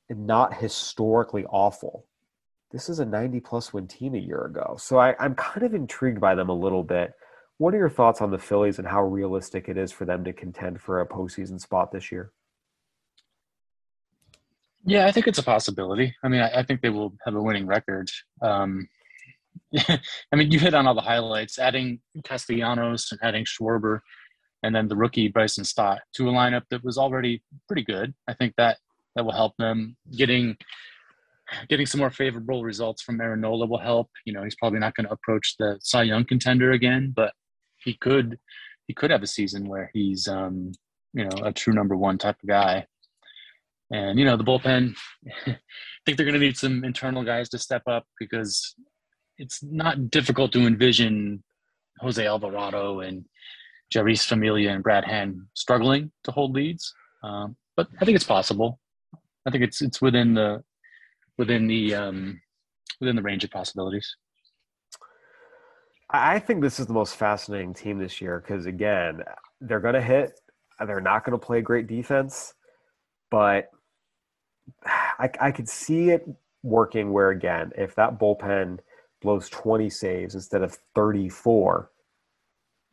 and 0.08 0.26
not 0.26 0.54
historically 0.54 1.44
awful, 1.46 2.06
this 2.72 2.88
is 2.88 2.98
a 2.98 3.04
90 3.04 3.40
plus 3.40 3.72
win 3.72 3.86
team 3.86 4.14
a 4.14 4.18
year 4.18 4.44
ago. 4.44 4.76
So 4.78 4.98
I, 4.98 5.14
I'm 5.20 5.34
kind 5.34 5.64
of 5.64 5.74
intrigued 5.74 6.20
by 6.20 6.34
them 6.34 6.48
a 6.48 6.54
little 6.54 6.82
bit. 6.82 7.12
What 7.58 7.74
are 7.74 7.78
your 7.78 7.90
thoughts 7.90 8.20
on 8.20 8.30
the 8.30 8.38
Phillies 8.38 8.78
and 8.78 8.88
how 8.88 9.02
realistic 9.02 9.68
it 9.68 9.76
is 9.76 9.92
for 9.92 10.04
them 10.04 10.24
to 10.24 10.32
contend 10.32 10.80
for 10.80 11.00
a 11.00 11.06
postseason 11.06 11.60
spot 11.60 11.92
this 11.92 12.10
year? 12.10 12.32
Yeah, 14.84 15.06
I 15.06 15.12
think 15.12 15.26
it's 15.26 15.38
a 15.38 15.42
possibility. 15.42 16.14
I 16.24 16.28
mean, 16.28 16.40
I, 16.40 16.60
I 16.60 16.62
think 16.62 16.80
they 16.80 16.88
will 16.88 17.14
have 17.24 17.34
a 17.34 17.42
winning 17.42 17.66
record. 17.66 18.10
Um, 18.42 18.88
I 19.76 20.36
mean, 20.36 20.50
you 20.50 20.58
hit 20.58 20.74
on 20.74 20.86
all 20.86 20.94
the 20.94 21.00
highlights. 21.00 21.58
Adding 21.58 22.00
Castellanos 22.24 23.12
and 23.12 23.20
adding 23.22 23.44
Schwarber, 23.44 24.00
and 24.62 24.74
then 24.74 24.88
the 24.88 24.96
rookie 24.96 25.28
Bryson 25.28 25.64
Stott 25.64 26.00
to 26.14 26.28
a 26.28 26.32
lineup 26.32 26.62
that 26.70 26.84
was 26.84 26.98
already 26.98 27.42
pretty 27.66 27.84
good. 27.84 28.14
I 28.28 28.34
think 28.34 28.54
that 28.56 28.78
that 29.16 29.24
will 29.24 29.32
help 29.32 29.56
them 29.58 29.96
getting 30.16 30.56
getting 31.68 31.86
some 31.86 31.98
more 31.98 32.10
favorable 32.10 32.62
results 32.62 33.02
from 33.02 33.20
Aaron 33.20 33.40
Nola 33.40 33.66
will 33.66 33.78
help. 33.78 34.08
You 34.24 34.32
know, 34.32 34.44
he's 34.44 34.56
probably 34.56 34.78
not 34.78 34.94
going 34.94 35.06
to 35.06 35.12
approach 35.12 35.56
the 35.58 35.78
Cy 35.82 36.04
Young 36.04 36.24
contender 36.24 36.72
again, 36.72 37.12
but 37.14 37.32
he 37.78 37.94
could 37.94 38.38
he 38.86 38.94
could 38.94 39.10
have 39.10 39.22
a 39.22 39.26
season 39.26 39.68
where 39.68 39.90
he's 39.92 40.26
um, 40.26 40.72
you 41.12 41.24
know 41.24 41.44
a 41.44 41.52
true 41.52 41.74
number 41.74 41.96
one 41.96 42.18
type 42.18 42.36
of 42.42 42.48
guy. 42.48 42.86
And 43.92 44.18
you 44.18 44.24
know 44.24 44.36
the 44.36 44.44
bullpen, 44.44 44.94
I 45.46 45.58
think 46.06 46.16
they're 46.16 46.26
going 46.26 46.38
to 46.38 46.46
need 46.46 46.56
some 46.56 46.84
internal 46.84 47.24
guys 47.24 47.48
to 47.50 47.58
step 47.58 47.82
up 47.88 48.06
because 48.18 48.74
it's 49.38 49.62
not 49.62 50.10
difficult 50.10 50.52
to 50.52 50.66
envision 50.66 51.42
Jose 52.00 52.24
Alvarado 52.24 53.00
and 53.00 53.24
Jeurys 53.92 54.24
Familia 54.24 54.70
and 54.70 54.82
Brad 54.82 55.04
Hand 55.04 55.40
struggling 55.54 56.12
to 56.24 56.30
hold 56.30 56.54
leads. 56.54 56.94
Um, 57.24 57.56
but 57.76 57.88
I 58.00 58.04
think 58.04 58.16
it's 58.16 58.24
possible. 58.24 58.78
I 59.46 59.50
think 59.50 59.64
it's 59.64 59.82
it's 59.82 60.00
within 60.00 60.34
the 60.34 60.62
within 61.38 61.66
the 61.66 61.94
um, 61.94 62.40
within 63.00 63.16
the 63.16 63.22
range 63.22 63.42
of 63.42 63.50
possibilities. 63.50 64.16
I 66.10 66.38
think 66.38 66.60
this 66.60 66.80
is 66.80 66.86
the 66.86 66.92
most 66.92 67.16
fascinating 67.16 67.72
team 67.72 67.98
this 67.98 68.20
year 68.20 68.40
because 68.40 68.66
again, 68.66 69.22
they're 69.60 69.80
going 69.80 69.94
to 69.94 70.02
hit. 70.02 70.32
They're 70.84 71.00
not 71.00 71.24
going 71.24 71.38
to 71.38 71.44
play 71.44 71.60
great 71.60 71.86
defense, 71.86 72.54
but 73.30 73.68
I, 74.84 75.30
I 75.40 75.50
could 75.50 75.68
see 75.68 76.10
it 76.10 76.26
working. 76.62 77.12
Where 77.12 77.30
again, 77.30 77.72
if 77.76 77.94
that 77.96 78.18
bullpen 78.18 78.78
blows 79.22 79.48
20 79.48 79.90
saves 79.90 80.34
instead 80.34 80.62
of 80.62 80.78
34, 80.94 81.90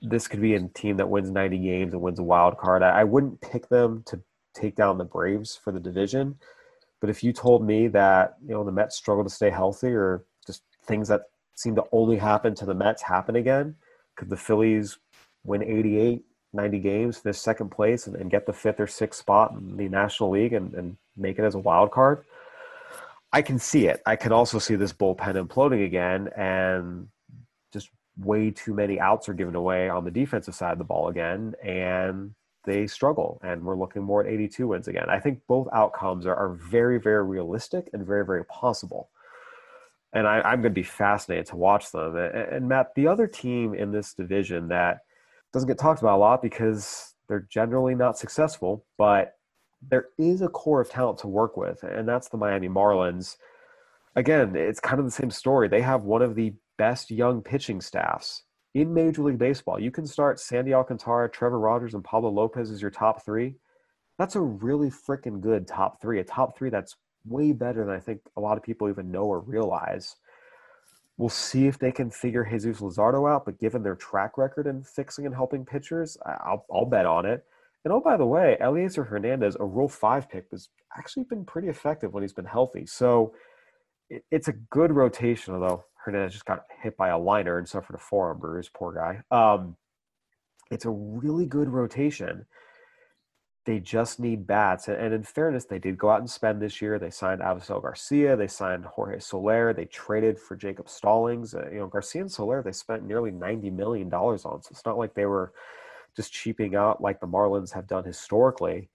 this 0.02 0.28
could 0.28 0.42
be 0.42 0.56
a 0.56 0.62
team 0.70 0.98
that 0.98 1.10
wins 1.10 1.32
90 1.32 1.58
games 1.58 1.94
and 1.94 2.02
wins 2.02 2.20
a 2.20 2.24
wild 2.24 2.58
card. 2.58 2.84
I, 2.84 3.02
I 3.02 3.04
wouldn't 3.04 3.42
pick 3.42 3.70
them 3.70 4.04
to 4.08 4.22
take 4.54 4.76
down 4.76 4.98
the 4.98 5.06
Braves 5.06 5.56
for 5.56 5.72
the 5.72 5.80
division, 5.80 6.36
but 7.00 7.10
if 7.10 7.24
you 7.24 7.32
told 7.32 7.66
me 7.66 7.88
that 7.90 8.38
you 8.46 8.54
know 8.54 8.64
the 8.64 8.72
Mets 8.72 8.98
struggle 8.98 9.24
to 9.24 9.30
stay 9.30 9.50
healthy 9.50 9.90
or 9.90 10.26
just 10.46 10.64
things 10.86 11.08
that 11.08 11.24
seem 11.56 11.76
to 11.76 11.84
only 11.92 12.18
happen 12.18 12.56
to 12.56 12.66
the 12.66 12.74
Mets 12.74 13.02
happen 13.02 13.36
again, 13.36 13.76
could 14.16 14.30
the 14.30 14.38
Phillies 14.38 14.98
win 15.44 15.64
88, 15.64 16.24
90 16.58 16.80
games, 16.80 17.18
finish 17.18 17.38
second 17.38 17.70
place, 17.70 18.08
and, 18.08 18.18
and 18.18 18.30
get 18.30 18.46
the 18.46 18.52
fifth 18.52 18.82
or 18.82 18.88
sixth 18.88 19.22
spot 19.22 19.54
in 19.54 19.78
the 19.78 19.88
National 19.88 20.32
League 20.32 20.52
and, 20.52 20.74
and 20.74 20.98
make 21.16 21.40
it 21.40 21.46
as 21.46 21.56
a 21.56 21.60
wild 21.60 21.92
card? 21.92 22.26
I 23.32 23.42
can 23.42 23.60
see 23.60 23.88
it. 23.88 24.02
I 24.06 24.18
can 24.18 24.34
also 24.34 24.60
see 24.60 24.76
this 24.76 24.92
bullpen 24.92 25.36
imploding 25.48 25.86
again, 25.86 26.30
and 26.36 27.08
just 27.72 27.90
way 28.18 28.52
too 28.52 28.74
many 28.74 29.00
outs 29.00 29.30
are 29.30 29.34
given 29.34 29.56
away 29.56 29.90
on 29.90 30.04
the 30.04 30.12
defensive 30.12 30.56
side 30.56 30.74
of 30.74 30.78
the 30.78 30.84
ball 30.84 31.08
again, 31.08 31.54
and 31.64 32.34
they 32.66 32.88
struggle. 32.88 33.40
And 33.44 33.64
we're 33.64 33.78
looking 33.78 34.04
more 34.04 34.22
at 34.22 34.32
82 34.32 34.68
wins 34.68 34.88
again. 34.88 35.10
I 35.10 35.20
think 35.20 35.42
both 35.48 35.68
outcomes 35.74 36.26
are, 36.26 36.36
are 36.36 36.50
very, 36.50 37.00
very 37.00 37.24
realistic 37.24 37.90
and 37.94 38.06
very, 38.06 38.26
very 38.26 38.46
possible. 38.46 39.10
And 40.14 40.28
I, 40.28 40.54
am 40.54 40.62
going 40.62 40.74
to 40.74 40.82
be 40.82 40.84
fascinated 40.84 41.48
to 41.48 41.58
watch 41.58 41.92
them. 41.92 42.16
And, 42.16 42.36
and 42.36 42.68
Matt, 42.68 42.96
the 42.96 43.08
other 43.08 43.28
team 43.28 43.74
in 43.74 43.92
this 43.92 44.14
division 44.14 44.70
that 44.70 45.02
doesn't 45.54 45.68
get 45.68 45.78
talked 45.78 46.02
about 46.02 46.18
a 46.18 46.20
lot 46.20 46.42
because 46.42 47.16
they're 47.28 47.48
generally 47.50 47.96
not 47.96 48.18
successful, 48.18 48.86
but 48.98 49.34
there 49.82 50.08
is 50.18 50.42
a 50.42 50.48
core 50.48 50.82
of 50.82 50.90
talent 50.90 51.20
to 51.20 51.28
work 51.28 51.58
with, 51.58 51.84
and 51.84 52.08
that's 52.08 52.30
the 52.30 52.38
Miami 52.38 52.68
Marlins. 52.68 53.38
Again, 54.16 54.56
it's 54.56 54.80
kind 54.80 55.00
of 55.00 55.06
the 55.06 55.12
same 55.12 55.30
story. 55.30 55.68
They 55.68 55.82
have 55.82 56.04
one 56.04 56.22
of 56.22 56.36
the 56.36 56.54
best 56.78 57.12
young 57.12 57.42
pitching 57.42 57.82
staffs 57.82 58.44
in 58.74 58.94
Major 58.94 59.24
League 59.24 59.38
Baseball. 59.38 59.80
You 59.80 59.92
can 59.92 60.08
start 60.08 60.40
Sandy 60.40 60.74
Alcantara, 60.74 61.30
Trevor 61.30 61.60
Rogers, 61.60 61.94
and 61.94 62.04
Pablo 62.04 62.30
Lopez 62.30 62.72
as 62.72 62.82
your 62.82 62.92
top 62.92 63.24
three. 63.24 63.56
That's 64.18 64.36
a 64.36 64.42
really 64.42 64.90
freaking 64.90 65.42
good 65.42 65.68
top 65.68 66.02
three, 66.02 66.20
a 66.20 66.24
top 66.24 66.58
three 66.58 66.70
that's 66.70 66.96
way 67.26 67.52
better 67.52 67.86
than 67.86 67.94
I 67.94 68.00
think 68.00 68.22
a 68.36 68.42
lot 68.42 68.58
of 68.58 68.64
people 68.64 68.90
even 68.90 69.12
know 69.12 69.26
or 69.26 69.40
realize. 69.42 70.16
We'll 71.18 71.30
see 71.30 71.66
if 71.66 71.80
they 71.80 71.92
can 71.92 72.12
figure 72.12 72.46
Jesus 72.46 72.80
Luzardo 72.80 73.30
out, 73.30 73.46
but 73.46 73.60
given 73.60 73.82
their 73.82 73.96
track 73.96 74.38
record 74.38 74.68
in 74.68 74.84
fixing 74.84 75.26
and 75.26 75.34
helping 75.34 75.66
pitchers, 75.66 76.18
I'll, 76.26 76.66
I'll 76.72 76.86
bet 76.86 77.08
on 77.08 77.26
it. 77.26 77.44
And 77.84 77.94
oh, 77.94 78.02
by 78.02 78.18
the 78.18 78.26
way, 78.26 78.58
Elieser 78.62 79.08
Hernandez, 79.08 79.56
a 79.60 79.66
Rule 79.66 79.90
5 79.90 80.30
pick, 80.30 80.46
has 80.52 80.70
actually 80.98 81.24
been 81.24 81.46
pretty 81.46 81.70
effective 81.70 82.14
when 82.14 82.22
he's 82.22 82.34
been 82.34 82.46
healthy. 82.46 82.86
So 82.86 83.34
it, 84.10 84.24
it's 84.30 84.48
a 84.48 84.54
good 84.54 84.92
rotation, 84.92 85.56
although 85.56 85.86
Hernandez 86.04 86.34
just 86.34 86.46
got 86.46 86.66
hit 86.82 86.96
by 86.98 87.10
a 87.10 87.18
liner 87.18 87.58
and 87.58 87.68
suffered 87.68 87.96
a 87.96 88.00
forearm 88.00 88.40
bruise. 88.40 88.70
Poor 88.72 88.94
guy. 88.94 89.22
Um, 89.36 89.76
it's 90.70 90.86
a 90.86 90.90
really 90.90 91.46
good 91.46 91.70
rotation. 91.70 92.46
They 93.68 93.80
just 93.80 94.20
need 94.20 94.48
bats. 94.48 94.88
And 94.88 95.14
in 95.14 95.22
fairness, 95.22 95.66
they 95.66 95.78
did 95.78 96.00
go 96.00 96.10
out 96.10 96.22
and 96.22 96.30
spend 96.30 96.60
this 96.60 96.82
year. 96.82 96.98
They 96.98 97.12
signed 97.12 97.42
Avisail 97.42 97.82
Garcia. 97.82 98.36
They 98.36 98.48
signed 98.48 98.86
Jorge 98.86 99.20
Soler. 99.20 99.74
They 99.74 99.86
traded 99.86 100.40
for 100.40 100.56
Jacob 100.56 100.90
Stallings. 100.90 101.54
Uh, 101.54 101.70
you 101.72 101.80
know, 101.80 101.88
Garcia 101.88 102.22
and 102.22 102.32
Soler, 102.32 102.64
they 102.64 102.72
spent 102.72 103.06
nearly 103.06 103.32
$90 103.32 103.72
million 103.72 104.12
on. 104.12 104.40
So 104.40 104.58
it's 104.72 104.86
not 104.86 104.98
like 104.98 105.14
they 105.14 105.28
were– 105.28 105.54
just 106.18 106.34
cheaping 106.34 106.76
out 106.76 107.00
like 107.00 107.22
the 107.22 107.28
Marlins 107.28 107.72
have 107.72 107.88
done 107.88 108.04
historically. 108.04 108.90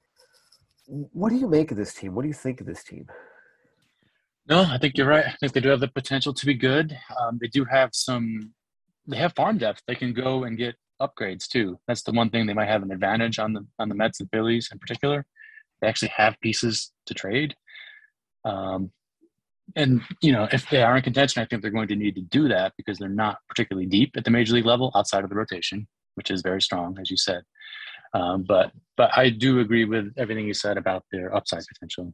What 0.86 1.30
do 1.30 1.36
you 1.36 1.48
make 1.48 1.70
of 1.70 1.76
this 1.76 1.94
team? 1.94 2.14
What 2.14 2.22
do 2.22 2.28
you 2.28 2.34
think 2.34 2.60
of 2.60 2.66
this 2.66 2.82
team? 2.82 3.06
No, 4.48 4.62
I 4.62 4.76
think 4.76 4.98
you're 4.98 5.06
right. 5.06 5.24
I 5.24 5.36
think 5.38 5.52
they 5.52 5.60
do 5.60 5.68
have 5.68 5.80
the 5.80 5.88
potential 5.88 6.34
to 6.34 6.44
be 6.44 6.54
good. 6.54 6.98
Um, 7.20 7.38
they 7.40 7.46
do 7.46 7.64
have 7.64 7.90
some. 7.92 8.52
They 9.06 9.16
have 9.16 9.34
farm 9.34 9.58
depth. 9.58 9.82
They 9.86 9.94
can 9.94 10.12
go 10.12 10.42
and 10.42 10.58
get 10.58 10.74
upgrades 11.00 11.46
too. 11.48 11.78
That's 11.86 12.02
the 12.02 12.12
one 12.12 12.30
thing 12.30 12.46
they 12.46 12.54
might 12.54 12.68
have 12.68 12.82
an 12.82 12.92
advantage 12.92 13.38
on 13.38 13.52
the 13.52 13.66
on 13.78 13.88
the 13.88 13.94
Mets 13.94 14.20
and 14.20 14.30
Phillies 14.30 14.68
in 14.72 14.78
particular. 14.78 15.26
They 15.80 15.88
actually 15.88 16.12
have 16.16 16.40
pieces 16.40 16.92
to 17.06 17.14
trade. 17.14 17.54
Um, 18.44 18.92
and 19.76 20.02
you 20.20 20.32
know, 20.32 20.48
if 20.52 20.68
they 20.68 20.82
are 20.82 20.96
in 20.96 21.02
contention, 21.02 21.42
I 21.42 21.46
think 21.46 21.62
they're 21.62 21.70
going 21.70 21.88
to 21.88 21.96
need 21.96 22.14
to 22.16 22.20
do 22.20 22.48
that 22.48 22.72
because 22.76 22.98
they're 22.98 23.08
not 23.08 23.38
particularly 23.48 23.86
deep 23.86 24.16
at 24.16 24.24
the 24.24 24.30
major 24.30 24.54
league 24.54 24.66
level 24.66 24.92
outside 24.94 25.24
of 25.24 25.30
the 25.30 25.36
rotation 25.36 25.86
which 26.14 26.30
is 26.30 26.42
very 26.42 26.60
strong, 26.60 26.96
as 27.00 27.10
you 27.10 27.16
said. 27.16 27.42
Um, 28.14 28.42
but 28.42 28.72
but 28.96 29.10
I 29.16 29.30
do 29.30 29.60
agree 29.60 29.84
with 29.84 30.12
everything 30.18 30.46
you 30.46 30.54
said 30.54 30.76
about 30.76 31.04
their 31.10 31.34
upside 31.34 31.62
potential. 31.66 32.12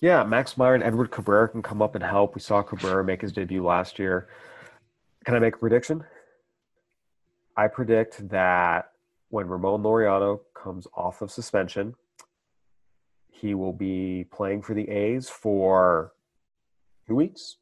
Yeah, 0.00 0.24
Max 0.24 0.56
Meyer 0.56 0.74
and 0.74 0.82
Edward 0.82 1.10
Cabrera 1.10 1.48
can 1.48 1.62
come 1.62 1.82
up 1.82 1.94
and 1.94 2.02
help. 2.02 2.34
We 2.34 2.40
saw 2.40 2.62
Cabrera 2.62 3.04
make 3.04 3.20
his 3.20 3.32
debut 3.32 3.64
last 3.64 3.98
year. 3.98 4.28
Can 5.24 5.34
I 5.34 5.38
make 5.38 5.54
a 5.54 5.58
prediction? 5.58 6.04
I 7.56 7.68
predict 7.68 8.28
that 8.30 8.90
when 9.28 9.48
Ramon 9.48 9.82
Laureano 9.82 10.40
comes 10.54 10.86
off 10.94 11.22
of 11.22 11.30
suspension, 11.30 11.94
he 13.28 13.54
will 13.54 13.72
be 13.72 14.26
playing 14.32 14.62
for 14.62 14.74
the 14.74 14.88
A's 14.88 15.28
for 15.28 16.12
two 17.06 17.14
weeks, 17.14 17.56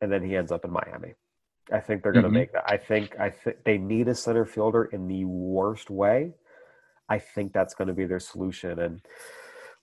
and 0.00 0.10
then 0.10 0.22
he 0.22 0.36
ends 0.36 0.50
up 0.50 0.64
in 0.64 0.70
Miami. 0.70 1.14
I 1.72 1.80
think 1.80 2.02
they're 2.02 2.12
going 2.12 2.22
to 2.22 2.28
mm-hmm. 2.28 2.38
make 2.38 2.52
that. 2.52 2.64
I 2.66 2.76
think 2.78 3.18
I 3.20 3.30
think 3.30 3.58
they 3.64 3.76
need 3.78 4.08
a 4.08 4.14
center 4.14 4.46
fielder 4.46 4.84
in 4.86 5.06
the 5.06 5.24
worst 5.24 5.90
way. 5.90 6.32
I 7.08 7.18
think 7.18 7.52
that's 7.52 7.74
going 7.74 7.88
to 7.88 7.94
be 7.94 8.06
their 8.06 8.20
solution. 8.20 8.78
And 8.78 9.00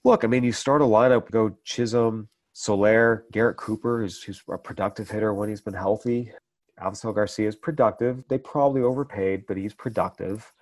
look, 0.04 0.24
I 0.24 0.26
mean, 0.26 0.44
you 0.44 0.52
start 0.52 0.82
a 0.82 0.84
lineup, 0.84 1.30
go 1.30 1.56
Chisholm, 1.64 2.28
Soler, 2.52 3.24
Garrett 3.32 3.56
Cooper, 3.56 4.00
who's, 4.00 4.22
who's 4.22 4.42
a 4.50 4.58
productive 4.58 5.10
hitter 5.10 5.34
when 5.34 5.48
he's 5.48 5.60
been 5.60 5.74
healthy. 5.74 6.32
Avisail 6.80 7.14
Garcia 7.14 7.48
is 7.48 7.56
productive. 7.56 8.24
They 8.28 8.38
probably 8.38 8.82
overpaid, 8.82 9.46
but 9.46 9.56
he's 9.56 9.74
productive. 9.74 10.52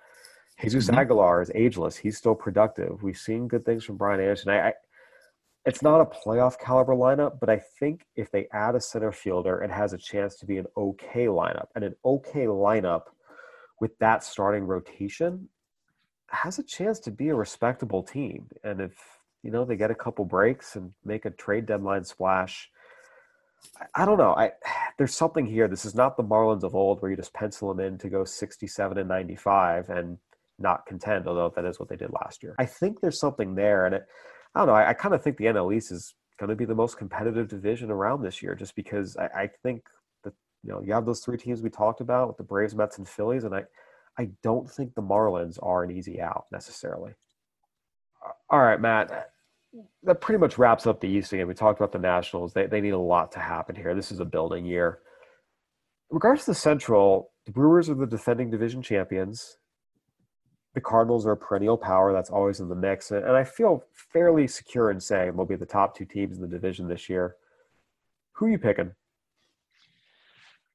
Jesus 0.61 0.87
mm-hmm. 0.87 0.99
Aguilar 0.99 1.41
is 1.41 1.51
ageless. 1.53 1.97
He's 1.97 2.17
still 2.17 2.35
productive. 2.35 3.03
We've 3.03 3.17
seen 3.17 3.47
good 3.47 3.65
things 3.65 3.83
from 3.83 3.97
Brian 3.97 4.21
Anderson. 4.21 4.51
I, 4.51 4.69
I 4.69 4.73
it's 5.65 5.81
not 5.81 5.99
a 5.99 6.05
playoff 6.05 6.59
caliber 6.59 6.93
lineup, 6.93 7.39
but 7.39 7.49
I 7.49 7.57
think 7.57 8.05
if 8.15 8.29
they 8.29 8.47
add 8.53 8.75
a 8.75 8.79
center 8.79 9.11
fielder, 9.11 9.63
it 9.63 9.71
has 9.71 9.93
a 9.93 9.97
chance 9.97 10.35
to 10.35 10.45
be 10.45 10.57
an 10.57 10.67
okay 10.77 11.25
lineup. 11.25 11.67
And 11.73 11.83
an 11.83 11.95
okay 12.05 12.45
lineup 12.45 13.05
with 13.81 13.97
that 13.97 14.23
starting 14.23 14.63
rotation 14.65 15.49
has 16.29 16.59
a 16.59 16.63
chance 16.63 16.99
to 16.99 17.11
be 17.11 17.29
a 17.29 17.35
respectable 17.35 18.03
team. 18.03 18.47
And 18.63 18.79
if, 18.79 18.93
you 19.41 19.49
know, 19.49 19.65
they 19.65 19.75
get 19.75 19.89
a 19.89 19.95
couple 19.95 20.23
breaks 20.23 20.75
and 20.75 20.93
make 21.03 21.25
a 21.25 21.31
trade 21.31 21.65
deadline 21.65 22.03
splash, 22.03 22.69
I- 23.95 24.05
don't 24.05 24.17
know. 24.17 24.33
I 24.35 24.51
there's 24.97 25.15
something 25.15 25.45
here. 25.45 25.67
This 25.67 25.85
is 25.85 25.95
not 25.95 26.17
the 26.17 26.23
Marlins 26.23 26.63
of 26.63 26.75
old 26.75 27.01
where 27.01 27.11
you 27.11 27.17
just 27.17 27.33
pencil 27.33 27.73
them 27.73 27.85
in 27.85 27.97
to 27.99 28.09
go 28.09 28.23
67 28.23 28.97
and 28.97 29.09
95 29.09 29.89
and 29.89 30.17
not 30.57 30.85
contend, 30.85 31.27
although 31.27 31.51
that 31.55 31.65
is 31.65 31.79
what 31.79 31.89
they 31.89 31.97
did 31.97 32.11
last 32.11 32.41
year. 32.43 32.55
I 32.57 32.65
think 32.65 33.01
there's 33.01 33.19
something 33.19 33.55
there, 33.55 33.85
and 33.85 33.95
it, 33.95 34.05
I 34.53 34.59
don't 34.59 34.67
know. 34.67 34.73
I, 34.73 34.89
I 34.89 34.93
kind 34.93 35.13
of 35.13 35.21
think 35.21 35.37
the 35.37 35.45
NL 35.45 35.75
East 35.75 35.91
is 35.91 36.15
going 36.39 36.49
to 36.49 36.55
be 36.55 36.65
the 36.65 36.75
most 36.75 36.97
competitive 36.97 37.47
division 37.47 37.91
around 37.91 38.21
this 38.21 38.41
year, 38.41 38.55
just 38.55 38.75
because 38.75 39.17
I, 39.17 39.25
I 39.43 39.49
think 39.63 39.83
that 40.23 40.33
you 40.63 40.71
know 40.71 40.81
you 40.81 40.93
have 40.93 41.05
those 41.05 41.19
three 41.19 41.37
teams 41.37 41.61
we 41.61 41.69
talked 41.69 42.01
about 42.01 42.27
with 42.27 42.37
the 42.37 42.43
Braves, 42.43 42.75
Mets, 42.75 42.97
and 42.97 43.07
Phillies, 43.07 43.43
and 43.43 43.53
I 43.53 43.63
I 44.17 44.29
don't 44.43 44.69
think 44.69 44.95
the 44.95 45.01
Marlins 45.01 45.59
are 45.61 45.83
an 45.83 45.91
easy 45.91 46.21
out 46.21 46.45
necessarily. 46.51 47.13
All 48.49 48.59
right, 48.59 48.79
Matt. 48.79 49.31
That 50.03 50.21
pretty 50.21 50.39
much 50.39 50.57
wraps 50.57 50.87
up 50.87 51.01
the 51.01 51.07
East 51.07 51.33
again. 51.33 51.47
We 51.47 51.53
talked 51.53 51.79
about 51.79 51.91
the 51.91 51.99
Nationals. 51.99 52.53
They, 52.53 52.67
they 52.67 52.81
need 52.81 52.91
a 52.91 52.99
lot 52.99 53.31
to 53.33 53.39
happen 53.39 53.75
here. 53.75 53.93
This 53.95 54.11
is 54.11 54.19
a 54.19 54.25
building 54.25 54.65
year. 54.65 54.99
In 56.11 56.15
regards 56.15 56.45
to 56.45 56.51
the 56.51 56.55
Central, 56.55 57.31
the 57.45 57.51
Brewers 57.51 57.89
are 57.89 57.95
the 57.95 58.05
defending 58.05 58.49
division 58.49 58.81
champions. 58.81 59.57
The 60.75 60.81
Cardinals 60.81 61.25
are 61.25 61.31
a 61.31 61.37
perennial 61.37 61.77
power 61.77 62.13
that's 62.13 62.29
always 62.29 62.59
in 62.59 62.69
the 62.69 62.75
mix. 62.75 63.11
And 63.11 63.25
I 63.25 63.43
feel 63.43 63.83
fairly 63.93 64.47
secure 64.47 64.91
in 64.91 64.99
saying 64.99 65.35
they'll 65.35 65.45
be 65.45 65.55
the 65.55 65.65
top 65.65 65.97
two 65.97 66.05
teams 66.05 66.35
in 66.35 66.41
the 66.41 66.47
division 66.47 66.87
this 66.87 67.09
year. 67.09 67.35
Who 68.33 68.45
are 68.45 68.49
you 68.49 68.59
picking? 68.59 68.91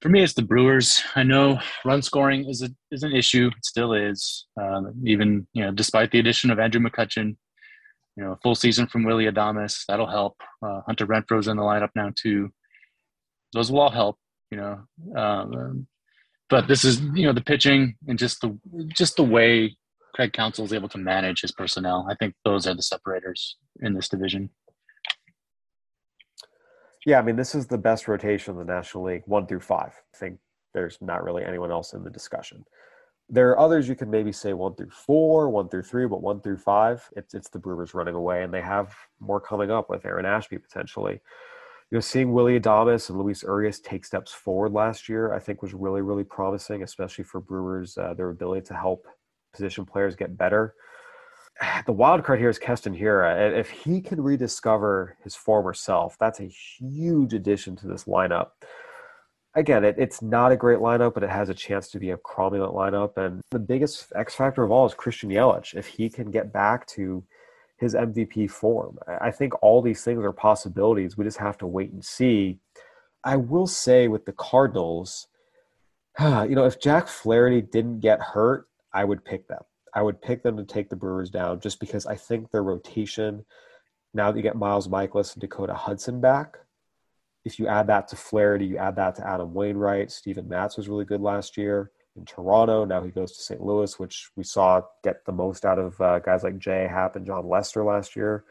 For 0.00 0.08
me, 0.08 0.22
it's 0.22 0.32
the 0.32 0.42
Brewers. 0.42 1.02
I 1.14 1.22
know 1.22 1.60
run 1.84 2.00
scoring 2.00 2.48
is 2.48 2.62
a 2.62 2.70
is 2.90 3.02
an 3.02 3.12
issue. 3.12 3.50
It 3.54 3.66
still 3.66 3.92
is. 3.92 4.46
Um, 4.58 4.94
even 5.04 5.46
you 5.52 5.62
know, 5.62 5.70
despite 5.70 6.10
the 6.10 6.18
addition 6.18 6.50
of 6.50 6.58
Andrew 6.58 6.80
McCutchen, 6.80 7.36
you 8.20 8.26
know, 8.26 8.38
full 8.42 8.54
season 8.54 8.86
from 8.86 9.04
Willy 9.04 9.24
Adames 9.24 9.84
that'll 9.88 10.06
help. 10.06 10.36
Uh, 10.62 10.82
Hunter 10.86 11.06
Renfroe's 11.06 11.48
in 11.48 11.56
the 11.56 11.62
lineup 11.62 11.88
now 11.96 12.12
too. 12.14 12.50
Those 13.54 13.72
will 13.72 13.80
all 13.80 13.90
help. 13.90 14.18
You 14.50 14.58
know, 14.58 15.18
um, 15.18 15.86
but 16.50 16.68
this 16.68 16.84
is 16.84 17.00
you 17.00 17.24
know 17.24 17.32
the 17.32 17.40
pitching 17.40 17.94
and 18.06 18.18
just 18.18 18.42
the 18.42 18.58
just 18.94 19.16
the 19.16 19.22
way 19.22 19.74
Craig 20.14 20.34
Counsell 20.34 20.66
is 20.66 20.74
able 20.74 20.90
to 20.90 20.98
manage 20.98 21.40
his 21.40 21.52
personnel. 21.52 22.06
I 22.10 22.14
think 22.14 22.34
those 22.44 22.66
are 22.66 22.74
the 22.74 22.82
separators 22.82 23.56
in 23.80 23.94
this 23.94 24.08
division. 24.08 24.50
Yeah, 27.06 27.20
I 27.20 27.22
mean, 27.22 27.36
this 27.36 27.54
is 27.54 27.68
the 27.68 27.78
best 27.78 28.06
rotation 28.06 28.52
in 28.52 28.58
the 28.58 28.70
National 28.70 29.04
League, 29.04 29.22
one 29.24 29.46
through 29.46 29.60
five. 29.60 29.92
I 30.14 30.18
think 30.18 30.40
there's 30.74 30.98
not 31.00 31.24
really 31.24 31.42
anyone 31.42 31.70
else 31.70 31.94
in 31.94 32.04
the 32.04 32.10
discussion. 32.10 32.66
There 33.32 33.50
are 33.50 33.58
others 33.60 33.88
you 33.88 33.94
can 33.94 34.10
maybe 34.10 34.32
say 34.32 34.52
one 34.54 34.74
through 34.74 34.90
four, 34.90 35.48
one 35.50 35.68
through 35.68 35.84
three, 35.84 36.06
but 36.06 36.20
one 36.20 36.40
through 36.40 36.56
five, 36.58 37.08
it's 37.16 37.32
it's 37.32 37.48
the 37.48 37.60
Brewers 37.60 37.94
running 37.94 38.16
away, 38.16 38.42
and 38.42 38.52
they 38.52 38.60
have 38.60 38.92
more 39.20 39.40
coming 39.40 39.70
up 39.70 39.88
with 39.88 40.04
Aaron 40.04 40.26
Ashby 40.26 40.58
potentially. 40.58 41.20
You 41.90 41.96
know, 41.96 42.00
seeing 42.00 42.32
Willy 42.32 42.58
Adames 42.58 43.08
and 43.08 43.18
Luis 43.18 43.42
Urias 43.42 43.80
take 43.80 44.04
steps 44.04 44.32
forward 44.32 44.72
last 44.72 45.08
year, 45.08 45.32
I 45.32 45.38
think 45.38 45.62
was 45.62 45.74
really 45.74 46.02
really 46.02 46.24
promising, 46.24 46.82
especially 46.82 47.24
for 47.24 47.40
Brewers 47.40 47.96
uh, 47.96 48.14
their 48.14 48.30
ability 48.30 48.66
to 48.66 48.74
help 48.74 49.06
position 49.52 49.84
players 49.84 50.16
get 50.16 50.36
better. 50.36 50.74
The 51.86 51.92
wild 51.92 52.24
card 52.24 52.38
here 52.38 52.48
is 52.48 52.58
Keston 52.58 52.96
Hiura. 52.96 53.56
If 53.58 53.70
he 53.70 54.00
can 54.00 54.20
rediscover 54.20 55.16
his 55.22 55.36
former 55.36 55.74
self, 55.74 56.16
that's 56.18 56.40
a 56.40 56.48
huge 56.48 57.34
addition 57.34 57.76
to 57.76 57.86
this 57.86 58.04
lineup 58.04 58.50
again, 59.54 59.84
it, 59.84 59.96
it's 59.98 60.22
not 60.22 60.52
a 60.52 60.56
great 60.56 60.78
lineup, 60.78 61.14
but 61.14 61.22
it 61.22 61.30
has 61.30 61.48
a 61.48 61.54
chance 61.54 61.88
to 61.90 61.98
be 61.98 62.10
a 62.10 62.16
cromulent 62.16 62.74
lineup. 62.74 63.16
And 63.16 63.40
the 63.50 63.58
biggest 63.58 64.12
X 64.14 64.34
factor 64.34 64.62
of 64.62 64.70
all 64.70 64.86
is 64.86 64.94
Christian 64.94 65.30
Yelich. 65.30 65.74
If 65.74 65.86
he 65.86 66.08
can 66.08 66.30
get 66.30 66.52
back 66.52 66.86
to 66.88 67.24
his 67.78 67.94
MVP 67.94 68.50
form, 68.50 68.98
I 69.20 69.30
think 69.30 69.54
all 69.62 69.82
these 69.82 70.04
things 70.04 70.22
are 70.22 70.32
possibilities. 70.32 71.16
We 71.16 71.24
just 71.24 71.38
have 71.38 71.58
to 71.58 71.66
wait 71.66 71.92
and 71.92 72.04
see. 72.04 72.58
I 73.24 73.36
will 73.36 73.66
say 73.66 74.08
with 74.08 74.26
the 74.26 74.32
Cardinals, 74.32 75.26
you 76.20 76.54
know, 76.54 76.64
if 76.64 76.80
Jack 76.80 77.08
Flaherty 77.08 77.62
didn't 77.62 78.00
get 78.00 78.20
hurt, 78.20 78.68
I 78.92 79.04
would 79.04 79.24
pick 79.24 79.48
them. 79.48 79.62
I 79.94 80.02
would 80.02 80.22
pick 80.22 80.42
them 80.42 80.56
to 80.56 80.64
take 80.64 80.88
the 80.88 80.96
Brewers 80.96 81.30
down 81.30 81.60
just 81.60 81.80
because 81.80 82.06
I 82.06 82.14
think 82.14 82.50
their 82.50 82.62
rotation, 82.62 83.44
now 84.14 84.30
that 84.30 84.36
you 84.36 84.42
get 84.42 84.56
Miles 84.56 84.86
Mikolas 84.86 85.34
and 85.34 85.40
Dakota 85.40 85.74
Hudson 85.74 86.20
back, 86.20 86.58
if 87.44 87.58
you 87.58 87.66
add 87.66 87.86
that 87.86 88.08
to 88.08 88.16
Flaherty, 88.16 88.66
you 88.66 88.76
add 88.76 88.96
that 88.96 89.14
to 89.16 89.26
Adam 89.26 89.54
Wainwright. 89.54 90.10
Steven 90.10 90.48
Matz 90.48 90.76
was 90.76 90.88
really 90.88 91.04
good 91.04 91.20
last 91.20 91.56
year 91.56 91.90
in 92.16 92.24
Toronto. 92.24 92.84
Now 92.84 93.02
he 93.02 93.10
goes 93.10 93.32
to 93.36 93.42
St. 93.42 93.62
Louis, 93.62 93.98
which 93.98 94.30
we 94.36 94.44
saw 94.44 94.82
get 95.02 95.24
the 95.24 95.32
most 95.32 95.64
out 95.64 95.78
of 95.78 95.98
uh, 96.00 96.18
guys 96.18 96.42
like 96.42 96.58
Jay 96.58 96.86
Happ 96.88 97.16
and 97.16 97.24
Jon 97.24 97.48
Lester 97.48 97.82
last 97.82 98.14
year. 98.14 98.44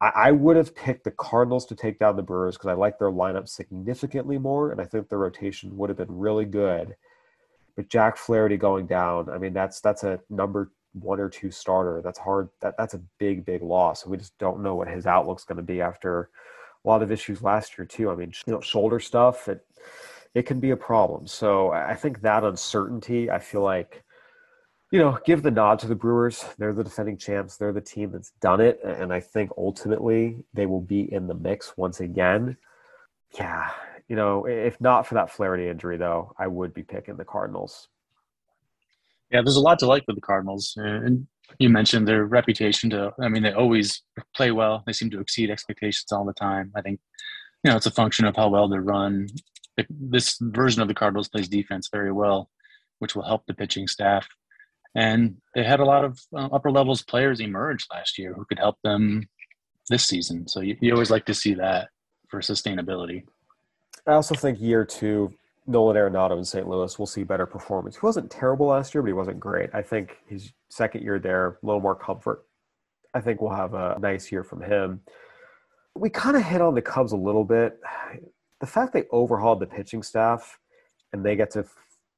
I, 0.00 0.12
I 0.14 0.30
would 0.32 0.56
have 0.56 0.74
picked 0.74 1.04
the 1.04 1.10
Cardinals 1.10 1.66
to 1.66 1.74
take 1.74 1.98
down 1.98 2.16
the 2.16 2.22
Brewers 2.22 2.56
because 2.56 2.68
I 2.68 2.74
like 2.74 2.98
their 2.98 3.10
lineup 3.10 3.48
significantly 3.48 4.38
more, 4.38 4.72
and 4.72 4.80
I 4.80 4.84
think 4.84 5.08
the 5.08 5.16
rotation 5.18 5.76
would 5.76 5.90
have 5.90 5.98
been 5.98 6.16
really 6.16 6.46
good. 6.46 6.96
But 7.76 7.88
Jack 7.88 8.16
Flaherty 8.16 8.56
going 8.56 8.86
down, 8.86 9.28
I 9.28 9.38
mean, 9.38 9.52
that's 9.52 9.80
that's 9.80 10.02
a 10.02 10.18
number 10.30 10.72
one 10.94 11.20
or 11.20 11.28
two 11.28 11.50
starter. 11.50 12.00
That's 12.02 12.18
hard. 12.18 12.48
That 12.62 12.74
that's 12.78 12.94
a 12.94 13.02
big, 13.18 13.44
big 13.44 13.62
loss. 13.62 14.06
We 14.06 14.16
just 14.16 14.36
don't 14.38 14.62
know 14.62 14.74
what 14.76 14.88
his 14.88 15.06
outlook's 15.06 15.44
going 15.44 15.58
to 15.58 15.62
be 15.62 15.82
after– 15.82 16.30
a 16.88 16.90
lot 16.90 17.02
of 17.02 17.12
issues 17.12 17.42
last 17.42 17.76
year 17.76 17.84
too. 17.84 18.10
I 18.10 18.14
mean, 18.14 18.32
you 18.46 18.52
know, 18.54 18.60
shoulder 18.60 18.98
stuff 18.98 19.46
it 19.48 19.64
it 20.34 20.42
can 20.42 20.60
be 20.60 20.70
a 20.70 20.76
problem. 20.76 21.26
So 21.26 21.72
I 21.72 21.94
think 21.94 22.20
that 22.22 22.44
uncertainty, 22.44 23.30
I 23.30 23.38
feel 23.38 23.62
like, 23.62 24.04
you 24.90 24.98
know, 24.98 25.18
give 25.24 25.42
the 25.42 25.50
nod 25.50 25.78
to 25.80 25.86
the 25.86 25.94
Brewers. 25.94 26.44
They're 26.58 26.72
the 26.72 26.84
defending 26.84 27.16
champs. 27.16 27.56
They're 27.56 27.72
the 27.72 27.80
team 27.80 28.12
that's 28.12 28.32
done 28.40 28.60
it, 28.60 28.80
and 28.84 29.12
I 29.12 29.20
think 29.20 29.50
ultimately 29.56 30.44
they 30.54 30.66
will 30.66 30.80
be 30.80 31.12
in 31.12 31.26
the 31.26 31.34
mix 31.34 31.76
once 31.76 32.00
again. 32.00 32.56
Yeah, 33.38 33.70
you 34.08 34.16
know, 34.16 34.46
if 34.46 34.80
not 34.80 35.06
for 35.06 35.14
that 35.14 35.30
Flaherty 35.30 35.68
injury, 35.68 35.98
though, 35.98 36.32
I 36.38 36.46
would 36.46 36.72
be 36.72 36.82
picking 36.82 37.16
the 37.16 37.24
Cardinals. 37.24 37.88
Yeah, 39.30 39.42
there's 39.42 39.56
a 39.56 39.60
lot 39.60 39.78
to 39.80 39.86
like 39.86 40.04
with 40.06 40.16
the 40.16 40.22
Cardinals, 40.22 40.74
and 40.76 41.26
you 41.58 41.68
mentioned 41.68 42.06
their 42.06 42.24
reputation 42.26 42.90
to 42.90 43.12
i 43.22 43.28
mean 43.28 43.42
they 43.42 43.52
always 43.52 44.02
play 44.34 44.50
well. 44.50 44.82
They 44.86 44.92
seem 44.92 45.10
to 45.10 45.20
exceed 45.20 45.50
expectations 45.50 46.12
all 46.12 46.24
the 46.24 46.32
time. 46.34 46.72
I 46.76 46.82
think 46.82 47.00
you 47.64 47.70
know 47.70 47.76
it's 47.76 47.86
a 47.86 47.90
function 47.90 48.24
of 48.26 48.36
how 48.36 48.48
well 48.48 48.68
they 48.68 48.78
run. 48.78 49.28
This 49.88 50.36
version 50.40 50.82
of 50.82 50.88
the 50.88 50.94
cardinals 50.94 51.28
plays 51.28 51.48
defense 51.48 51.88
very 51.92 52.12
well 52.12 52.50
which 52.98 53.14
will 53.14 53.22
help 53.22 53.46
the 53.46 53.54
pitching 53.54 53.86
staff. 53.86 54.26
And 54.94 55.36
they 55.54 55.64
had 55.64 55.80
a 55.80 55.84
lot 55.84 56.04
of 56.04 56.18
uh, 56.34 56.48
upper 56.52 56.70
levels 56.70 57.02
players 57.02 57.40
emerge 57.40 57.86
last 57.92 58.18
year 58.18 58.32
who 58.34 58.44
could 58.44 58.58
help 58.58 58.76
them 58.82 59.28
this 59.88 60.04
season. 60.04 60.48
So 60.48 60.60
you, 60.60 60.76
you 60.80 60.92
always 60.92 61.10
like 61.10 61.26
to 61.26 61.34
see 61.34 61.54
that 61.54 61.88
for 62.28 62.40
sustainability. 62.40 63.24
I 64.06 64.12
also 64.12 64.34
think 64.34 64.60
year 64.60 64.84
two 64.84 65.32
Nolan 65.68 65.96
Arenado 65.96 66.36
in 66.38 66.44
St. 66.44 66.66
Louis 66.66 66.98
will 66.98 67.06
see 67.06 67.24
better 67.24 67.46
performance. 67.46 67.96
He 67.96 68.00
wasn't 68.02 68.30
terrible 68.30 68.66
last 68.66 68.94
year, 68.94 69.02
but 69.02 69.08
he 69.08 69.12
wasn't 69.12 69.38
great. 69.38 69.68
I 69.74 69.82
think 69.82 70.16
his 70.26 70.52
second 70.70 71.02
year 71.02 71.18
there, 71.18 71.58
a 71.62 71.66
little 71.66 71.82
more 71.82 71.94
comfort. 71.94 72.44
I 73.12 73.20
think 73.20 73.40
we'll 73.40 73.50
have 73.50 73.74
a 73.74 73.98
nice 74.00 74.32
year 74.32 74.42
from 74.42 74.62
him. 74.62 75.02
We 75.94 76.08
kind 76.08 76.36
of 76.36 76.42
hit 76.42 76.62
on 76.62 76.74
the 76.74 76.82
Cubs 76.82 77.12
a 77.12 77.16
little 77.16 77.44
bit. 77.44 77.78
The 78.60 78.66
fact 78.66 78.94
they 78.94 79.04
overhauled 79.12 79.60
the 79.60 79.66
pitching 79.66 80.02
staff 80.02 80.58
and 81.12 81.24
they 81.24 81.36
get 81.36 81.50
to 81.52 81.66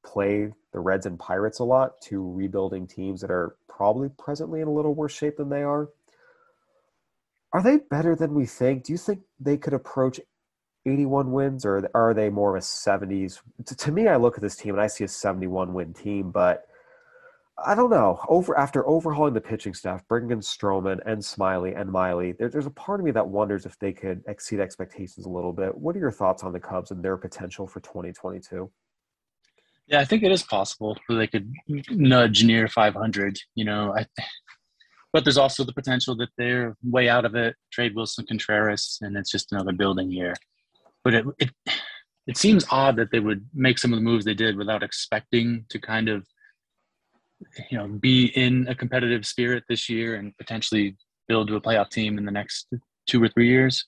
play 0.05 0.51
the 0.71 0.79
Reds 0.79 1.05
and 1.05 1.19
Pirates 1.19 1.59
a 1.59 1.63
lot, 1.63 1.99
two 2.01 2.31
rebuilding 2.31 2.87
teams 2.87 3.19
that 3.21 3.31
are 3.31 3.55
probably 3.67 4.09
presently 4.17 4.61
in 4.61 4.67
a 4.67 4.73
little 4.73 4.95
worse 4.95 5.13
shape 5.13 5.37
than 5.37 5.49
they 5.49 5.63
are. 5.63 5.89
Are 7.53 7.61
they 7.61 7.77
better 7.89 8.15
than 8.15 8.33
we 8.33 8.45
think? 8.45 8.85
Do 8.85 8.93
you 8.93 8.97
think 8.97 9.21
they 9.39 9.57
could 9.57 9.73
approach 9.73 10.21
81 10.85 11.31
wins, 11.31 11.65
or 11.65 11.89
are 11.93 12.13
they 12.13 12.29
more 12.29 12.55
of 12.55 12.61
a 12.61 12.65
70s? 12.65 13.39
To, 13.65 13.75
to, 13.75 13.91
me, 13.91 14.07
I 14.07 14.15
look 14.15 14.35
at 14.35 14.41
this 14.41 14.55
team 14.55 14.73
and 14.73 14.81
I 14.81 14.87
see 14.87 15.03
a 15.03 15.07
71 15.07 15.73
win 15.73 15.93
team, 15.93 16.31
but 16.31 16.65
I 17.63 17.75
don't 17.75 17.91
know. 17.91 18.19
Over 18.27 18.57
after 18.57 18.87
overhauling 18.87 19.33
the 19.33 19.41
pitching 19.41 19.73
staff, 19.73 20.07
bringing 20.07 20.31
in 20.31 20.39
Stroman 20.39 20.99
and 21.05 21.23
Smiley 21.23 21.73
and 21.73 21.91
Miley, 21.91 22.31
there, 22.31 22.49
there's 22.49 22.65
a 22.65 22.71
part 22.71 22.99
of 22.99 23.05
me 23.05 23.11
that 23.11 23.27
wonders 23.27 23.65
if 23.65 23.77
they 23.77 23.93
could 23.93 24.23
exceed 24.27 24.59
expectations 24.59 25.25
a 25.25 25.29
little 25.29 25.53
bit. 25.53 25.77
What 25.77 25.95
are 25.95 25.99
your 25.99 26.11
thoughts 26.11 26.43
on 26.43 26.53
the 26.53 26.59
Cubs 26.59 26.91
and 26.91 27.03
their 27.03 27.17
potential 27.17 27.67
for 27.67 27.79
2022? 27.81 28.71
Yeah, 29.87 29.99
I 29.99 30.05
think 30.05 30.23
it 30.23 30.31
is 30.31 30.43
possible 30.43 30.97
that 31.09 31.15
they 31.15 31.27
could 31.27 31.51
nudge 31.91 32.43
near 32.43 32.67
500. 32.67 33.37
You 33.53 33.65
know, 33.65 33.93
I, 33.95 34.05
but 35.13 35.25
there's 35.25 35.37
also 35.37 35.63
the 35.63 35.73
potential 35.73 36.15
that 36.15 36.29
they're 36.37 36.75
way 36.83 37.09
out 37.09 37.25
of 37.25 37.35
it. 37.35 37.55
Trade 37.71 37.95
Willson 37.95 38.25
Contreras, 38.25 38.97
and 39.01 39.15
it's 39.15 39.31
just 39.31 39.51
another 39.51 39.73
building 39.73 40.09
year 40.09 40.33
but 41.03 41.13
it, 41.13 41.25
it 41.39 41.51
it 42.27 42.37
seems 42.37 42.65
odd 42.69 42.95
that 42.97 43.11
they 43.11 43.19
would 43.19 43.45
make 43.53 43.79
some 43.79 43.91
of 43.91 43.97
the 43.97 44.03
moves 44.03 44.25
they 44.25 44.33
did 44.33 44.55
without 44.55 44.83
expecting 44.83 45.65
to 45.69 45.79
kind 45.79 46.07
of 46.07 46.25
you 47.69 47.77
know 47.77 47.87
be 47.87 48.25
in 48.35 48.67
a 48.67 48.75
competitive 48.75 49.25
spirit 49.25 49.63
this 49.67 49.89
year 49.89 50.15
and 50.15 50.37
potentially 50.37 50.95
build 51.27 51.47
to 51.47 51.55
a 51.55 51.61
playoff 51.61 51.89
team 51.89 52.17
in 52.17 52.25
the 52.25 52.31
next 52.31 52.67
two 53.07 53.21
or 53.23 53.27
three 53.27 53.47
years? 53.47 53.85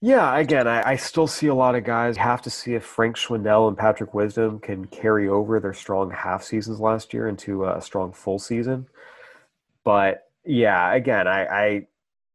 Yeah 0.00 0.36
again 0.38 0.66
I, 0.66 0.92
I 0.92 0.96
still 0.96 1.26
see 1.26 1.48
a 1.48 1.54
lot 1.54 1.74
of 1.74 1.84
guys 1.84 2.16
have 2.16 2.42
to 2.42 2.50
see 2.50 2.74
if 2.74 2.84
frank 2.84 3.16
schwindel 3.16 3.68
and 3.68 3.76
patrick 3.76 4.14
wisdom 4.14 4.58
can 4.58 4.86
carry 4.86 5.28
over 5.28 5.60
their 5.60 5.74
strong 5.74 6.10
half 6.10 6.42
seasons 6.42 6.80
last 6.80 7.12
year 7.12 7.28
into 7.28 7.64
a 7.66 7.80
strong 7.80 8.12
full 8.12 8.38
season. 8.38 8.86
But 9.84 10.28
yeah 10.44 10.92
again 10.92 11.28
i, 11.28 11.44
I 11.44 11.86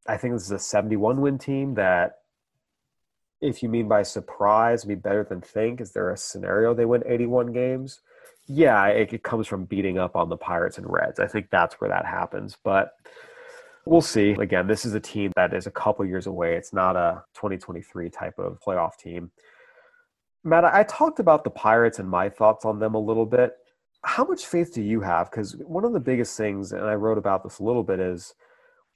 I 0.07 0.17
think 0.17 0.33
this 0.33 0.45
is 0.45 0.51
a 0.51 0.59
71 0.59 1.21
win 1.21 1.37
team 1.37 1.75
that, 1.75 2.19
if 3.41 3.61
you 3.61 3.69
mean 3.69 3.87
by 3.87 4.03
surprise, 4.03 4.85
be 4.85 4.95
better 4.95 5.23
than 5.23 5.41
think. 5.41 5.81
Is 5.81 5.91
there 5.91 6.11
a 6.11 6.17
scenario 6.17 6.73
they 6.73 6.85
win 6.85 7.03
81 7.05 7.51
games? 7.53 8.01
Yeah, 8.47 8.85
it, 8.87 9.13
it 9.13 9.23
comes 9.23 9.47
from 9.47 9.65
beating 9.65 9.97
up 9.97 10.15
on 10.15 10.29
the 10.29 10.37
Pirates 10.37 10.77
and 10.77 10.87
Reds. 10.89 11.19
I 11.19 11.27
think 11.27 11.49
that's 11.49 11.75
where 11.75 11.89
that 11.89 12.05
happens. 12.05 12.57
But 12.63 12.93
we'll 13.85 14.01
see. 14.01 14.31
Again, 14.31 14.67
this 14.67 14.85
is 14.85 14.93
a 14.93 14.99
team 14.99 15.31
that 15.35 15.53
is 15.53 15.67
a 15.67 15.71
couple 15.71 16.05
years 16.05 16.27
away. 16.27 16.55
It's 16.55 16.73
not 16.73 16.95
a 16.95 17.23
2023 17.35 18.09
type 18.09 18.39
of 18.39 18.59
playoff 18.59 18.97
team. 18.97 19.31
Matt, 20.43 20.63
I 20.63 20.83
talked 20.83 21.19
about 21.19 21.43
the 21.43 21.49
Pirates 21.49 21.99
and 21.99 22.09
my 22.09 22.29
thoughts 22.29 22.63
on 22.63 22.79
them 22.79 22.95
a 22.95 22.99
little 22.99 23.25
bit. 23.25 23.57
How 24.03 24.23
much 24.23 24.45
faith 24.45 24.73
do 24.73 24.81
you 24.81 25.01
have? 25.01 25.29
Because 25.29 25.57
one 25.57 25.83
of 25.83 25.91
the 25.91 25.99
biggest 25.99 26.37
things, 26.37 26.71
and 26.71 26.85
I 26.85 26.93
wrote 26.93 27.17
about 27.17 27.43
this 27.43 27.59
a 27.59 27.63
little 27.63 27.83
bit, 27.83 27.99
is 27.99 28.33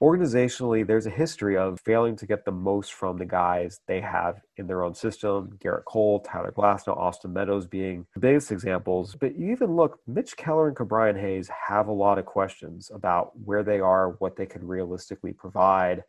organizationally, 0.02 0.84
there's 0.84 1.06
a 1.06 1.10
history 1.10 1.56
of 1.56 1.78
failing 1.80 2.16
to 2.16 2.26
get 2.26 2.44
the 2.44 2.50
most 2.50 2.92
from 2.92 3.18
the 3.18 3.24
guys 3.24 3.80
they 3.86 4.00
have 4.00 4.40
in 4.56 4.66
their 4.66 4.82
own 4.82 4.94
system. 4.94 5.56
Gerrit 5.62 5.84
Cole, 5.84 6.18
Tyler 6.20 6.50
Glass, 6.50 6.84
Glasnow, 6.84 6.96
Austin 6.96 7.32
Meadows 7.32 7.68
being 7.68 8.06
the 8.14 8.20
biggest 8.20 8.50
examples. 8.50 9.14
But 9.14 9.38
you 9.38 9.52
even 9.52 9.76
look, 9.76 10.00
Mitch 10.08 10.36
Keller 10.36 10.66
and 10.66 10.76
Ke'Bryan 10.76 11.20
Hayes 11.20 11.48
have 11.68 11.86
a 11.86 11.92
lot 11.92 12.18
of 12.18 12.26
questions 12.26 12.90
about 12.92 13.30
where 13.44 13.62
they 13.62 13.78
are, 13.78 14.16
what 14.18 14.34
they 14.34 14.46
can 14.46 14.66
realistically 14.66 15.32
provide. 15.32 16.02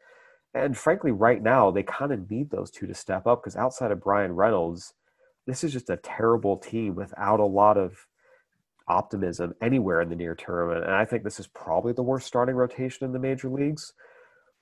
And 0.55 0.75
frankly, 0.75 1.11
right 1.11 1.41
now, 1.41 1.69
they 1.69 1.83
kind 1.83 2.11
of 2.11 2.31
need 2.31 2.49
those 2.49 2.71
two 2.71 2.87
to 2.87 2.95
step 2.95 3.27
up 3.27 3.43
because 3.43 3.55
outside 3.55 3.91
of 3.91 4.01
Bryan 4.01 4.33
Reynolds, 4.33 4.95
this 5.45 5.63
is 5.63 5.71
just 5.71 5.91
a 5.91 5.97
terrible 5.97 6.57
team 6.57 6.95
without 6.95 7.39
a 7.39 7.45
lot 7.45 7.77
of 7.77 8.07
optimism 8.87 9.53
anywhere 9.61 10.01
in 10.01 10.09
the 10.09 10.15
near 10.15 10.35
term. 10.35 10.71
And 10.71 10.93
I 10.93 11.05
think 11.05 11.23
this 11.23 11.39
is 11.39 11.47
probably 11.47 11.93
the 11.93 12.03
worst 12.03 12.27
starting 12.27 12.55
rotation 12.55 13.05
in 13.05 13.13
the 13.13 13.19
major 13.19 13.49
leagues. 13.49 13.93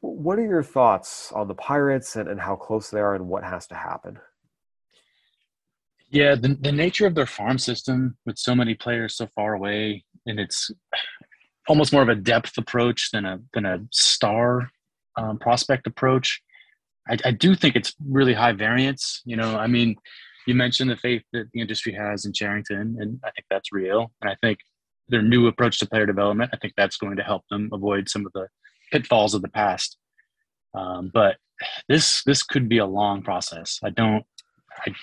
What 0.02 0.40
are 0.40 0.46
your 0.46 0.64
thoughts 0.64 1.32
on 1.32 1.48
the 1.48 1.56
Pirates 1.56 2.16
and, 2.16 2.28
and 2.28 2.40
how 2.40 2.56
close 2.56 2.90
they 2.90 3.00
are 3.00 3.16
and 3.16 3.28
what 3.28 3.44
has 3.44 3.68
to 3.68 3.76
happen? 3.76 4.20
Yeah, 6.10 6.36
the, 6.36 6.58
the 6.60 6.72
nature 6.72 7.08
of 7.08 7.16
their 7.16 7.26
farm 7.26 7.58
system 7.58 8.18
with 8.26 8.38
so 8.38 8.54
many 8.54 8.74
players 8.74 9.16
so 9.16 9.28
far 9.34 9.54
away, 9.54 10.04
and 10.26 10.40
it's 10.40 10.70
almost 11.70 11.94
more 11.94 12.02
of 12.02 12.10
a 12.10 12.16
depth 12.16 12.58
approach 12.58 13.12
than 13.12 13.26
a 13.26 13.40
than 13.54 13.66
a 13.66 13.80
star 13.92 14.70
um, 15.16 15.38
prospect 15.40 15.88
approach. 15.88 16.42
I, 17.10 17.18
I 17.24 17.32
do 17.32 17.56
think 17.56 17.76
it's 17.76 17.96
really 18.06 18.34
high 18.34 18.52
variance. 18.52 19.22
You 19.24 19.38
know, 19.38 19.56
I 19.56 19.68
mean, 19.68 19.96
you 20.48 20.56
mentioned 20.56 20.90
the 20.90 20.98
faith 20.98 21.24
that 21.34 21.50
the 21.54 21.62
industry 21.62 21.94
has 21.94 22.26
in 22.26 22.34
Cherington, 22.34 22.98
and 23.00 23.20
I 23.24 23.32
think 23.32 23.46
that's 23.50 23.72
real. 23.72 24.12
And 24.22 24.30
I 24.30 24.36
think 24.42 24.60
their 25.08 25.22
new 25.22 25.48
approach 25.48 25.80
to 25.80 25.88
player 25.88 26.06
development, 26.06 26.52
I 26.54 26.58
think 26.58 26.74
that's 26.76 26.98
going 26.98 27.18
to 27.18 27.24
help 27.24 27.44
them 27.50 27.70
avoid 27.74 28.10
some 28.10 28.26
of 28.26 28.32
the 28.34 28.48
pitfalls 28.92 29.34
of 29.34 29.42
the 29.42 29.50
past. 29.50 29.98
Um, 30.74 31.12
but 31.14 31.38
this 31.88 32.24
this 32.24 32.44
could 32.44 32.70
be 32.70 32.80
a 32.80 32.86
long 32.86 33.22
process. 33.22 33.80
I 33.84 33.90
don't, 33.90 34.26
I, 34.86 34.94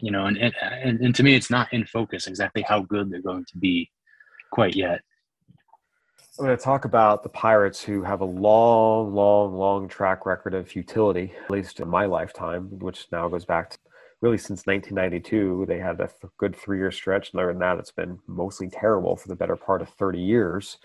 you 0.00 0.10
know, 0.10 0.26
and, 0.26 0.38
and 0.38 1.00
and 1.00 1.14
to 1.14 1.22
me, 1.22 1.34
it's 1.34 1.50
not 1.50 1.72
in 1.72 1.84
focus 1.86 2.26
exactly 2.26 2.62
how 2.62 2.80
good 2.80 3.10
they're 3.10 3.22
going 3.22 3.46
to 3.46 3.58
be 3.58 3.90
quite 4.52 4.76
yet. 4.76 5.00
I'm 6.38 6.46
going 6.46 6.56
to 6.56 6.62
talk 6.62 6.84
about 6.84 7.22
the 7.22 7.28
Pirates 7.28 7.82
who 7.82 8.02
have 8.02 8.20
a 8.20 8.24
long, 8.24 9.12
long, 9.12 9.54
long 9.54 9.88
track 9.88 10.24
record 10.24 10.54
of 10.54 10.68
futility, 10.68 11.34
at 11.44 11.50
least 11.50 11.80
in 11.80 11.88
my 11.88 12.06
lifetime, 12.06 12.78
which 12.78 13.08
now 13.12 13.28
goes 13.28 13.44
back 13.44 13.70
to 13.70 13.78
really 14.20 14.38
since 14.38 14.66
1992. 14.66 15.64
They 15.66 15.78
had 15.78 16.00
a 16.00 16.06
th- 16.06 16.32
good 16.36 16.54
three 16.54 16.78
year 16.78 16.90
stretch. 16.90 17.32
And 17.32 17.40
other 17.40 17.52
than 17.52 17.60
that, 17.60 17.78
it's 17.78 17.90
been 17.90 18.18
mostly 18.26 18.68
terrible 18.68 19.16
for 19.16 19.28
the 19.28 19.36
better 19.36 19.56
part 19.56 19.82
of 19.82 19.88
30 19.88 20.18
years. 20.20 20.78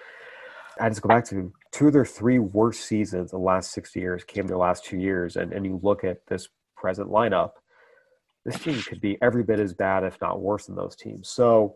I 0.79 0.89
just 0.89 1.01
go 1.01 1.09
back 1.09 1.25
to 1.25 1.53
two 1.71 1.87
of 1.87 1.93
their 1.93 2.05
three 2.05 2.39
worst 2.39 2.85
seasons 2.85 3.31
in 3.31 3.39
the 3.39 3.45
last 3.45 3.71
60 3.71 3.99
years 3.99 4.23
came 4.23 4.47
their 4.47 4.57
last 4.57 4.85
two 4.85 4.97
years. 4.97 5.35
And, 5.35 5.53
and 5.53 5.65
you 5.65 5.79
look 5.81 6.03
at 6.03 6.25
this 6.27 6.49
present 6.75 7.09
lineup, 7.09 7.51
this 8.45 8.59
team 8.59 8.81
could 8.81 9.01
be 9.01 9.17
every 9.21 9.43
bit 9.43 9.59
as 9.59 9.73
bad, 9.73 10.03
if 10.03 10.19
not 10.21 10.41
worse, 10.41 10.67
than 10.67 10.75
those 10.75 10.95
teams. 10.95 11.29
So 11.29 11.75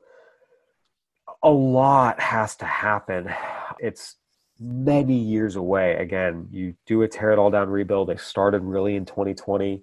a 1.41 1.49
lot 1.49 2.19
has 2.19 2.55
to 2.57 2.65
happen. 2.65 3.33
It's 3.79 4.15
many 4.59 5.17
years 5.17 5.55
away. 5.55 5.95
Again, 5.95 6.47
you 6.51 6.75
do 6.85 7.01
a 7.01 7.07
tear 7.07 7.31
it 7.31 7.39
all 7.39 7.49
down 7.49 7.69
rebuild. 7.69 8.09
They 8.09 8.17
started 8.17 8.61
really 8.61 8.95
in 8.95 9.05
2020. 9.05 9.81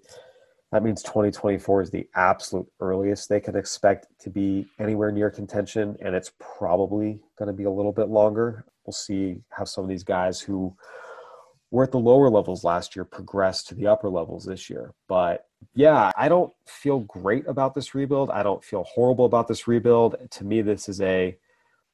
That 0.72 0.82
means 0.82 1.02
2024 1.02 1.82
is 1.82 1.90
the 1.90 2.08
absolute 2.14 2.66
earliest 2.80 3.28
they 3.28 3.40
can 3.40 3.56
expect 3.56 4.08
to 4.20 4.30
be 4.30 4.66
anywhere 4.80 5.12
near 5.12 5.30
contention, 5.30 5.96
and 6.00 6.14
it's 6.14 6.32
probably 6.40 7.20
going 7.38 7.46
to 7.46 7.52
be 7.52 7.64
a 7.64 7.70
little 7.70 7.92
bit 7.92 8.08
longer. 8.08 8.64
We'll 8.84 8.92
see 8.92 9.38
how 9.50 9.64
some 9.64 9.84
of 9.84 9.90
these 9.90 10.04
guys 10.04 10.40
who 10.40 10.76
were 11.70 11.84
at 11.84 11.92
the 11.92 11.98
lower 11.98 12.30
levels 12.30 12.64
last 12.64 12.96
year 12.96 13.04
progress 13.04 13.62
to 13.64 13.74
the 13.74 13.86
upper 13.86 14.08
levels 14.08 14.44
this 14.44 14.68
year. 14.68 14.92
But 15.08 15.46
yeah, 15.74 16.10
I 16.16 16.28
don't 16.28 16.52
feel 16.66 17.00
great 17.00 17.46
about 17.46 17.74
this 17.74 17.94
rebuild. 17.94 18.30
I 18.30 18.42
don't 18.42 18.64
feel 18.64 18.84
horrible 18.84 19.24
about 19.24 19.48
this 19.48 19.66
rebuild. 19.68 20.16
To 20.30 20.44
me, 20.44 20.62
this 20.62 20.88
is 20.88 21.00
a 21.00 21.36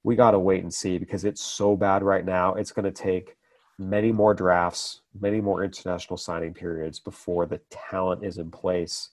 we 0.05 0.17
got 0.17 0.33
to 0.33 0.39
wait 0.39 0.63
and 0.63 0.73
see 0.73 0.99
because 0.99 1.25
it's 1.25 1.43
so 1.43 1.77
bad 1.77 2.03
right 2.03 2.25
now. 2.25 2.55
It's 2.55 2.73
going 2.73 2.85
to 2.85 2.91
take 2.91 3.37
many 3.79 4.13
more 4.13 4.35
drafts, 4.35 5.01
many 5.19 5.41
more 5.41 5.65
international 5.65 6.17
signing 6.17 6.55
periods 6.55 6.99
before 6.99 7.47
the 7.47 7.61
talent 7.71 8.25
is 8.25 8.39
in 8.39 8.51
place. 8.51 9.11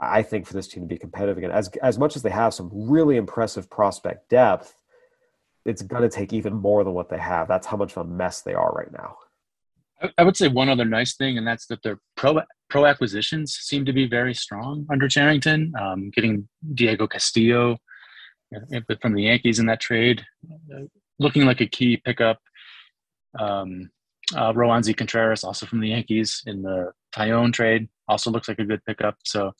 I 0.00 0.22
think 0.22 0.46
for 0.46 0.54
this 0.54 0.66
team 0.66 0.82
to 0.82 0.88
be 0.88 0.98
competitive 0.98 1.38
again, 1.38 1.52
as 1.52 1.68
as 1.82 1.98
much 1.98 2.16
as 2.16 2.22
they 2.22 2.30
have 2.30 2.54
some 2.54 2.70
really 2.72 3.16
impressive 3.16 3.70
prospect 3.70 4.28
depth, 4.28 4.74
it's 5.64 5.82
going 5.82 6.02
to 6.02 6.08
take 6.08 6.32
even 6.32 6.54
more 6.54 6.82
than 6.82 6.92
what 6.92 7.08
they 7.08 7.18
have. 7.18 7.46
That's 7.46 7.66
how 7.66 7.76
much 7.76 7.92
of 7.92 7.98
a 7.98 8.04
mess 8.04 8.40
they 8.42 8.54
are 8.54 8.72
right 8.72 8.92
now. 8.92 9.16
I 10.18 10.24
would 10.24 10.36
say 10.36 10.48
one 10.48 10.68
other 10.68 10.84
nice 10.84 11.14
thing, 11.14 11.38
and 11.38 11.46
that's 11.46 11.66
that 11.66 11.82
their 11.82 11.98
pro 12.16 12.40
pro 12.68 12.86
acquisitions 12.86 13.54
seem 13.54 13.84
to 13.84 13.92
be 13.92 14.08
very 14.08 14.34
strong 14.34 14.86
under 14.90 15.08
Cherington. 15.08 15.72
Um, 15.80 16.10
getting 16.10 16.48
Diego 16.74 17.06
Castillo 17.06 17.76
uh, 18.54 18.80
from 19.00 19.14
the 19.14 19.22
Yankees 19.22 19.60
in 19.60 19.66
that 19.66 19.80
trade, 19.80 20.24
uh, 20.74 20.86
looking 21.18 21.44
like 21.44 21.60
a 21.60 21.66
key 21.66 21.98
pickup. 21.98 22.40
Um, 23.38 23.90
uh, 24.34 24.52
Roansy 24.52 24.96
Contreras, 24.96 25.44
also 25.44 25.66
from 25.66 25.80
the 25.80 25.88
Yankees 25.88 26.42
in 26.46 26.62
the 26.62 26.92
Taillon 27.14 27.52
trade, 27.52 27.88
also 28.08 28.30
looks 28.30 28.48
like 28.48 28.58
a 28.58 28.64
good 28.64 28.84
pickup. 28.84 29.16
So 29.24 29.52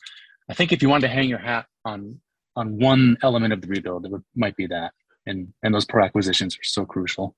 I 0.49 0.53
think 0.53 0.71
if 0.71 0.81
you 0.81 0.89
wanted 0.89 1.07
to 1.07 1.13
hang 1.13 1.29
your 1.29 1.39
hat 1.39 1.65
on 1.85 2.19
on 2.55 2.77
one 2.77 3.17
element 3.23 3.51
of 3.51 3.61
the 3.61 3.67
rebuild, 3.67 4.05
it 4.05 4.11
would, 4.11 4.23
might 4.35 4.55
be 4.55 4.67
that. 4.67 4.93
And 5.25 5.53
and 5.63 5.73
those 5.73 5.85
pro 5.85 6.03
acquisitions 6.03 6.55
are 6.55 6.63
so 6.63 6.85
crucial. 6.85 7.35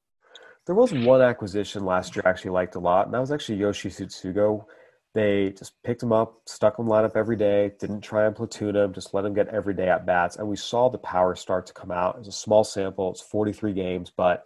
There 0.65 0.75
was 0.75 0.91
one 0.91 1.21
acquisition 1.21 1.85
last 1.85 2.15
year 2.15 2.23
I 2.25 2.29
actually 2.29 2.51
liked 2.51 2.75
a 2.75 2.79
lot, 2.79 3.05
and 3.05 3.13
that 3.13 3.19
was 3.19 3.31
actually 3.31 3.59
Yoshi 3.59 3.89
Tsutsugo. 3.89 4.65
They 5.13 5.51
just 5.51 5.73
picked 5.83 6.03
him 6.03 6.11
up, 6.11 6.41
stuck 6.45 6.77
him 6.77 6.87
lineup 6.87 7.15
every 7.15 7.37
day, 7.37 7.71
didn't 7.79 8.01
try 8.01 8.25
and 8.25 8.35
platoon 8.35 8.75
him, 8.75 8.91
just 8.91 9.13
let 9.13 9.23
him 9.23 9.33
get 9.33 9.47
every 9.47 9.73
day 9.73 9.87
at 9.87 10.05
bats. 10.05 10.35
And 10.35 10.47
we 10.49 10.57
saw 10.57 10.89
the 10.89 10.97
power 10.97 11.35
start 11.35 11.67
to 11.67 11.73
come 11.73 11.91
out. 11.91 12.15
It 12.15 12.19
was 12.19 12.27
a 12.27 12.33
small 12.33 12.65
sample, 12.65 13.11
it's 13.11 13.21
43 13.21 13.73
games, 13.73 14.11
but 14.15 14.43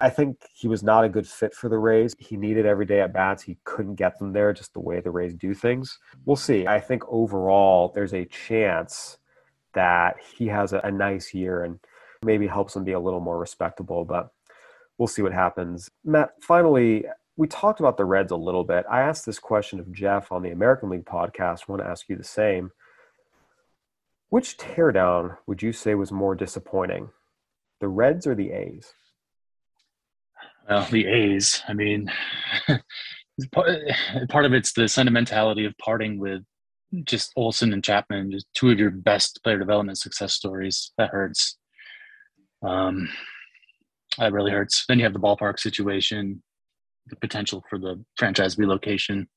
I 0.00 0.08
think 0.08 0.38
he 0.54 0.66
was 0.66 0.82
not 0.82 1.04
a 1.04 1.08
good 1.08 1.26
fit 1.26 1.54
for 1.54 1.68
the 1.68 1.78
Rays. 1.78 2.14
He 2.18 2.36
needed 2.36 2.64
every 2.64 2.86
day 2.86 3.00
at 3.00 3.12
bats. 3.12 3.42
He 3.42 3.58
couldn't 3.64 3.96
get 3.96 4.18
them 4.18 4.32
there 4.32 4.52
just 4.52 4.72
the 4.72 4.80
way 4.80 5.00
the 5.00 5.10
Rays 5.10 5.34
do 5.34 5.54
things. 5.54 5.98
We'll 6.24 6.36
see. 6.36 6.66
I 6.66 6.80
think 6.80 7.02
overall, 7.08 7.92
there's 7.94 8.14
a 8.14 8.24
chance 8.24 9.18
that 9.74 10.16
he 10.36 10.46
has 10.46 10.72
a, 10.72 10.78
a 10.78 10.90
nice 10.90 11.34
year 11.34 11.64
and 11.64 11.78
maybe 12.24 12.46
helps 12.46 12.76
him 12.76 12.84
be 12.84 12.92
a 12.92 13.00
little 13.00 13.20
more 13.20 13.38
respectable, 13.38 14.04
but 14.04 14.30
we'll 14.98 15.06
see 15.06 15.22
what 15.22 15.32
happens. 15.32 15.90
Matt, 16.04 16.30
finally, 16.40 17.04
we 17.36 17.46
talked 17.46 17.80
about 17.80 17.96
the 17.96 18.04
Reds 18.04 18.32
a 18.32 18.36
little 18.36 18.64
bit. 18.64 18.84
I 18.90 19.00
asked 19.00 19.26
this 19.26 19.38
question 19.38 19.80
of 19.80 19.92
Jeff 19.92 20.32
on 20.32 20.42
the 20.42 20.50
American 20.50 20.90
League 20.90 21.04
podcast. 21.04 21.60
I 21.68 21.72
want 21.72 21.82
to 21.82 21.88
ask 21.88 22.08
you 22.08 22.16
the 22.16 22.24
same. 22.24 22.70
Which 24.28 24.58
teardown 24.58 25.36
would 25.46 25.62
you 25.62 25.72
say 25.72 25.94
was 25.94 26.12
more 26.12 26.34
disappointing, 26.34 27.10
the 27.80 27.88
Reds 27.88 28.26
or 28.26 28.34
the 28.34 28.52
A's? 28.52 28.94
Well, 30.68 30.86
the 30.90 31.06
A's. 31.06 31.62
I 31.68 31.72
mean, 31.72 32.10
part 33.52 34.44
of 34.44 34.52
it's 34.52 34.72
the 34.72 34.88
sentimentality 34.88 35.64
of 35.64 35.76
parting 35.78 36.18
with 36.18 36.42
just 37.04 37.32
Olson 37.36 37.72
and 37.72 37.84
Chapman, 37.84 38.32
just 38.32 38.46
two 38.54 38.70
of 38.70 38.78
your 38.78 38.90
best 38.90 39.40
player 39.42 39.58
development 39.58 39.98
success 39.98 40.32
stories. 40.34 40.92
That 40.98 41.10
hurts. 41.10 41.56
Um, 42.62 43.08
that 44.18 44.32
really 44.32 44.50
hurts. 44.50 44.84
Then 44.86 44.98
you 44.98 45.04
have 45.04 45.12
the 45.12 45.20
ballpark 45.20 45.58
situation, 45.58 46.42
the 47.06 47.16
potential 47.16 47.64
for 47.70 47.78
the 47.78 48.02
franchise 48.16 48.58
relocation. 48.58 49.28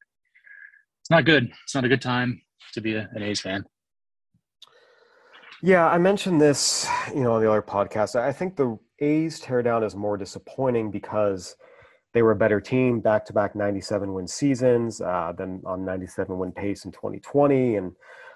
It's 1.02 1.10
not 1.10 1.26
good. 1.26 1.52
It's 1.64 1.76
not 1.76 1.86
a 1.86 1.90
good 1.90 2.02
time 2.02 2.42
to 2.74 2.82
be 2.82 2.96
a, 2.96 3.10
an 3.14 3.24
A's 3.24 3.42
fan. 3.42 3.66
Yeah, 5.62 5.88
I 5.88 5.98
mentioned 5.98 6.42
this, 6.42 6.88
you 7.16 7.24
know, 7.24 7.34
on 7.34 7.42
the 7.42 7.50
other 7.50 7.62
podcast. 7.62 8.20
I 8.20 8.34
think 8.34 8.58
the 8.58 8.78
A's 9.04 9.42
teardown 9.42 9.86
is 9.86 9.96
more 9.96 10.18
disappointing 10.18 10.90
because 10.92 11.56
they 12.14 12.22
were 12.22 12.32
a 12.32 12.36
better 12.36 12.62
team, 12.62 13.00
back 13.00 13.26
to 13.26 13.34
back 13.34 13.56
97 13.56 14.14
win 14.14 14.28
seasons, 14.28 15.02
uh, 15.02 15.34
than 15.38 15.62
on 15.66 15.84
97 15.84 16.38
win 16.38 16.52
pace 16.52 16.86
in 16.86 16.92
2020. 16.92 17.76
And 17.76 17.94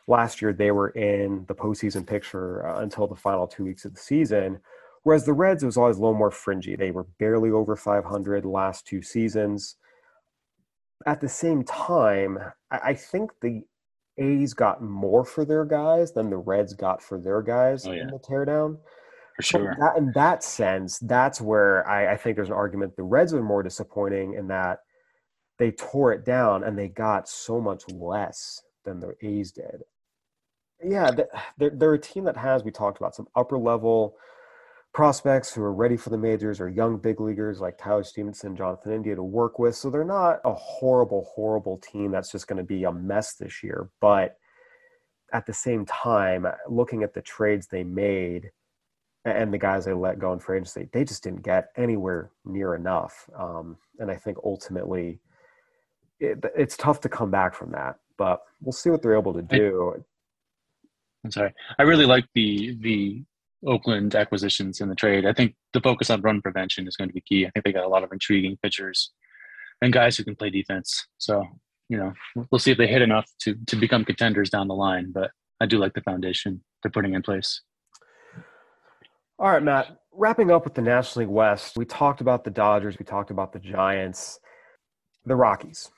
last 0.07 0.41
year 0.41 0.51
they 0.51 0.71
were 0.71 0.89
in 0.89 1.45
the 1.47 1.55
postseason 1.55 2.05
picture 2.05 2.67
uh, 2.67 2.79
until 2.81 3.07
the 3.07 3.15
final 3.15 3.47
two 3.47 3.63
weeks 3.63 3.85
of 3.85 3.93
the 3.93 3.99
season. 3.99 4.59
Whereas 5.03 5.25
the 5.25 5.33
Reds, 5.33 5.63
it 5.63 5.67
was 5.67 5.77
always 5.77 5.97
a 5.97 6.01
little 6.01 6.17
more 6.17 6.31
fringy. 6.31 6.75
They 6.75 6.91
were 6.91 7.05
barely 7.17 7.49
over 7.51 7.75
500 7.77 8.45
last 8.45 8.85
two 8.85 9.01
seasons. 9.01 9.75
at 11.05 11.21
the 11.21 11.29
same 11.29 11.63
time, 11.63 12.39
I, 12.71 12.79
I 12.89 12.93
think 12.93 13.31
the 13.41 13.61
A's 14.17 14.53
got 14.55 14.81
more 14.81 15.23
for 15.23 15.45
their 15.45 15.63
guys 15.63 16.11
than 16.11 16.29
the 16.31 16.37
Reds 16.37 16.73
got 16.73 17.01
for 17.03 17.19
their 17.19 17.41
guys 17.43 17.85
Oh, 17.85 17.91
yeah. 17.91 18.01
in 18.01 18.07
the 18.07 18.17
teardown. 18.19 18.79
For 19.37 19.43
sure. 19.43 19.77
that, 19.79 19.97
in 19.97 20.11
that 20.15 20.43
sense, 20.43 20.99
that's 20.99 21.39
where 21.39 21.87
I, 21.87 22.13
I 22.13 22.17
think 22.17 22.35
there's 22.35 22.49
an 22.49 22.55
argument. 22.55 22.95
The 22.95 23.03
Reds 23.03 23.33
are 23.33 23.43
more 23.43 23.63
disappointing 23.63 24.33
in 24.33 24.47
that 24.47 24.79
they 25.59 25.71
tore 25.71 26.11
it 26.11 26.25
down 26.25 26.63
and 26.63 26.77
they 26.77 26.87
got 26.87 27.29
so 27.29 27.61
much 27.61 27.87
less 27.89 28.61
than 28.83 28.99
the 28.99 29.15
A's 29.21 29.51
did. 29.51 29.83
Yeah, 30.83 31.11
they're, 31.57 31.71
they're 31.71 31.93
a 31.93 31.99
team 31.99 32.23
that 32.25 32.37
has, 32.37 32.63
we 32.63 32.71
talked 32.71 32.97
about, 32.97 33.15
some 33.15 33.27
upper 33.35 33.57
level 33.57 34.15
prospects 34.93 35.53
who 35.53 35.61
are 35.61 35.73
ready 35.73 35.97
for 35.97 36.09
the 36.09 36.17
majors 36.17 36.59
or 36.59 36.69
young 36.69 36.97
big 36.97 37.19
leaguers 37.19 37.59
like 37.59 37.77
Tyler 37.77 38.03
Stephenson, 38.03 38.55
Jonathan 38.55 38.93
India 38.93 39.15
to 39.15 39.23
work 39.23 39.59
with. 39.59 39.75
So 39.75 39.89
they're 39.89 40.03
not 40.03 40.39
a 40.45 40.53
horrible, 40.53 41.27
horrible 41.35 41.77
team 41.77 42.11
that's 42.11 42.31
just 42.31 42.47
going 42.47 42.57
to 42.57 42.63
be 42.63 42.83
a 42.83 42.91
mess 42.91 43.35
this 43.35 43.63
year. 43.63 43.89
But 44.01 44.37
at 45.33 45.45
the 45.45 45.53
same 45.53 45.85
time, 45.85 46.47
looking 46.67 47.03
at 47.03 47.13
the 47.13 47.21
trades 47.21 47.67
they 47.67 47.83
made 47.83 48.49
and 49.27 49.53
the 49.53 49.57
guys 49.57 49.85
they 49.85 49.93
let 49.93 50.19
go 50.19 50.33
in 50.33 50.39
free 50.39 50.57
agency, 50.57 50.87
they 50.91 51.03
just 51.03 51.23
didn't 51.23 51.43
get 51.43 51.69
anywhere 51.77 52.31
near 52.45 52.75
enough. 52.75 53.29
Um, 53.37 53.77
and 53.99 54.09
I 54.11 54.15
think 54.15 54.37
ultimately, 54.43 55.19
it, 56.19 56.43
it's 56.55 56.77
tough 56.77 57.01
to 57.01 57.09
come 57.09 57.31
back 57.31 57.53
from 57.53 57.71
that. 57.71 57.97
But 58.17 58.41
we'll 58.61 58.71
see 58.71 58.89
what 58.89 59.01
they're 59.01 59.17
able 59.17 59.33
to 59.33 59.41
do. 59.41 60.03
I'm 61.23 61.31
sorry. 61.31 61.53
I 61.77 61.83
really 61.83 62.05
like 62.05 62.25
the 62.33 62.77
the 62.81 63.23
Oakland 63.65 64.15
acquisitions 64.15 64.81
in 64.81 64.89
the 64.89 64.95
trade. 64.95 65.25
I 65.25 65.33
think 65.33 65.55
the 65.73 65.81
focus 65.81 66.09
on 66.09 66.21
run 66.21 66.41
prevention 66.41 66.87
is 66.87 66.95
going 66.95 67.09
to 67.09 67.13
be 67.13 67.21
key. 67.21 67.45
I 67.45 67.49
think 67.49 67.65
they 67.65 67.73
got 67.73 67.85
a 67.85 67.89
lot 67.89 68.03
of 68.03 68.11
intriguing 68.11 68.57
pitchers 68.61 69.11
and 69.81 69.93
guys 69.93 70.17
who 70.17 70.23
can 70.23 70.35
play 70.35 70.49
defense. 70.49 71.07
So, 71.17 71.43
you 71.89 71.97
know, 71.97 72.13
we'll 72.51 72.59
see 72.59 72.71
if 72.71 72.77
they 72.77 72.87
hit 72.87 73.01
enough 73.01 73.29
to 73.41 73.55
to 73.67 73.75
become 73.75 74.05
contenders 74.05 74.49
down 74.49 74.67
the 74.67 74.75
line. 74.75 75.11
But 75.11 75.31
I 75.59 75.65
do 75.65 75.79
like 75.79 75.93
the 75.93 76.01
foundation 76.01 76.63
they're 76.81 76.91
putting 76.91 77.13
in 77.13 77.21
place. 77.21 77.61
All 79.39 79.51
right, 79.51 79.61
Matt. 79.61 79.99
Wrapping 80.11 80.49
up 80.49 80.63
with 80.63 80.73
the 80.73 80.81
National 80.81 81.25
League 81.25 81.33
West, 81.33 81.77
we 81.77 81.85
talked 81.85 82.21
about 82.21 82.43
the 82.43 82.49
Dodgers, 82.49 82.97
we 82.97 83.05
talked 83.05 83.29
about 83.29 83.53
the 83.53 83.59
Giants, 83.59 84.39
the 85.25 85.35
Rockies. 85.35 85.91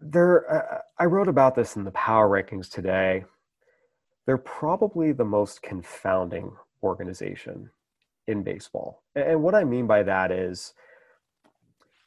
They're, 0.00 0.48
uh, 0.52 0.78
I 0.96 1.06
wrote 1.06 1.26
about 1.26 1.56
this 1.56 1.74
in 1.74 1.82
the 1.82 1.90
power 1.90 2.28
rankings 2.28 2.70
today. 2.70 3.24
They're 4.26 4.38
probably 4.38 5.10
the 5.10 5.24
most 5.24 5.60
confounding 5.60 6.52
organization 6.84 7.68
in 8.28 8.44
baseball. 8.44 9.02
And 9.16 9.24
and 9.24 9.42
what 9.42 9.56
I 9.56 9.64
mean 9.64 9.88
by 9.88 10.04
that 10.04 10.30
is 10.30 10.72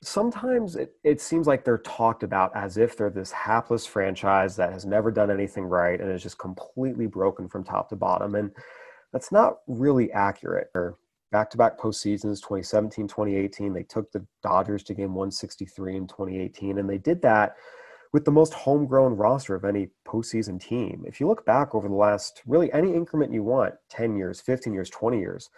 sometimes 0.01 0.77
it, 0.77 0.93
it 1.03 1.19
seems 1.19 1.47
like 1.47 1.65
they're 1.65 1.79
talked 1.79 2.23
about 2.23 2.55
as 2.55 2.77
if 2.77 2.95
they're 2.95 3.09
this 3.09 3.31
hapless 3.31 3.85
franchise 3.85 4.55
that 4.55 4.71
has 4.71 4.85
never 4.85 5.11
done 5.11 5.29
anything 5.29 5.65
right 5.65 5.99
and 5.99 6.09
is 6.11 6.23
just 6.23 6.37
completely 6.37 7.07
broken 7.07 7.49
from 7.49 7.65
top 7.65 7.89
to 7.89 7.95
bottom. 7.97 8.35
And 8.35 8.51
that's 9.17 9.31
not 9.31 9.61
really 9.65 10.11
accurate. 10.11 10.69
Or 10.75 10.99
back-to-back 11.31 11.79
postseasons, 11.79 12.39
2017, 12.39 13.07
2018, 13.07 13.73
they 13.73 13.81
took 13.81 14.11
the 14.11 14.23
Dodgers 14.43 14.83
to 14.83 14.93
game 14.93 15.15
163 15.15 15.95
in 15.95 16.07
2018, 16.07 16.77
and 16.77 16.87
they 16.87 16.99
did 16.99 17.23
that 17.23 17.55
with 18.13 18.25
the 18.25 18.31
most 18.31 18.53
homegrown 18.53 19.17
roster 19.17 19.55
of 19.55 19.65
any 19.65 19.89
postseason 20.07 20.61
team. 20.61 21.03
If 21.07 21.19
you 21.19 21.27
look 21.27 21.47
back 21.47 21.73
over 21.73 21.87
the 21.87 21.95
last, 21.95 22.43
really 22.45 22.71
any 22.73 22.93
increment 22.93 23.33
you 23.33 23.41
want, 23.41 23.73
10 23.89 24.15
years, 24.15 24.39
15 24.39 24.71
years, 24.71 24.91
20 24.91 25.17
years, 25.17 25.49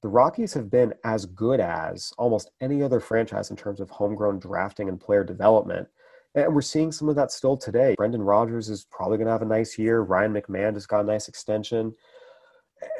the 0.00 0.08
Rockies 0.08 0.54
have 0.54 0.70
been 0.70 0.94
as 1.02 1.26
good 1.26 1.58
as 1.58 2.12
almost 2.18 2.52
any 2.60 2.84
other 2.84 3.00
franchise 3.00 3.50
in 3.50 3.56
terms 3.56 3.80
of 3.80 3.90
homegrown 3.90 4.38
drafting 4.38 4.88
and 4.88 5.00
player 5.00 5.24
development. 5.24 5.88
And 6.36 6.54
we're 6.54 6.60
seeing 6.60 6.92
some 6.92 7.08
of 7.08 7.16
that 7.16 7.32
still 7.32 7.56
today. 7.56 7.96
Brendan 7.96 8.22
Rodgers 8.22 8.68
is 8.68 8.86
probably 8.92 9.18
going 9.18 9.26
to 9.26 9.32
have 9.32 9.42
a 9.42 9.46
nice 9.46 9.76
year. 9.76 10.02
Ryan 10.02 10.32
McMahon 10.32 10.74
just 10.74 10.86
got 10.86 11.00
a 11.00 11.04
nice 11.04 11.26
extension 11.26 11.92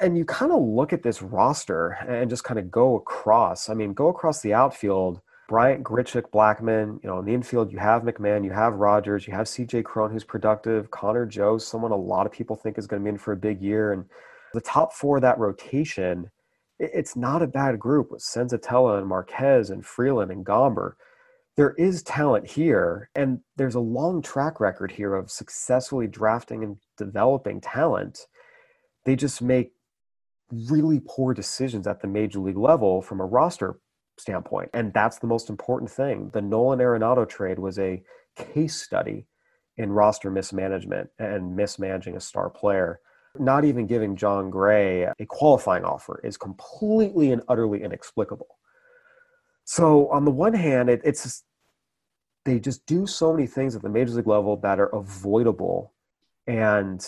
and 0.01 0.17
you 0.17 0.25
kind 0.25 0.53
of 0.53 0.63
look 0.63 0.93
at 0.93 1.03
this 1.03 1.23
roster 1.23 1.99
and 2.09 2.31
just 2.31 2.45
kind 2.45 2.59
of 2.59 2.71
go 2.71 2.97
across. 2.97 3.69
I 3.69 3.75
mean, 3.75 3.93
go 3.93 4.09
across 4.09 4.41
the 4.41 4.55
outfield. 4.55 5.21
Bryant, 5.49 5.83
Grichuk, 5.83 6.31
Blackmon. 6.31 7.03
You 7.03 7.09
know, 7.09 7.19
in 7.21 7.25
the 7.25 7.33
infield, 7.33 7.73
you 7.73 7.79
have 7.79 8.03
McMahon, 8.03 8.45
you 8.45 8.51
have 8.53 8.75
Rodgers, 8.75 9.27
you 9.27 9.33
have 9.33 9.49
C.J. 9.49 9.83
Cron, 9.83 10.11
who's 10.11 10.25
productive. 10.25 10.91
Connor 10.91 11.25
Joe, 11.25 11.57
someone 11.57 11.91
a 11.91 11.97
lot 11.97 12.27
of 12.27 12.33
people 12.33 12.55
think 12.55 12.77
is 12.77 12.87
going 12.87 13.03
to 13.03 13.05
be 13.05 13.11
in 13.11 13.19
for 13.19 13.33
a 13.33 13.37
big 13.37 13.63
year. 13.63 13.93
And 13.93 14.05
the 14.53 14.61
top 14.61 14.93
four 14.93 15.17
of 15.17 15.23
that 15.23 15.39
rotation, 15.39 16.31
it's 16.79 17.17
not 17.17 17.43
a 17.43 17.47
bad 17.47 17.79
group 17.79 18.11
with 18.11 18.21
Senzatela 18.21 18.99
and 18.99 19.07
Marquez 19.07 19.71
and 19.71 19.85
Freeland 19.85 20.31
and 20.31 20.45
Gomber. 20.45 20.93
There 21.57 21.73
is 21.73 22.03
talent 22.03 22.49
here, 22.49 23.11
and 23.15 23.41
there's 23.57 23.75
a 23.75 23.81
long 23.81 24.23
track 24.23 24.61
record 24.61 24.93
here 24.93 25.15
of 25.15 25.31
successfully 25.31 26.07
drafting 26.07 26.63
and 26.63 26.77
developing 26.97 27.61
talent 27.61 28.27
they 29.09 29.17
just 29.17 29.41
make 29.41 29.73
really 30.53 31.01
poor 31.09 31.33
decisions 31.33 31.87
at 31.87 32.03
the 32.03 32.07
major 32.07 32.41
league 32.41 32.59
level 32.59 33.01
from 33.01 33.21
a 33.21 33.25
roster 33.25 33.81
standpoint. 34.19 34.69
And 34.75 34.93
that's 34.93 35.19
the 35.19 35.27
most 35.27 35.49
important 35.49 35.91
thing. 35.91 36.29
The 36.35 36.43
Nolan 36.43 36.79
Arenado 36.79 37.27
trade 37.27 37.59
was 37.59 37.79
a 37.79 38.03
case 38.37 38.77
study 38.77 39.27
in 39.79 39.93
roster 39.93 40.31
mismanagement 40.31 41.09
and 41.19 41.57
mismanaging 41.57 42.17
a 42.17 42.21
star 42.21 42.51
player. 42.51 43.01
Not 43.39 43.65
even 43.65 43.87
giving 43.87 44.15
Jon 44.15 44.51
Gray 44.51 45.05
a 45.05 45.27
qualifying 45.27 45.85
offer 45.85 46.21
is 46.23 46.37
completely 46.37 47.33
and 47.33 47.41
utterly 47.49 47.83
inexplicable. 47.83 48.59
So, 49.65 50.09
on 50.09 50.27
the 50.27 50.31
one 50.31 50.55
hand, 50.55 50.91
it, 50.91 51.01
it's 51.03 51.23
just, 51.23 51.45
they 52.45 52.61
just 52.61 52.85
do 52.85 53.07
so 53.07 53.33
many 53.33 53.47
things 53.47 53.75
at 53.75 53.81
the 53.81 53.89
major 53.89 54.13
league 54.13 54.27
level 54.27 54.59
that 54.59 54.79
are 54.79 54.95
avoidable 54.95 55.95
and 56.47 57.07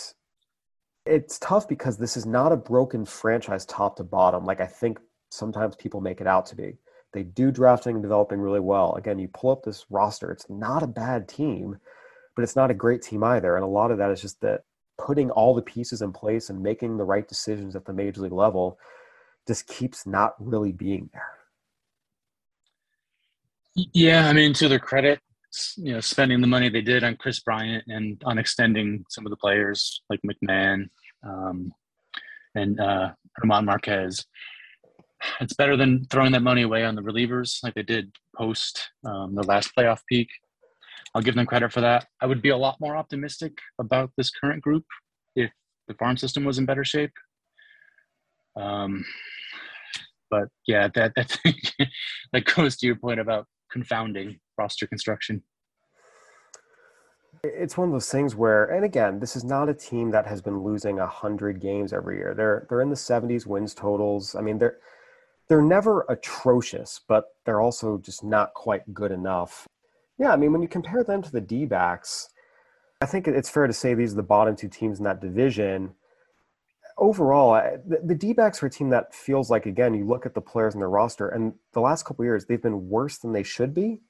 it's 1.11 1.37
tough 1.39 1.67
because 1.67 1.97
this 1.97 2.15
is 2.15 2.25
not 2.25 2.51
a 2.51 2.57
broken 2.57 3.05
franchise 3.05 3.65
top 3.65 3.97
to 3.97 4.03
bottom 4.03 4.45
like 4.45 4.61
i 4.61 4.65
think 4.65 4.99
sometimes 5.31 5.75
people 5.75 6.01
make 6.01 6.21
it 6.21 6.27
out 6.27 6.45
to 6.45 6.55
be. 6.55 6.77
They 7.13 7.23
do 7.23 7.51
drafting 7.51 7.95
and 7.95 8.03
developing 8.03 8.39
really 8.39 8.59
well. 8.59 8.95
Again 8.95 9.19
you 9.19 9.27
pull 9.27 9.51
up 9.51 9.63
this 9.63 9.85
roster 9.89 10.31
it's 10.31 10.49
not 10.49 10.83
a 10.83 10.87
bad 10.87 11.27
team 11.27 11.77
but 12.35 12.43
it's 12.43 12.55
not 12.55 12.71
a 12.71 12.75
great 12.75 13.01
team 13.01 13.23
either. 13.23 13.55
And 13.55 13.63
a 13.63 13.67
lot 13.67 13.91
of 13.91 13.97
that 13.97 14.11
is 14.11 14.21
just 14.21 14.39
that 14.41 14.61
putting 14.97 15.31
all 15.31 15.53
the 15.53 15.61
pieces 15.61 16.01
in 16.01 16.13
place 16.13 16.49
and 16.49 16.61
making 16.61 16.97
the 16.97 17.03
right 17.03 17.27
decisions 17.27 17.75
at 17.75 17.85
the 17.85 17.93
major 17.93 18.21
league 18.21 18.31
level 18.31 18.77
just 19.47 19.67
keeps 19.67 20.05
not 20.05 20.35
really 20.39 20.71
being 20.71 21.09
there. 21.11 21.31
Yeah, 23.93 24.29
I 24.29 24.33
mean, 24.33 24.53
to 24.55 24.69
their 24.69 24.79
credit, 24.79 25.19
you 25.75 25.93
know, 25.93 25.99
spending 25.99 26.39
the 26.39 26.47
money 26.47 26.69
they 26.69 26.81
did 26.81 27.03
on 27.03 27.17
Kris 27.17 27.39
Bryant 27.41 27.83
and 27.87 28.21
on 28.25 28.37
extending 28.37 29.03
some 29.09 29.25
of 29.25 29.29
the 29.29 29.37
players 29.37 30.03
like 30.09 30.21
McMahon 30.25 30.89
um, 31.23 31.73
and 32.55 32.79
uh, 32.79 33.11
German 33.39 33.65
Marquez, 33.65 34.25
it's 35.39 35.53
better 35.53 35.77
than 35.77 36.05
throwing 36.05 36.31
that 36.31 36.41
money 36.41 36.63
away 36.63 36.83
on 36.83 36.95
the 36.95 37.01
relievers 37.01 37.63
like 37.63 37.73
they 37.75 37.83
did 37.83 38.11
post 38.35 38.89
um, 39.05 39.35
the 39.35 39.43
last 39.43 39.71
playoff 39.77 39.99
peak. 40.07 40.29
I'll 41.13 41.21
give 41.21 41.35
them 41.35 41.45
credit 41.45 41.71
for 41.71 41.81
that. 41.81 42.07
I 42.21 42.25
would 42.25 42.41
be 42.41 42.49
a 42.49 42.57
lot 42.57 42.79
more 42.79 42.95
optimistic 42.95 43.57
about 43.79 44.11
this 44.17 44.31
current 44.31 44.61
group 44.61 44.85
if 45.35 45.51
the 45.87 45.93
farm 45.95 46.17
system 46.17 46.43
was 46.43 46.57
in 46.57 46.65
better 46.65 46.85
shape. 46.85 47.11
Um, 48.55 49.05
but 50.29 50.47
yeah, 50.67 50.87
that 50.95 51.13
that 51.15 51.37
that 52.33 52.45
goes 52.45 52.77
to 52.77 52.87
your 52.87 52.95
point 52.95 53.19
about 53.19 53.45
confounding 53.71 54.39
roster 54.57 54.87
construction. 54.87 55.43
It's 57.43 57.77
one 57.77 57.87
of 57.87 57.91
those 57.91 58.09
things 58.09 58.35
where 58.35 58.65
and 58.65 58.85
again 58.85 59.19
this 59.19 59.35
is 59.35 59.43
not 59.43 59.69
a 59.69 59.73
team 59.73 60.11
that 60.11 60.27
has 60.27 60.41
been 60.41 60.61
losing 60.61 60.97
100 60.97 61.59
games 61.59 61.91
every 61.91 62.17
year. 62.17 62.33
They're 62.35 62.67
they're 62.69 62.81
in 62.81 62.89
the 62.89 62.95
70s 62.95 63.47
wins 63.47 63.73
totals. 63.73 64.35
I 64.35 64.41
mean 64.41 64.57
they're 64.57 64.77
they're 65.47 65.61
never 65.61 66.05
atrocious 66.07 66.99
but 67.07 67.25
they're 67.45 67.61
also 67.61 67.97
just 67.97 68.23
not 68.23 68.53
quite 68.53 68.93
good 68.93 69.11
enough. 69.11 69.67
Yeah 70.19 70.33
i 70.33 70.35
mean 70.35 70.51
when 70.51 70.61
you 70.61 70.67
compare 70.67 71.03
them 71.03 71.21
to 71.23 71.31
the 71.31 71.41
d-backs 71.41 72.29
i 73.01 73.05
think 73.07 73.27
it's 73.27 73.49
fair 73.49 73.65
to 73.65 73.73
say 73.73 73.93
these 73.95 74.13
are 74.13 74.17
the 74.17 74.23
bottom 74.23 74.55
two 74.55 74.69
teams 74.69 74.99
in 74.99 75.05
that 75.05 75.21
division. 75.21 75.95
Overall 76.97 77.53
the, 77.87 78.01
the 78.03 78.13
d-backs 78.13 78.61
are 78.61 78.67
a 78.67 78.69
team 78.69 78.89
that 78.89 79.15
feels 79.15 79.49
like 79.49 79.65
again 79.65 79.95
you 79.95 80.05
look 80.05 80.27
at 80.27 80.35
the 80.35 80.41
players 80.41 80.75
in 80.75 80.79
their 80.79 80.89
roster 80.89 81.29
and 81.29 81.53
the 81.73 81.81
last 81.81 82.05
couple 82.05 82.23
years 82.23 82.45
they've 82.45 82.61
been 82.61 82.87
worse 82.87 83.17
than 83.17 83.31
they 83.31 83.41
should 83.41 83.73
be 83.73 84.01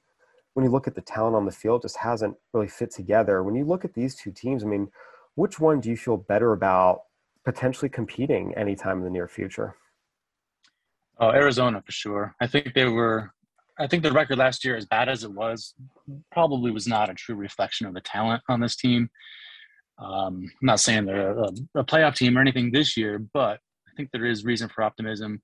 when 0.54 0.64
you 0.64 0.70
look 0.70 0.86
at 0.86 0.94
the 0.94 1.00
talent 1.00 1.36
on 1.36 1.46
the 1.46 1.52
field, 1.52 1.82
just 1.82 1.98
hasn't 1.98 2.36
really 2.52 2.68
fit 2.68 2.90
together. 2.90 3.42
When 3.42 3.54
you 3.54 3.64
look 3.64 3.84
at 3.84 3.94
these 3.94 4.14
two 4.14 4.30
teams, 4.30 4.62
I 4.62 4.66
mean, 4.66 4.88
which 5.34 5.58
one 5.58 5.80
do 5.80 5.88
you 5.88 5.96
feel 5.96 6.16
better 6.16 6.52
about 6.52 7.02
potentially 7.44 7.88
competing 7.88 8.54
anytime 8.54 8.98
in 8.98 9.04
the 9.04 9.10
near 9.10 9.28
future? 9.28 9.76
Oh, 11.18 11.30
Arizona 11.30 11.82
for 11.84 11.92
sure. 11.92 12.34
I 12.40 12.46
think 12.46 12.74
they 12.74 12.86
were. 12.86 13.32
I 13.78 13.86
think 13.86 14.02
the 14.02 14.12
record 14.12 14.38
last 14.38 14.64
year, 14.64 14.76
as 14.76 14.84
bad 14.84 15.08
as 15.08 15.24
it 15.24 15.32
was, 15.32 15.74
probably 16.30 16.70
was 16.70 16.86
not 16.86 17.08
a 17.08 17.14
true 17.14 17.34
reflection 17.34 17.86
of 17.86 17.94
the 17.94 18.02
talent 18.02 18.42
on 18.48 18.60
this 18.60 18.76
team. 18.76 19.08
Um, 19.98 20.44
I'm 20.60 20.66
not 20.66 20.80
saying 20.80 21.06
they're 21.06 21.30
a, 21.30 21.48
a 21.76 21.84
playoff 21.84 22.16
team 22.16 22.36
or 22.36 22.40
anything 22.40 22.70
this 22.70 22.96
year, 22.96 23.18
but 23.32 23.60
I 23.88 23.94
think 23.96 24.10
there 24.12 24.26
is 24.26 24.44
reason 24.44 24.68
for 24.68 24.84
optimism. 24.84 25.40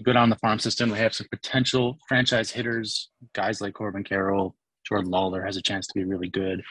Go 0.00 0.12
down 0.14 0.30
the 0.30 0.36
farm 0.36 0.58
system, 0.58 0.88
they 0.88 0.98
have 0.98 1.14
some 1.14 1.26
potential 1.30 1.98
franchise 2.08 2.50
hitters, 2.50 3.10
guys 3.34 3.60
like 3.60 3.74
Corbin 3.74 4.04
Carroll, 4.04 4.56
Jordan 4.88 5.10
Lawlar 5.10 5.44
has 5.44 5.56
a 5.56 5.62
chance 5.62 5.86
to 5.86 5.94
be 5.94 6.04
really 6.04 6.28
good. 6.28 6.62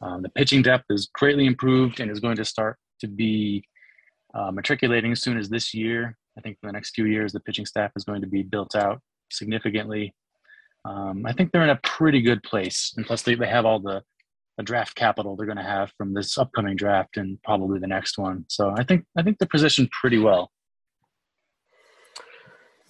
Um, 0.00 0.22
the 0.22 0.28
pitching 0.28 0.62
depth 0.62 0.84
is 0.90 1.08
greatly 1.14 1.46
improved 1.46 2.00
and 2.00 2.10
is 2.10 2.20
going 2.20 2.36
to 2.36 2.44
start 2.44 2.76
to 3.00 3.08
be 3.08 3.64
uh, 4.34 4.50
matriculating 4.50 5.12
as 5.12 5.22
soon 5.22 5.38
as 5.38 5.48
this 5.48 5.74
year. 5.74 6.16
I 6.36 6.40
think 6.40 6.58
for 6.60 6.68
the 6.68 6.72
next 6.72 6.94
few 6.94 7.06
years, 7.06 7.32
the 7.32 7.40
pitching 7.40 7.66
staff 7.66 7.90
is 7.96 8.04
going 8.04 8.20
to 8.20 8.28
be 8.28 8.42
built 8.42 8.76
out 8.76 9.00
significantly. 9.30 10.14
Um, 10.84 11.26
I 11.26 11.32
think 11.32 11.50
they're 11.50 11.64
in 11.64 11.70
a 11.70 11.80
pretty 11.82 12.22
good 12.22 12.42
place, 12.42 12.94
and 12.96 13.04
plus 13.04 13.22
they, 13.22 13.34
they 13.34 13.48
have 13.48 13.66
all 13.66 13.80
the, 13.80 14.02
the 14.56 14.62
draft 14.62 14.94
capital 14.94 15.34
they're 15.34 15.46
going 15.46 15.58
to 15.58 15.64
have 15.64 15.92
from 15.98 16.14
this 16.14 16.38
upcoming 16.38 16.76
draft 16.76 17.16
and 17.16 17.42
probably 17.42 17.80
the 17.80 17.86
next 17.86 18.18
one. 18.18 18.44
So 18.48 18.72
I 18.76 18.84
think 18.84 19.04
I 19.16 19.22
think 19.22 19.38
they're 19.38 19.48
positioned 19.48 19.90
pretty 19.90 20.18
well. 20.18 20.50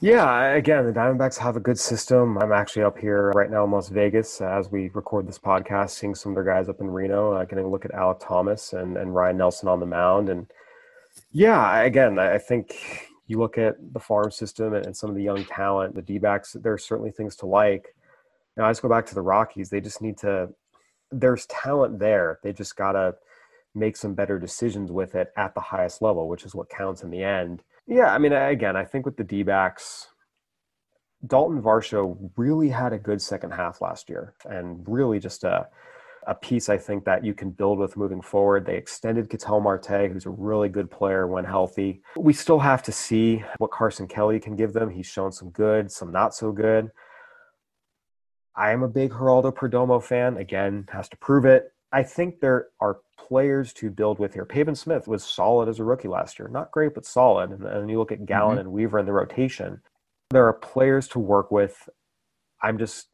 Yeah, 0.01 0.51
again, 0.53 0.87
the 0.87 0.93
Diamondbacks 0.93 1.39
have 1.39 1.57
a 1.57 1.61
good 1.61 1.79
system. 1.79 2.39
I'm 2.39 2.53
actually 2.53 2.85
up 2.85 2.97
here 2.97 3.33
right 3.33 3.51
now 3.51 3.65
in 3.65 3.73
Las 3.73 3.89
Vegas 3.89 4.41
as 4.41 4.71
we 4.71 4.91
record 4.95 5.27
this 5.27 5.41
podcast, 5.41 5.91
seeing 5.91 6.15
some 6.15 6.31
of 6.31 6.37
their 6.37 6.45
guys 6.45 6.69
up 6.69 6.81
in 6.81 6.89
Reno, 6.89 7.33
uh, 7.33 7.45
getting 7.45 7.65
a 7.65 7.69
look 7.69 7.85
at 7.85 7.91
Alec 7.91 8.19
Thomas 8.21 8.75
and, 8.75 8.97
and 8.97 9.13
Ryne 9.13 9.37
Nelson 9.37 9.69
on 9.69 9.81
the 9.81 9.87
mound. 9.87 10.29
And 10.29 10.47
yeah, 11.33 11.81
again, 11.81 12.17
I 12.17 12.39
think 12.39 13.09
you 13.27 13.41
look 13.41 13.59
at 13.59 13.75
the 13.93 13.99
farm 13.99 14.31
system 14.31 14.73
and, 14.73 14.87
and 14.87 14.97
some 14.97 15.11
of 15.11 15.17
the 15.17 15.23
young 15.23 15.45
talent, 15.47 15.97
the 15.97 16.03
D 16.03 16.19
backs, 16.19 16.53
there 16.53 16.73
are 16.73 16.79
certainly 16.79 17.11
things 17.11 17.35
to 17.37 17.47
like. 17.47 17.93
Now, 18.57 18.67
I 18.67 18.71
just 18.71 18.83
go 18.83 18.89
back 18.89 19.07
to 19.07 19.17
the 19.17 19.21
Rockies. 19.21 19.69
They 19.69 19.81
just 19.81 20.01
need 20.01 20.17
to, 20.19 20.51
there's 21.11 21.45
talent 21.47 21.99
there. 21.99 22.39
They 22.45 22.53
just 22.53 22.77
got 22.77 22.93
to 22.93 23.17
make 23.75 23.97
some 23.97 24.15
better 24.15 24.39
decisions 24.39 24.93
with 24.93 25.17
it 25.17 25.33
at 25.37 25.55
the 25.55 25.61
highest 25.61 26.03
level, 26.03 26.29
which 26.29 26.45
is 26.45 26.55
what 26.55 26.69
counts 26.69 27.03
in 27.03 27.11
the 27.11 27.25
end. 27.25 27.65
Yeah, 27.89 28.13
I 28.13 28.19
mean, 28.19 28.35
again, 28.35 28.77
I 28.77 28.85
think 28.85 29.07
with 29.07 29.17
the 29.17 29.25
D 29.25 29.43
backs, 29.43 30.09
Dalton 31.27 31.63
Varsho 31.63 32.31
really 32.37 32.69
had 32.69 32.93
a 32.93 32.99
good 32.99 33.21
second 33.21 33.53
half 33.53 33.81
last 33.81 34.11
year 34.11 34.35
and 34.45 34.85
really 34.87 35.19
just 35.19 35.43
a, 35.43 35.67
a 36.27 36.35
piece 36.35 36.69
I 36.69 36.77
think 36.77 37.07
that 37.07 37.25
you 37.25 37.33
can 37.33 37.51
build 37.51 37.79
with 37.79 37.97
moving 37.97 38.21
forward. 38.21 38.67
They 38.67 38.77
extended 38.77 39.31
Ketel 39.31 39.61
Marte, 39.61 40.11
who's 40.13 40.27
a 40.27 40.31
really 40.31 40.69
good 40.69 40.91
player 40.91 41.27
when 41.27 41.47
healthy. 41.47 42.03
We 42.15 42.35
still 42.35 42.59
have 42.59 42.83
to 42.85 42.93
see 42.93 43.43
what 43.57 43.71
Carson 43.71 44.07
Kelly 44.07 44.39
can 44.39 44.55
give 44.55 44.75
them. 44.75 44.91
He's 44.91 45.07
shown 45.07 45.33
some 45.33 45.49
good, 45.49 45.91
some 45.91 46.13
not 46.13 46.35
so 46.35 46.53
good. 46.53 46.91
I 48.55 48.73
am 48.73 48.83
a 48.83 48.89
big 48.89 49.13
Geraldo 49.13 49.55
Perdomo 49.55 50.03
fan. 50.03 50.37
Again, 50.37 50.89
has 50.93 51.09
to 51.09 51.17
prove 51.17 51.47
it. 51.47 51.73
I 51.93 52.03
think 52.03 52.41
there 52.41 52.69
are 52.81 52.99
players 53.17 53.73
to 53.75 53.91
build 53.91 54.19
with 54.19 54.35
here. 54.35 54.45
Pavin 54.45 54.75
Smith 54.75 55.09
was 55.09 55.25
solid 55.25 55.69
as 55.69 55.79
a 55.79 55.85
rookie 55.85 56.09
last 56.09 56.39
year. 56.39 56.49
Not 56.49 56.71
great, 56.71 56.95
but 56.95 57.07
solid. 57.07 57.51
And 57.51 57.65
then 57.65 57.89
you 57.89 57.99
look 57.99 58.13
at 58.13 58.27
Gallen 58.27 58.53
mm-hmm. 58.53 58.61
and 58.61 58.73
Weaver 58.73 58.99
in 58.99 59.07
the 59.07 59.13
rotation. 59.13 59.81
There 60.31 60.47
are 60.47 60.53
players 60.53 61.09
to 61.09 61.19
work 61.19 61.51
with. 61.51 61.89
I'm 62.63 62.79
just, 62.79 63.09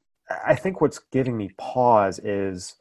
I 0.45 0.55
think 0.55 0.81
what's 0.81 0.99
giving 1.13 1.37
me 1.37 1.51
pause 1.57 2.19
is 2.19 2.77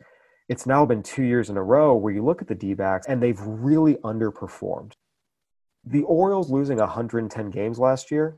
it's 0.49 0.65
now 0.65 0.85
been 0.85 1.03
two 1.03 1.23
years 1.23 1.49
in 1.49 1.57
a 1.57 1.63
row 1.63 1.95
where 1.95 2.13
you 2.13 2.23
look 2.23 2.41
at 2.41 2.47
the 2.47 2.55
D 2.55 2.73
backs 2.73 3.07
and 3.07 3.21
they've 3.21 3.39
really 3.41 3.95
underperformed. 3.95 4.93
The 5.85 6.03
Orioles 6.03 6.49
losing 6.49 6.77
110 6.77 7.49
games 7.49 7.77
last 7.77 8.09
year, 8.09 8.37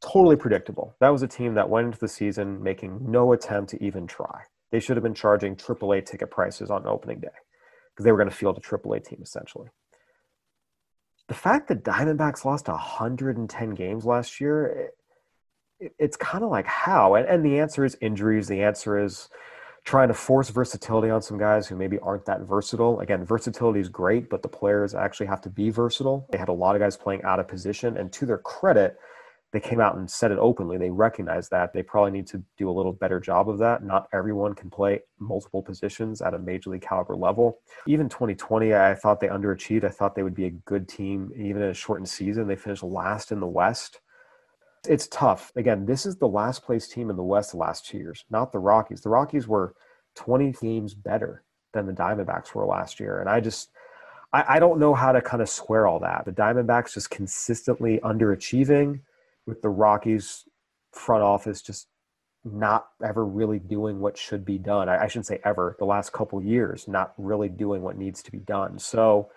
totally 0.00 0.36
predictable. 0.36 0.96
That 1.00 1.10
was 1.10 1.22
a 1.22 1.28
team 1.28 1.54
that 1.54 1.68
went 1.68 1.86
into 1.86 1.98
the 1.98 2.08
season 2.08 2.62
making 2.62 3.10
no 3.10 3.32
attempt 3.32 3.70
to 3.70 3.84
even 3.84 4.06
try. 4.06 4.42
They 4.70 4.80
should 4.80 4.96
have 4.96 5.02
been 5.02 5.14
charging 5.14 5.56
AAA 5.56 6.04
ticket 6.06 6.30
prices 6.30 6.70
on 6.70 6.86
opening 6.86 7.20
day 7.20 7.28
because 7.94 8.04
they 8.04 8.12
were 8.12 8.18
going 8.18 8.30
to 8.30 8.34
field 8.34 8.56
a 8.56 8.60
AAA 8.60 9.04
team 9.04 9.20
essentially. 9.22 9.68
The 11.28 11.34
fact 11.34 11.68
that 11.68 11.84
Diamondbacks 11.84 12.44
lost 12.44 12.68
110 12.68 13.70
games 13.70 14.04
last 14.04 14.40
year, 14.40 14.90
it, 15.80 15.92
it's 15.98 16.16
kind 16.16 16.42
of 16.42 16.50
like 16.50 16.66
how? 16.66 17.14
And, 17.14 17.26
and 17.26 17.44
the 17.44 17.58
answer 17.58 17.84
is 17.84 17.96
injuries. 18.00 18.48
The 18.48 18.62
answer 18.62 18.98
is 18.98 19.28
trying 19.84 20.08
to 20.08 20.14
force 20.14 20.50
versatility 20.50 21.10
on 21.10 21.22
some 21.22 21.38
guys 21.38 21.66
who 21.66 21.76
maybe 21.76 21.98
aren't 22.00 22.26
that 22.26 22.42
versatile. 22.42 23.00
Again, 23.00 23.24
versatility 23.24 23.80
is 23.80 23.88
great, 23.88 24.28
but 24.28 24.42
the 24.42 24.48
players 24.48 24.94
actually 24.94 25.26
have 25.26 25.40
to 25.42 25.50
be 25.50 25.70
versatile. 25.70 26.26
They 26.30 26.38
had 26.38 26.48
a 26.48 26.52
lot 26.52 26.76
of 26.76 26.80
guys 26.80 26.96
playing 26.96 27.22
out 27.22 27.40
of 27.40 27.48
position, 27.48 27.96
and 27.96 28.12
to 28.12 28.26
their 28.26 28.38
credit, 28.38 28.98
they 29.52 29.60
came 29.60 29.80
out 29.80 29.96
and 29.96 30.10
said 30.10 30.30
it 30.30 30.38
openly. 30.38 30.76
They 30.76 30.90
recognize 30.90 31.48
that 31.48 31.72
they 31.72 31.82
probably 31.82 32.10
need 32.10 32.26
to 32.28 32.42
do 32.58 32.68
a 32.68 32.72
little 32.72 32.92
better 32.92 33.18
job 33.18 33.48
of 33.48 33.58
that. 33.58 33.82
Not 33.82 34.06
everyone 34.12 34.54
can 34.54 34.68
play 34.68 35.00
multiple 35.18 35.62
positions 35.62 36.20
at 36.20 36.34
a 36.34 36.38
major 36.38 36.70
league 36.70 36.82
caliber 36.82 37.16
level. 37.16 37.58
Even 37.86 38.10
2020, 38.10 38.74
I 38.74 38.94
thought 38.94 39.20
they 39.20 39.28
underachieved. 39.28 39.84
I 39.84 39.88
thought 39.88 40.14
they 40.14 40.22
would 40.22 40.34
be 40.34 40.46
a 40.46 40.50
good 40.50 40.86
team, 40.86 41.30
even 41.34 41.62
in 41.62 41.70
a 41.70 41.74
shortened 41.74 42.10
season. 42.10 42.46
They 42.46 42.56
finished 42.56 42.82
last 42.82 43.32
in 43.32 43.40
the 43.40 43.46
West. 43.46 44.00
It's 44.86 45.08
tough. 45.08 45.50
Again, 45.56 45.86
this 45.86 46.04
is 46.04 46.16
the 46.16 46.28
last 46.28 46.62
place 46.62 46.86
team 46.86 47.08
in 47.08 47.16
the 47.16 47.22
West 47.22 47.52
the 47.52 47.56
last 47.56 47.86
two 47.86 47.98
years, 47.98 48.24
not 48.30 48.52
the 48.52 48.58
Rockies. 48.58 49.00
The 49.00 49.08
Rockies 49.08 49.48
were 49.48 49.74
20 50.14 50.52
games 50.60 50.92
better 50.92 51.42
than 51.72 51.86
the 51.86 51.92
Diamondbacks 51.92 52.54
were 52.54 52.66
last 52.66 53.00
year. 53.00 53.20
And 53.20 53.30
I 53.30 53.40
just, 53.40 53.70
I, 54.32 54.56
I 54.56 54.58
don't 54.58 54.78
know 54.78 54.92
how 54.92 55.12
to 55.12 55.22
kind 55.22 55.42
of 55.42 55.48
square 55.48 55.86
all 55.86 56.00
that. 56.00 56.26
The 56.26 56.32
Diamondbacks 56.32 56.94
just 56.94 57.10
consistently 57.10 57.98
underachieving 58.04 59.00
with 59.48 59.62
the 59.62 59.68
Rockies 59.70 60.44
front 60.92 61.22
office 61.22 61.62
just 61.62 61.88
not 62.44 62.88
ever 63.04 63.24
really 63.24 63.58
doing 63.58 63.98
what 63.98 64.16
should 64.16 64.44
be 64.44 64.58
done. 64.58 64.88
I, 64.88 65.04
I 65.04 65.06
shouldn't 65.08 65.26
say 65.26 65.40
ever, 65.44 65.74
the 65.78 65.86
last 65.86 66.12
couple 66.12 66.40
years, 66.42 66.86
not 66.86 67.14
really 67.16 67.48
doing 67.48 67.82
what 67.82 67.96
needs 67.96 68.22
to 68.22 68.30
be 68.30 68.38
done. 68.38 68.78
So 68.78 69.30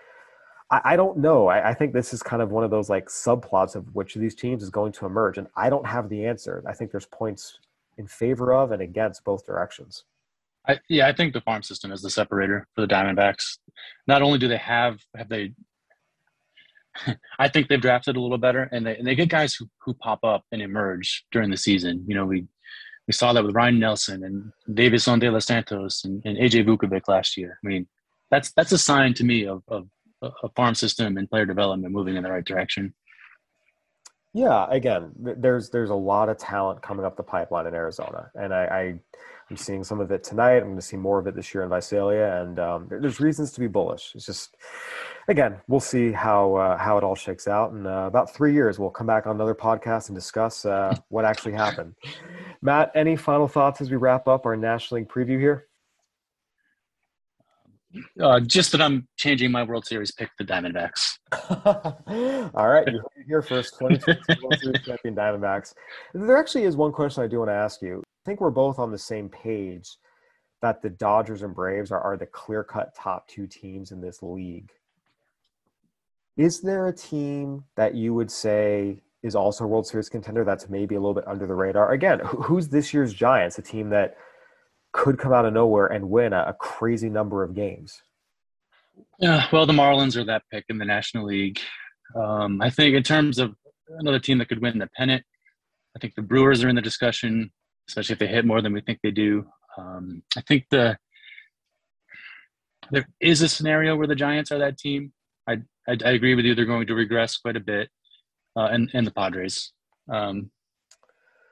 I, 0.70 0.82
I 0.84 0.96
don't 0.96 1.18
know. 1.18 1.48
I, 1.48 1.70
I, 1.70 1.74
think 1.74 1.94
this 1.94 2.14
is 2.14 2.22
kind 2.22 2.42
of 2.42 2.52
one 2.52 2.64
of 2.64 2.70
those 2.70 2.90
like 2.90 3.08
subplots 3.08 3.76
of 3.76 3.96
which 3.96 4.16
of 4.16 4.22
these 4.22 4.36
teams 4.36 4.62
is 4.62 4.70
going 4.70 4.92
to 4.94 5.06
emerge. 5.06 5.38
And 5.38 5.48
I 5.56 5.70
don't 5.70 5.88
have 5.88 6.10
the 6.10 6.26
answer. 6.26 6.64
I 6.68 6.74
think 6.74 6.92
there's 6.92 7.08
points 7.08 7.58
in 7.98 8.06
favor 8.06 8.54
of 8.54 8.72
and 8.72 8.82
against 8.82 9.24
both 9.24 9.46
directions. 9.46 10.04
Yeah, 10.90 11.08
I 11.08 11.14
think 11.14 11.34
the 11.34 11.42
farm 11.42 11.64
system 11.64 11.92
is 11.92 12.02
the 12.04 12.10
separator 12.10 12.68
for 12.76 12.82
the 12.82 12.88
Diamondbacks. 12.88 13.58
Not 14.08 14.22
only 14.22 14.38
do 14.38 14.48
they 14.48 14.58
have 14.58 15.00
have 15.16 15.28
they 15.28 15.54
I 17.40 17.48
think 17.48 17.68
they've 17.68 17.82
drafted 17.82 18.16
a 18.16 18.22
little 18.22 18.38
better, 18.38 18.70
and 18.72 18.86
they 18.86 18.98
and 18.98 19.08
they 19.08 19.16
get 19.16 19.30
guys 19.30 19.54
who, 19.54 19.70
who 19.80 19.94
pop 19.94 20.24
up 20.24 20.44
and 20.52 20.62
emerge 20.62 21.26
during 21.32 21.50
the 21.50 21.58
season. 21.58 22.04
You 22.08 22.16
know, 22.16 22.26
we 22.26 22.46
we 23.08 23.14
saw 23.14 23.34
that 23.34 23.44
with 23.44 23.56
Ryne 23.56 23.80
Nelson 23.80 24.24
and 24.24 24.52
Deyvison 24.78 25.20
De 25.20 25.30
Los 25.30 25.46
Santos 25.46 26.04
and, 26.06 26.22
and 26.26 26.38
AJ 26.38 26.66
Vukovich 26.66 27.08
last 27.08 27.38
year. 27.38 27.60
I 27.64 27.68
mean, 27.68 27.88
that's 28.30 28.52
that's 28.54 28.72
a 28.72 28.78
sign 28.78 29.14
to 29.16 29.24
me 29.24 29.46
of, 29.48 29.64
of 29.68 29.88
a 30.22 30.50
farm 30.56 30.76
system 30.76 31.18
and 31.18 31.30
player 31.30 31.46
development 31.46 31.94
moving 31.94 32.16
in 32.16 32.24
the 32.24 32.32
right 32.32 32.46
direction. 32.46 32.94
Yeah, 34.34 34.66
again, 34.70 35.12
there's 35.18 35.70
there's 35.70 35.90
a 35.90 35.96
lot 35.96 36.30
of 36.30 36.38
talent 36.38 36.82
coming 36.82 37.06
up 37.06 37.18
the 37.18 37.24
pipeline 37.24 37.68
in 37.68 37.74
Arizona, 37.74 38.32
and 38.34 38.54
I, 38.54 38.64
I 38.64 39.00
am 39.52 39.58
seeing 39.58 39.84
some 39.84 40.00
of 40.00 40.12
it 40.12 40.24
tonight. 40.24 40.58
I'm 40.58 40.64
going 40.64 40.76
to 40.78 40.82
see 40.82 40.98
more 40.98 41.20
of 41.20 41.28
it 41.28 41.36
this 41.36 41.54
year 41.54 41.64
in 41.64 41.70
Visalia, 41.70 42.42
and 42.42 42.60
um, 42.60 42.88
there's 42.90 43.20
reasons 43.20 43.52
to 43.52 43.60
be 43.60 43.68
bullish. 43.68 44.14
It's 44.16 44.26
just 44.26 44.58
again, 45.28 45.60
we'll 45.68 45.80
see 45.80 46.12
how 46.12 46.56
uh, 46.56 46.78
how 46.78 46.98
it 46.98 47.04
all 47.04 47.16
shakes 47.16 47.48
out. 47.48 47.74
In 47.74 47.86
uh, 47.86 48.08
about 48.08 48.34
three 48.34 48.54
years, 48.54 48.80
we'll 48.80 48.90
come 48.90 49.08
back 49.08 49.28
on 49.28 49.36
another 49.36 49.56
podcast 49.56 50.08
and 50.08 50.16
discuss 50.16 50.66
uh, 50.66 50.96
what 51.10 51.26
actually 51.26 51.54
happened. 51.54 51.94
Matt, 52.62 52.92
any 52.96 53.16
final 53.16 53.48
thoughts 53.48 53.82
as 53.82 53.92
we 53.92 53.98
wrap 53.98 54.28
up 54.28 54.46
our 54.46 54.56
National 54.56 55.02
League 55.02 55.10
preview 55.10 55.40
here? 55.40 55.68
Uh, 58.22 58.40
just 58.40 58.72
that 58.72 58.82
I'm 58.82 59.06
changing 59.18 59.52
my 59.52 59.64
World 59.64 59.86
Series 59.86 60.12
pick 60.14 60.30
to 60.38 60.46
Diamondbacks. 60.46 61.18
all 62.56 62.70
right, 62.70 62.88
you're 62.88 63.04
here 63.28 63.42
first. 63.42 63.76
2022 63.80 64.42
World 64.42 64.60
Series 64.62 64.82
champion 64.86 65.14
Diamondbacks. 65.14 65.74
There 66.14 66.38
actually 66.38 66.64
is 66.64 66.78
one 66.78 66.94
question 66.94 67.22
I 67.22 67.28
do 67.28 67.40
want 67.40 67.50
to 67.50 67.56
ask 67.56 67.82
you. 67.82 68.02
I 68.24 68.30
think 68.30 68.40
we're 68.40 68.52
both 68.52 68.78
on 68.78 68.92
the 68.92 68.98
same 68.98 69.30
page 69.30 69.98
that 70.62 70.82
the 70.82 70.90
Dodgers 70.90 71.42
and 71.42 71.56
Braves 71.56 71.92
are, 71.92 72.00
are 72.00 72.18
the 72.18 72.28
clear 72.28 72.64
cut 72.64 72.94
top 72.96 73.28
two 73.28 73.48
teams 73.48 73.92
in 73.92 74.00
this 74.00 74.22
league. 74.22 74.72
Is 76.38 76.62
there 76.62 76.88
a 76.88 76.96
team 76.96 77.64
that 77.76 77.96
you 77.96 78.14
would 78.14 78.32
say 78.32 79.02
is 79.24 79.36
also 79.36 79.64
a 79.64 79.68
World 79.68 79.88
Series 79.88 80.10
contender 80.10 80.44
that's 80.44 80.70
maybe 80.70 80.96
a 80.96 81.00
little 81.00 81.14
bit 81.16 81.28
under 81.28 81.48
the 81.48 81.56
radar? 81.56 81.92
Again, 81.92 82.20
who's 82.20 82.70
this 82.70 82.94
year's 82.94 83.14
Giants? 83.14 83.58
A 83.58 83.62
team 83.62 83.90
that 83.90 84.16
could 84.92 85.18
come 85.18 85.34
out 85.34 85.46
of 85.46 85.54
nowhere 85.54 85.88
and 85.88 86.10
win 86.10 86.34
a, 86.34 86.46
a 86.48 86.54
crazy 86.54 87.10
number 87.10 87.44
of 87.44 87.56
games. 87.56 88.02
Yeah, 89.20 89.48
well, 89.52 89.66
the 89.66 89.74
Marlins 89.74 90.16
are 90.16 90.26
that 90.26 90.44
pick 90.52 90.66
in 90.70 90.78
the 90.78 90.86
National 90.86 91.26
League. 91.26 91.60
Um, 92.16 92.62
I 92.62 92.70
think 92.70 92.96
in 92.96 93.04
terms 93.04 93.40
of 93.40 93.56
another 94.00 94.20
team 94.20 94.38
that 94.38 94.50
could 94.50 94.62
win 94.62 94.78
the 94.78 94.90
pennant, 94.96 95.24
I 95.96 96.00
think 96.00 96.16
the 96.16 96.22
Brewers 96.22 96.64
are 96.64 96.70
in 96.70 96.76
the 96.76 96.82
discussion, 96.82 97.52
especially 97.88 98.14
if 98.14 98.20
they 98.20 98.28
hit 98.28 98.46
more 98.46 98.62
than 98.62 98.74
we 98.74 98.82
think 98.82 99.00
they 99.02 99.12
do. 99.12 99.46
Um, 99.78 100.24
I 100.38 100.42
think 100.42 100.66
the 100.70 100.98
there 102.92 103.08
is 103.20 103.42
a 103.42 103.50
scenario 103.50 103.96
where 103.96 104.08
the 104.08 104.16
Giants 104.16 104.52
are 104.52 104.60
that 104.60 104.78
team. 104.78 105.14
I 105.48 105.60
I, 105.88 105.98
I 106.06 106.12
agree 106.12 106.36
with 106.36 106.46
you. 106.46 106.56
They're 106.56 106.66
going 106.66 106.88
to 106.88 106.96
regress 106.96 107.38
quite 107.38 107.56
a 107.56 107.62
bit, 107.62 107.90
uh, 108.56 108.68
and 108.72 108.90
and 108.94 109.06
the 109.08 109.12
Padres. 109.12 109.72
Um, 110.12 110.52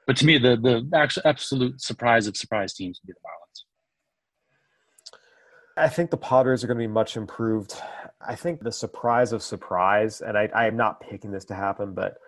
but 0.06 0.16
to 0.18 0.26
me, 0.26 0.38
the 0.38 0.56
the 0.56 0.88
actual 0.94 1.22
absolute 1.24 1.80
surprise 1.80 2.26
of 2.26 2.36
surprise 2.36 2.74
teams 2.74 3.00
would 3.00 3.08
be 3.08 3.12
the 3.12 3.20
Marlins. 3.20 3.64
I 5.76 5.88
think 5.88 6.10
the 6.10 6.16
Padres 6.16 6.62
are 6.62 6.66
going 6.66 6.78
to 6.78 6.82
be 6.82 6.92
much 6.92 7.16
improved. 7.16 7.74
I 8.20 8.34
think 8.34 8.60
the 8.60 8.72
surprise 8.72 9.32
of 9.32 9.42
surprise, 9.42 10.20
and 10.20 10.36
I, 10.36 10.50
I 10.54 10.66
am 10.66 10.76
not 10.76 11.00
picking 11.00 11.30
this 11.30 11.46
to 11.46 11.54
happen, 11.54 11.94
but 11.94 12.18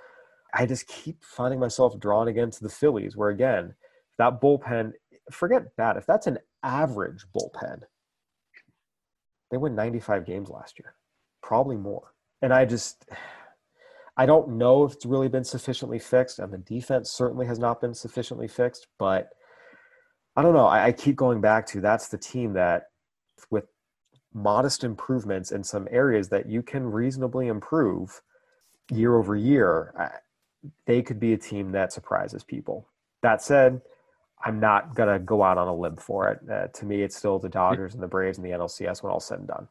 I 0.55 0.65
just 0.65 0.87
keep 0.87 1.23
finding 1.23 1.61
myself 1.61 1.99
drawn 1.99 2.29
again 2.29 2.51
to 2.51 2.63
the 2.63 2.71
Phillies, 2.71 3.17
where 3.17 3.31
again, 3.31 3.75
that 4.23 4.41
bullpen 4.41 4.93
forget 5.31 5.77
that. 5.77 5.97
If 5.97 6.07
that's 6.07 6.29
an 6.29 6.39
average 6.63 7.25
bullpen, 7.35 7.83
they 9.51 9.57
win 9.57 9.75
95 9.75 10.25
games 10.25 10.49
last 10.49 10.79
year, 10.79 10.95
probably 11.43 11.77
more. 11.77 12.13
And 12.41 12.53
I 12.53 12.65
just, 12.65 13.05
I 14.17 14.27
don't 14.27 14.57
know 14.59 14.85
if 14.85 14.93
it's 14.93 15.07
really 15.07 15.29
been 15.29 15.45
sufficiently 15.45 15.99
fixed, 15.99 16.39
and 16.39 16.53
the 16.53 16.59
defense 16.59 17.11
certainly 17.11 17.47
has 17.47 17.59
not 17.59 17.81
been 17.81 17.95
sufficiently 17.95 18.47
fixed. 18.47 18.87
But 18.99 19.31
I 20.37 20.43
don't 20.43 20.55
know. 20.55 20.67
I, 20.67 20.87
I 20.87 20.93
keep 20.93 21.17
going 21.17 21.41
back 21.41 21.67
to 21.69 21.81
that's 21.81 22.09
the 22.09 22.19
team 22.19 22.53
that, 22.53 22.85
with 23.51 23.65
modest 24.33 24.85
improvements 24.85 25.51
in 25.51 25.65
some 25.65 25.89
areas 25.91 26.29
that 26.29 26.49
you 26.49 26.63
can 26.63 26.87
reasonably 26.87 27.49
improve 27.49 28.23
year 28.91 29.17
over 29.19 29.35
year, 29.35 30.23
they 30.87 31.03
could 31.03 31.19
be 31.19 31.33
a 31.33 31.39
team 31.39 31.73
that 31.73 31.93
surprises 31.93 32.45
people. 32.45 32.89
That 33.23 33.43
said, 33.43 33.83
I'm 34.45 34.61
not 34.61 34.95
gonna 34.95 35.19
go 35.19 35.43
out 35.43 35.59
on 35.59 35.69
a 35.69 35.75
limb 35.75 35.97
for 35.97 36.31
it. 36.31 36.41
Uh, 36.51 36.67
to 36.69 36.85
me, 36.85 37.03
it's 37.03 37.17
still 37.17 37.39
the 37.39 37.49
Dodgers 37.49 37.95
and 37.95 38.03
the 38.03 38.09
Braves 38.09 38.39
and 38.39 38.47
the 38.47 38.51
NLCS 38.51 39.03
when 39.03 39.13
all 39.13 39.21
said 39.21 39.39
and 39.39 39.49
done. 39.49 39.69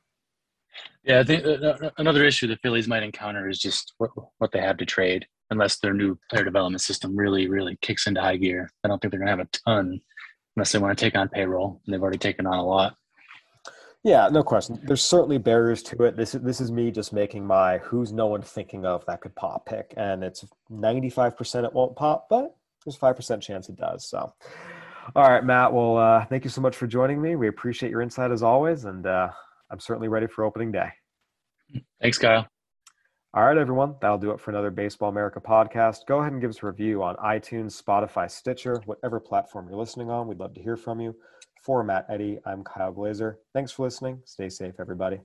Yeah, 1.03 1.19
I 1.19 1.23
think 1.23 1.45
uh, 1.45 1.89
another 1.97 2.23
issue 2.23 2.47
the 2.47 2.55
Phillies 2.57 2.87
might 2.87 3.03
encounter 3.03 3.49
is 3.49 3.59
just 3.59 3.93
what, 3.97 4.11
what 4.37 4.51
they 4.51 4.61
have 4.61 4.77
to 4.77 4.85
trade. 4.85 5.25
Unless 5.49 5.79
their 5.79 5.93
new 5.93 6.17
player 6.29 6.45
development 6.45 6.81
system 6.81 7.15
really, 7.15 7.49
really 7.49 7.77
kicks 7.81 8.07
into 8.07 8.21
high 8.21 8.37
gear, 8.37 8.71
I 8.83 8.87
don't 8.87 9.01
think 9.01 9.11
they're 9.11 9.19
gonna 9.19 9.31
have 9.31 9.41
a 9.41 9.49
ton 9.65 9.99
unless 10.55 10.71
they 10.71 10.79
want 10.79 10.97
to 10.97 11.05
take 11.05 11.17
on 11.17 11.27
payroll. 11.27 11.81
And 11.85 11.93
they've 11.93 12.01
already 12.01 12.17
taken 12.17 12.47
on 12.47 12.57
a 12.57 12.65
lot. 12.65 12.95
Yeah, 14.03 14.29
no 14.31 14.43
question. 14.43 14.79
There's 14.83 15.03
certainly 15.03 15.37
barriers 15.37 15.83
to 15.83 16.03
it. 16.03 16.17
This 16.17 16.33
is 16.33 16.41
this 16.41 16.59
is 16.59 16.71
me 16.71 16.89
just 16.89 17.13
making 17.13 17.45
my 17.45 17.77
who's 17.79 18.11
no 18.11 18.27
one 18.27 18.41
thinking 18.41 18.85
of 18.85 19.05
that 19.05 19.21
could 19.21 19.35
pop 19.35 19.67
pick, 19.67 19.93
and 19.95 20.23
it's 20.23 20.43
95% 20.71 21.65
it 21.65 21.73
won't 21.73 21.95
pop, 21.95 22.27
but 22.27 22.55
there's 22.83 22.95
a 22.95 22.99
five 22.99 23.15
percent 23.15 23.41
chance 23.43 23.69
it 23.69 23.77
does. 23.77 24.07
So, 24.07 24.33
all 25.15 25.29
right, 25.29 25.43
Matt. 25.43 25.73
Well, 25.73 25.97
uh, 25.97 26.25
thank 26.25 26.43
you 26.43 26.49
so 26.49 26.61
much 26.61 26.75
for 26.75 26.87
joining 26.87 27.21
me. 27.21 27.35
We 27.35 27.47
appreciate 27.47 27.89
your 27.89 28.01
insight 28.01 28.31
as 28.31 28.43
always, 28.43 28.85
and 28.85 29.05
uh, 29.05 29.29
I'm 29.69 29.79
certainly 29.79 30.07
ready 30.07 30.27
for 30.27 30.43
opening 30.43 30.71
day. 30.71 30.89
Thanks, 32.01 32.17
Kyle. 32.17 32.47
All 33.33 33.45
right, 33.45 33.57
everyone. 33.57 33.95
That'll 34.01 34.17
do 34.17 34.31
it 34.31 34.41
for 34.41 34.51
another 34.51 34.71
Baseball 34.71 35.09
America 35.09 35.39
podcast. 35.39 36.05
Go 36.05 36.19
ahead 36.19 36.33
and 36.33 36.41
give 36.41 36.49
us 36.49 36.61
a 36.63 36.65
review 36.65 37.01
on 37.01 37.15
iTunes, 37.15 37.81
Spotify, 37.81 38.29
Stitcher, 38.29 38.81
whatever 38.85 39.21
platform 39.21 39.69
you're 39.69 39.79
listening 39.79 40.09
on. 40.09 40.27
We'd 40.27 40.39
love 40.39 40.53
to 40.55 40.61
hear 40.61 40.75
from 40.75 40.99
you. 40.99 41.15
For 41.61 41.83
Matt 41.83 42.07
Eddy, 42.09 42.39
I'm 42.45 42.63
Kyle 42.63 42.91
Glaser. 42.91 43.39
Thanks 43.53 43.71
for 43.71 43.83
listening. 43.83 44.19
Stay 44.25 44.49
safe, 44.49 44.73
everybody. 44.79 45.21